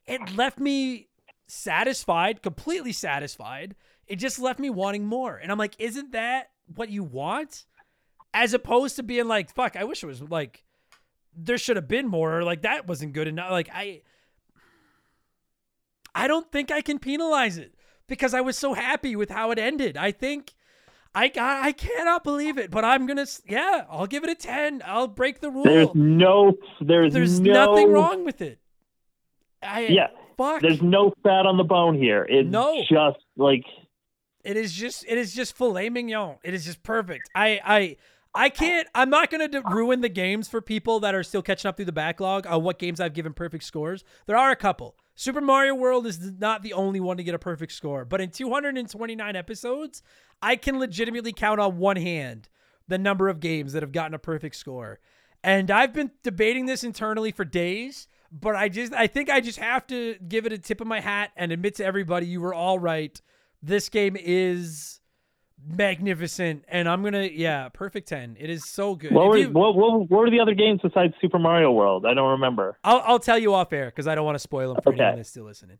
[0.06, 1.07] it left me
[1.48, 3.76] satisfied, completely satisfied.
[4.07, 5.38] It just left me wanting more.
[5.38, 7.66] And I'm like isn't that what you want?
[8.34, 10.65] As opposed to being like fuck, I wish it was like
[11.36, 13.52] there should have been more like that wasn't good enough.
[13.52, 14.02] Like I
[16.14, 17.76] I don't think I can penalize it
[18.07, 19.98] because I was so happy with how it ended.
[19.98, 20.53] I think
[21.14, 24.82] I got, I cannot believe it, but I'm gonna yeah, I'll give it a ten.
[24.86, 25.64] I'll break the rule.
[25.64, 28.60] There's no, there's, There's no, nothing wrong with it.
[29.64, 30.07] I Yeah,
[30.38, 30.62] fuck.
[30.62, 32.26] There's no fat on the bone here.
[32.30, 32.82] It's No.
[32.90, 33.64] just like
[34.44, 36.38] It is just it is just filet mignon.
[36.44, 37.30] It is just perfect.
[37.34, 37.98] I I
[38.36, 38.88] I can't.
[38.94, 41.86] I'm not gonna d- ruin the games for people that are still catching up through
[41.86, 44.03] the backlog on what games I've given perfect scores.
[44.28, 44.95] There are a couple.
[45.16, 48.30] Super Mario World is not the only one to get a perfect score, but in
[48.32, 50.03] 229 episodes,
[50.41, 52.49] I can legitimately count on one hand
[52.88, 54.99] the number of games that have gotten a perfect score.
[55.44, 59.60] And I've been debating this internally for days, but I just I think I just
[59.60, 62.53] have to give it a tip of my hat and admit to everybody you were
[62.53, 63.20] all right.
[63.62, 64.99] This game is
[65.68, 68.38] magnificent and I'm to yeah, perfect 10.
[68.40, 69.12] It is so good.
[69.12, 72.06] what were, you- what, what, what were the other games besides Super Mario World?
[72.06, 72.78] I don't remember.
[72.84, 75.02] I'll I'll tell you off air cuz I don't want to spoil them for Okay.
[75.02, 75.78] anyone that's still listening.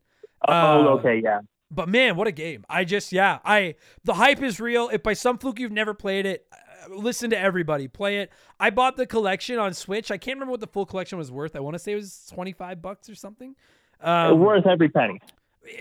[0.48, 1.40] oh, Uh, okay, yeah.
[1.70, 2.64] But man, what a game!
[2.70, 4.88] I just yeah, I the hype is real.
[4.92, 8.30] If by some fluke you've never played it, uh, listen to everybody play it.
[8.60, 10.12] I bought the collection on Switch.
[10.12, 11.56] I can't remember what the full collection was worth.
[11.56, 13.56] I want to say it was twenty five bucks or something.
[14.00, 15.20] Um, Worth every penny.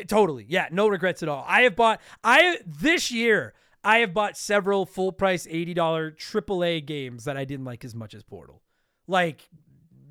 [0.08, 0.46] Totally.
[0.50, 1.46] Yeah, no regrets at all.
[1.48, 3.54] I have bought I this year
[3.86, 8.16] I have bought several full price $80 AAA games that I didn't like as much
[8.16, 8.62] as Portal.
[9.08, 9.48] Like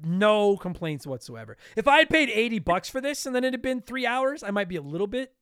[0.05, 1.57] no complaints whatsoever.
[1.77, 4.43] If I had paid 80 bucks for this and then it had been 3 hours,
[4.45, 5.35] I might be a little bit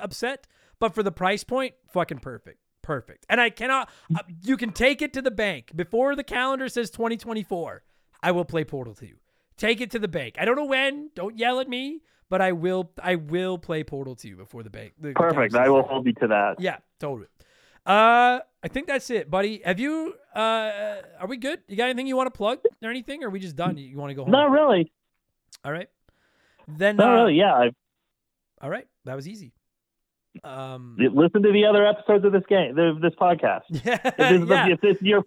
[0.00, 0.48] upset,
[0.80, 2.58] but for the price point, fucking perfect.
[2.82, 3.24] Perfect.
[3.28, 6.90] And I cannot uh, you can take it to the bank before the calendar says
[6.90, 7.84] 2024.
[8.24, 9.08] I will play Portal 2.
[9.56, 10.34] Take it to the bank.
[10.38, 11.10] I don't know when.
[11.14, 12.90] Don't yell at me, but I will.
[13.00, 14.94] I will play Portal 2 before the bank.
[14.98, 15.54] the Perfect.
[15.54, 16.58] I will hold you to that.
[16.58, 17.28] Yeah, totally.
[17.84, 19.60] Uh, I think that's it, buddy.
[19.64, 20.14] Have you?
[20.34, 21.60] Uh, are we good?
[21.66, 23.24] You got anything you want to plug or anything?
[23.24, 23.76] Or are we just done?
[23.76, 24.30] You want to go home?
[24.30, 24.92] Not really.
[25.64, 25.88] All right.
[26.68, 26.96] Then.
[26.96, 27.34] Not uh, really.
[27.34, 27.52] Yeah.
[27.54, 27.70] I,
[28.60, 28.86] All right.
[29.04, 29.52] That was easy.
[30.44, 30.96] Um.
[30.98, 33.62] listen to the other episodes of this game, of this podcast.
[33.84, 33.98] Yeah.
[34.04, 34.68] If this, is, yeah.
[34.68, 35.24] if this is your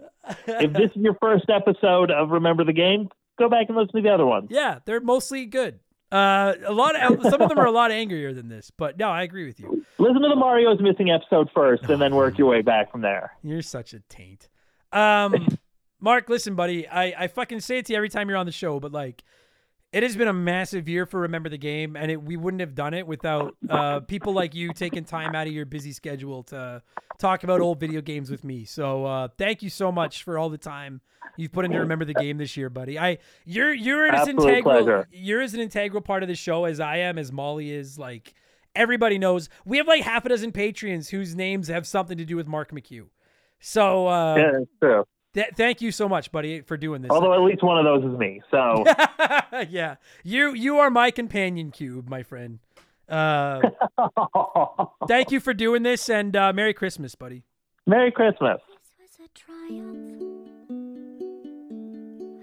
[0.48, 4.02] if this is your first episode of Remember the Game, go back and listen to
[4.02, 4.48] the other ones.
[4.49, 5.80] Yeah, they're mostly good.
[6.11, 9.10] Uh, a lot of some of them are a lot angrier than this, but no,
[9.10, 9.84] I agree with you.
[9.98, 13.36] Listen to the Mario's missing episode first, and then work your way back from there.
[13.44, 14.48] You're such a taint.
[14.91, 15.57] Um,
[15.99, 18.52] Mark, listen, buddy, I I fucking say it to you every time you're on the
[18.52, 19.23] show, but like,
[19.95, 22.76] It has been a massive year for Remember the Game, and it, we wouldn't have
[22.76, 26.81] done it without uh, people like you taking time out of your busy schedule to
[27.17, 28.65] talk about old video games with me.
[28.65, 30.99] So uh, thank you so much for all the time
[31.38, 32.99] you've put into Remember the Game this year, buddy.
[32.99, 35.07] I you're you're as Absolute integral pleasure.
[35.13, 37.97] you're as an integral part of the show as I am, as Molly is.
[37.97, 38.34] Like
[38.76, 42.35] everybody knows, we have like half a dozen Patreons whose names have something to do
[42.35, 43.07] with Mark McHugh.
[43.61, 45.05] So uh, Yeah, it's true.
[45.36, 47.12] Th- thank you so much, buddy, for doing this.
[47.12, 48.41] Although at least one of those is me.
[48.49, 48.84] So
[49.70, 52.57] yeah, you you are my companion cube, my friend.
[53.07, 53.62] Uh,
[55.07, 57.44] thank you for doing this, and uh, Merry Christmas, buddy.
[57.86, 58.60] Merry Christmas.
[58.98, 60.24] This was a triumph.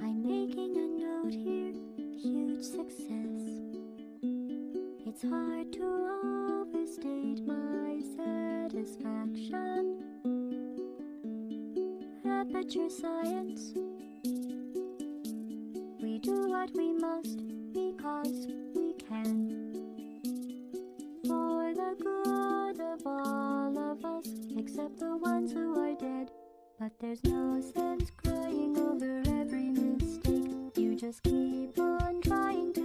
[0.01, 1.73] I'm making a note here,
[2.16, 3.48] huge success.
[5.05, 5.82] It's hard to
[6.62, 9.98] overstate my satisfaction.
[12.43, 13.73] Aperture science.
[16.02, 17.39] We do what we must
[17.73, 19.48] because we can.
[21.24, 26.32] For the good of all of us, except the ones who are dead.
[26.81, 30.77] But there's no sense crying over every mistake.
[30.77, 32.81] You just keep on trying till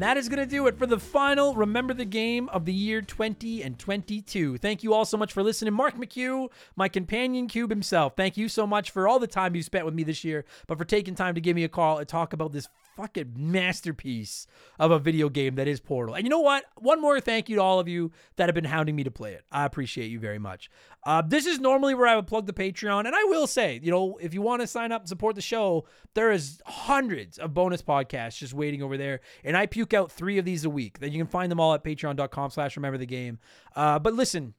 [0.00, 2.72] And that is going to do it for the final Remember the Game of the
[2.72, 4.56] year 20 and 22.
[4.56, 5.74] Thank you all so much for listening.
[5.74, 9.62] Mark McHugh, my companion cube himself, thank you so much for all the time you
[9.62, 12.08] spent with me this year, but for taking time to give me a call and
[12.08, 12.66] talk about this
[13.00, 14.46] fucking masterpiece
[14.78, 16.14] of a video game that is Portal.
[16.14, 16.64] And you know what?
[16.76, 19.32] One more thank you to all of you that have been hounding me to play
[19.32, 19.44] it.
[19.50, 20.70] I appreciate you very much.
[21.04, 23.90] Uh, this is normally where I would plug the Patreon, and I will say, you
[23.90, 27.54] know, if you want to sign up and support the show, there is hundreds of
[27.54, 30.98] bonus podcasts just waiting over there, and I puke out three of these a week.
[30.98, 33.38] That you can find them all at Patreon.com/slash Remember the Game.
[33.74, 34.54] Uh, but listen.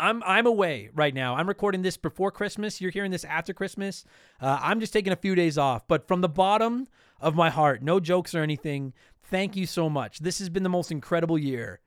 [0.00, 1.36] I'm I'm away right now.
[1.36, 2.80] I'm recording this before Christmas.
[2.80, 4.04] You're hearing this after Christmas.
[4.40, 5.86] Uh, I'm just taking a few days off.
[5.86, 6.88] But from the bottom
[7.20, 8.94] of my heart, no jokes or anything.
[9.24, 10.18] Thank you so much.
[10.18, 11.80] This has been the most incredible year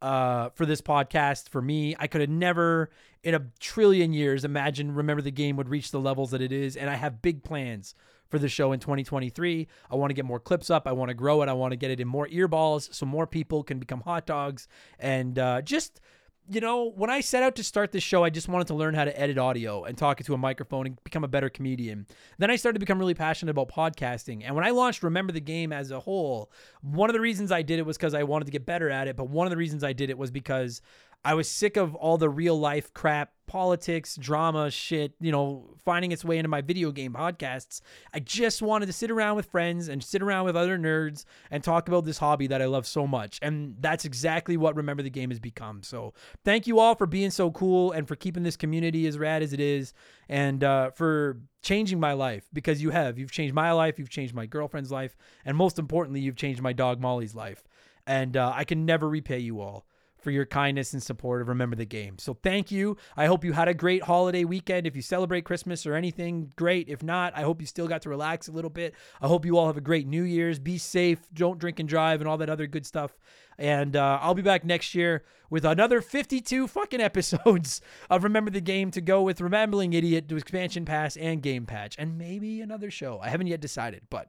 [0.00, 1.94] uh, for this podcast for me.
[1.98, 2.90] I could have never
[3.22, 6.76] in a trillion years imagined Remember the Game would reach the levels that it is,
[6.76, 7.94] and I have big plans
[8.28, 9.68] for the show in 2023.
[9.90, 10.86] I want to get more clips up.
[10.86, 11.48] I want to grow it.
[11.48, 14.68] I want to get it in more earballs so more people can become hot dogs
[14.98, 16.00] and uh, just
[16.48, 18.94] you know, when I set out to start this show, I just wanted to learn
[18.94, 22.06] how to edit audio and talk into a microphone and become a better comedian.
[22.38, 24.42] Then I started to become really passionate about podcasting.
[24.44, 26.52] And when I launched Remember the Game as a whole,
[26.82, 29.08] one of the reasons I did it was because I wanted to get better at
[29.08, 29.16] it.
[29.16, 30.82] But one of the reasons I did it was because
[31.26, 36.12] I was sick of all the real life crap, politics, drama, shit, you know, finding
[36.12, 37.80] its way into my video game podcasts.
[38.14, 41.64] I just wanted to sit around with friends and sit around with other nerds and
[41.64, 43.40] talk about this hobby that I love so much.
[43.42, 45.82] And that's exactly what Remember the Game has become.
[45.82, 49.42] So thank you all for being so cool and for keeping this community as rad
[49.42, 49.94] as it is
[50.28, 53.18] and uh, for changing my life because you have.
[53.18, 56.72] You've changed my life, you've changed my girlfriend's life, and most importantly, you've changed my
[56.72, 57.64] dog Molly's life.
[58.06, 59.86] And uh, I can never repay you all
[60.18, 62.18] for your kindness and support of Remember the Game.
[62.18, 62.96] So thank you.
[63.16, 64.86] I hope you had a great holiday weekend.
[64.86, 66.88] If you celebrate Christmas or anything, great.
[66.88, 68.94] If not, I hope you still got to relax a little bit.
[69.20, 70.58] I hope you all have a great New Year's.
[70.58, 71.20] Be safe.
[71.32, 73.16] Don't drink and drive and all that other good stuff.
[73.58, 77.80] And uh, I'll be back next year with another 52 fucking episodes
[78.10, 81.96] of Remember the Game to go with Remembering Idiot to Expansion Pass and Game Patch.
[81.98, 83.20] And maybe another show.
[83.22, 84.28] I haven't yet decided, but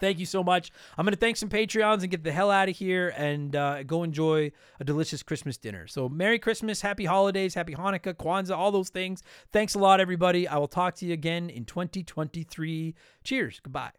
[0.00, 0.72] Thank you so much.
[0.96, 3.82] I'm going to thank some Patreons and get the hell out of here and uh,
[3.82, 5.86] go enjoy a delicious Christmas dinner.
[5.86, 9.22] So, Merry Christmas, Happy Holidays, Happy Hanukkah, Kwanzaa, all those things.
[9.52, 10.48] Thanks a lot, everybody.
[10.48, 12.94] I will talk to you again in 2023.
[13.22, 13.60] Cheers.
[13.62, 13.92] Goodbye.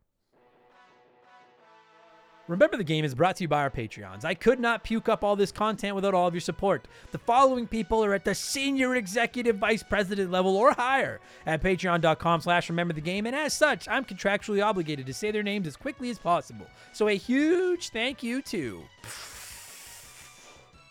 [2.52, 4.26] Remember the Game is brought to you by our Patreons.
[4.26, 6.86] I could not puke up all this content without all of your support.
[7.12, 12.42] The following people are at the senior executive vice president level or higher at patreon.com
[12.42, 15.78] slash remember the game, and as such, I'm contractually obligated to say their names as
[15.78, 16.68] quickly as possible.
[16.92, 18.82] So a huge thank you to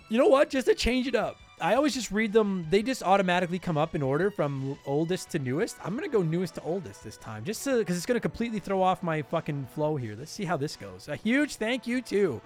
[0.08, 0.50] you know what?
[0.50, 1.36] Just to change it up.
[1.60, 2.66] I always just read them.
[2.70, 5.76] They just automatically come up in order from oldest to newest.
[5.84, 9.02] I'm gonna go newest to oldest this time, just because it's gonna completely throw off
[9.02, 10.16] my fucking flow here.
[10.18, 11.08] Let's see how this goes.
[11.08, 12.40] A huge thank you to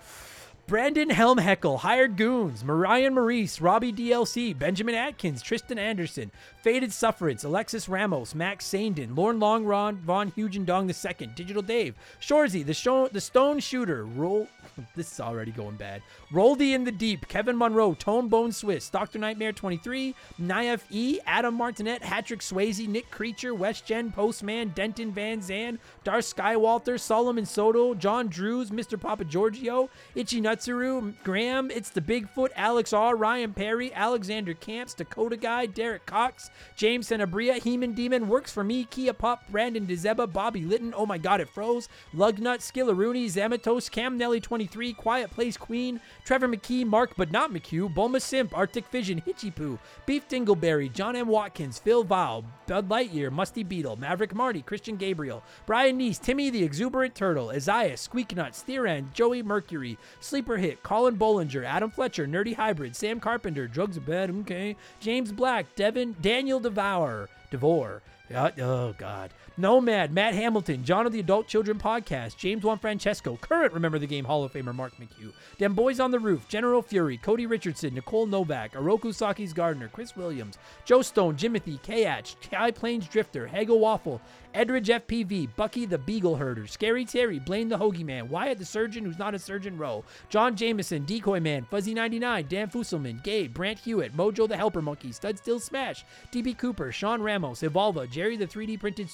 [0.67, 6.31] Brandon Helmheckle, Hired Goons, Mariah Maurice, Robbie DLC, Benjamin Atkins, Tristan Anderson,
[6.65, 12.65] Faded Sufferance, Alexis Ramos, Max Sandin, Lorne Long Ron, Von Hugendong II, Digital Dave, Shorzy,
[12.65, 14.49] the, show, the Stone Shooter, Roll.
[14.97, 16.03] This is already going bad.
[16.33, 19.21] Roldy in the Deep, Kevin Monroe, Tone Bone Swiss, Dr.
[19.21, 25.41] Nightmare 23, Naif E, Adam Martinet, Hatrick Swayze, Nick Creature, West Gen Postman, Denton Van
[25.41, 29.01] Zan, Darth Skywalter, Solomon Soto, John Drews, Mr.
[29.01, 30.65] Papa Giorgio, Itchy Nuts.
[30.65, 36.51] Nutsuru, Graham, It's the Bigfoot, Alex R, Ryan Perry, Alexander Camps, Dakota Guy, Derek Cox,
[36.77, 41.19] James Sanabria, Heman Demon, Works for Me, Kia Pup, Brandon DeZeba, Bobby Litton, Oh My
[41.19, 47.15] God, It Froze, Lugnut, Skillaroonie, Zamatos, Cam Nelly 23, Quiet Place Queen, Trevor McKee, Mark
[47.17, 51.29] But Not McHugh, Bulma Simp, Arctic Vision, Hitchy Poo, Beef Dingleberry, John M.
[51.29, 56.63] Watkins, Phil Val, Bud Lightyear, Musty Beetle, Maverick Marty, Christian Gabriel, Brian Neese, Timmy the
[56.63, 62.97] Exuberant Turtle, Isaiah, Squeaknut, Steeran, Joey Mercury, Sleeper Hit, Colin Bollinger, Adam Fletcher, Nerdy Hybrid,
[62.97, 68.03] Sam Carpenter, Drugs bad, okay, James Black, Devin, Daniel Devour, Devore,
[68.35, 69.31] uh, oh God.
[69.57, 74.07] Nomad, Matt Hamilton, John of the Adult Children Podcast, James Juan Francesco, current Remember the
[74.07, 77.95] Game Hall of Famer Mark McHugh, Dem Boys on the Roof, General Fury, Cody Richardson,
[77.95, 83.79] Nicole Novak, Oroku Saki's Gardener, Chris Williams, Joe Stone, Jimothy, Kayach, High Plains Drifter, Hagel
[83.79, 84.21] Waffle,
[84.55, 89.05] Edridge FPV, Bucky the Beagle Herder, Scary Terry, Blaine the Hoagie Man, Wyatt the Surgeon
[89.05, 94.17] who's not a surgeon row, John Jameson, Decoy Man, Fuzzy99, Dan Fusselman, Gabe, Brant Hewitt,
[94.17, 98.79] Mojo the Helper Monkey, Stud Still Smash, DB Cooper, Sean Ramos, Evolva, Jerry the 3D
[98.79, 99.11] printed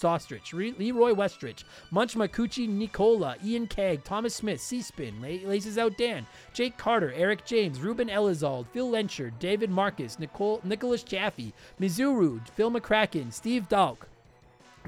[0.52, 6.27] Re- Leroy Westrich, Munch Makuchi Nicola, Ian Keg, Thomas Smith, C-Spin, La- Laces Out Dan,
[6.52, 12.70] Jake Carter, Eric James, Ruben Elizald, Phil Lencher, David Marcus, Nicole, Nicholas Chaffee, Mizuru, Phil
[12.70, 13.98] McCracken, Steve Dalk,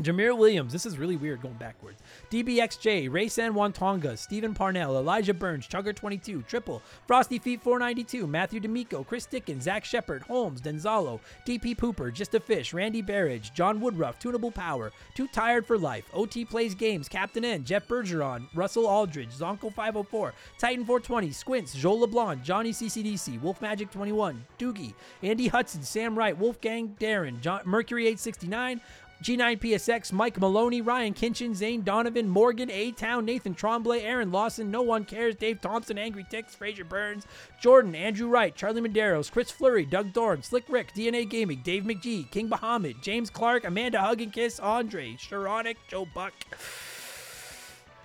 [0.00, 2.00] Jameer Williams, this is really weird going backwards.
[2.30, 8.60] DBXJ, Ray San Juan Tonga, Stephen Parnell, Elijah Burns, Chugger22, Triple, Frosty Feet 492, Matthew
[8.60, 13.80] D'Amico, Chris Dickens, Zach Shepard, Holmes, Denzalo, DP Pooper, Just a Fish, Randy Barrage, John
[13.80, 18.86] Woodruff, Tunable Power, Too Tired for Life, OT Plays Games, Captain N, Jeff Bergeron, Russell
[18.86, 25.48] Aldridge, Zonko 504, Titan 420, Squints, Joel LeBlanc, Johnny CCDC, Wolf Magic 21, Doogie, Andy
[25.48, 28.80] Hudson, Sam Wright, Wolfgang Darren, John, Mercury 869,
[29.22, 34.82] G9PSX, Mike Maloney, Ryan Kinchin, Zane Donovan, Morgan, A Town, Nathan Tremblay, Aaron Lawson, No
[34.82, 37.26] One Cares, Dave Thompson, Angry Ticks, Fraser Burns,
[37.60, 42.30] Jordan, Andrew Wright, Charlie Medeiros, Chris Flurry, Doug Dorn, Slick Rick, DNA Gaming, Dave McGee,
[42.30, 46.32] King Bahamut, James Clark, Amanda Hug and Kiss, Andre, Sharonic, Joe Buck.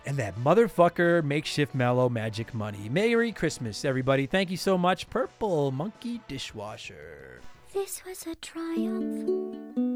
[0.05, 2.87] And that motherfucker makeshift mellow magic money.
[2.89, 4.25] Merry Christmas, everybody.
[4.25, 5.09] Thank you so much.
[5.09, 7.41] Purple Monkey Dishwasher.
[7.73, 9.86] This was a triumph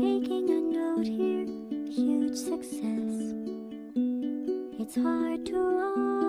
[0.00, 1.44] making a note here,
[1.92, 3.34] huge success.
[4.80, 5.58] It's hard to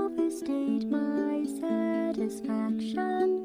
[0.09, 3.41] overstate my satisfaction.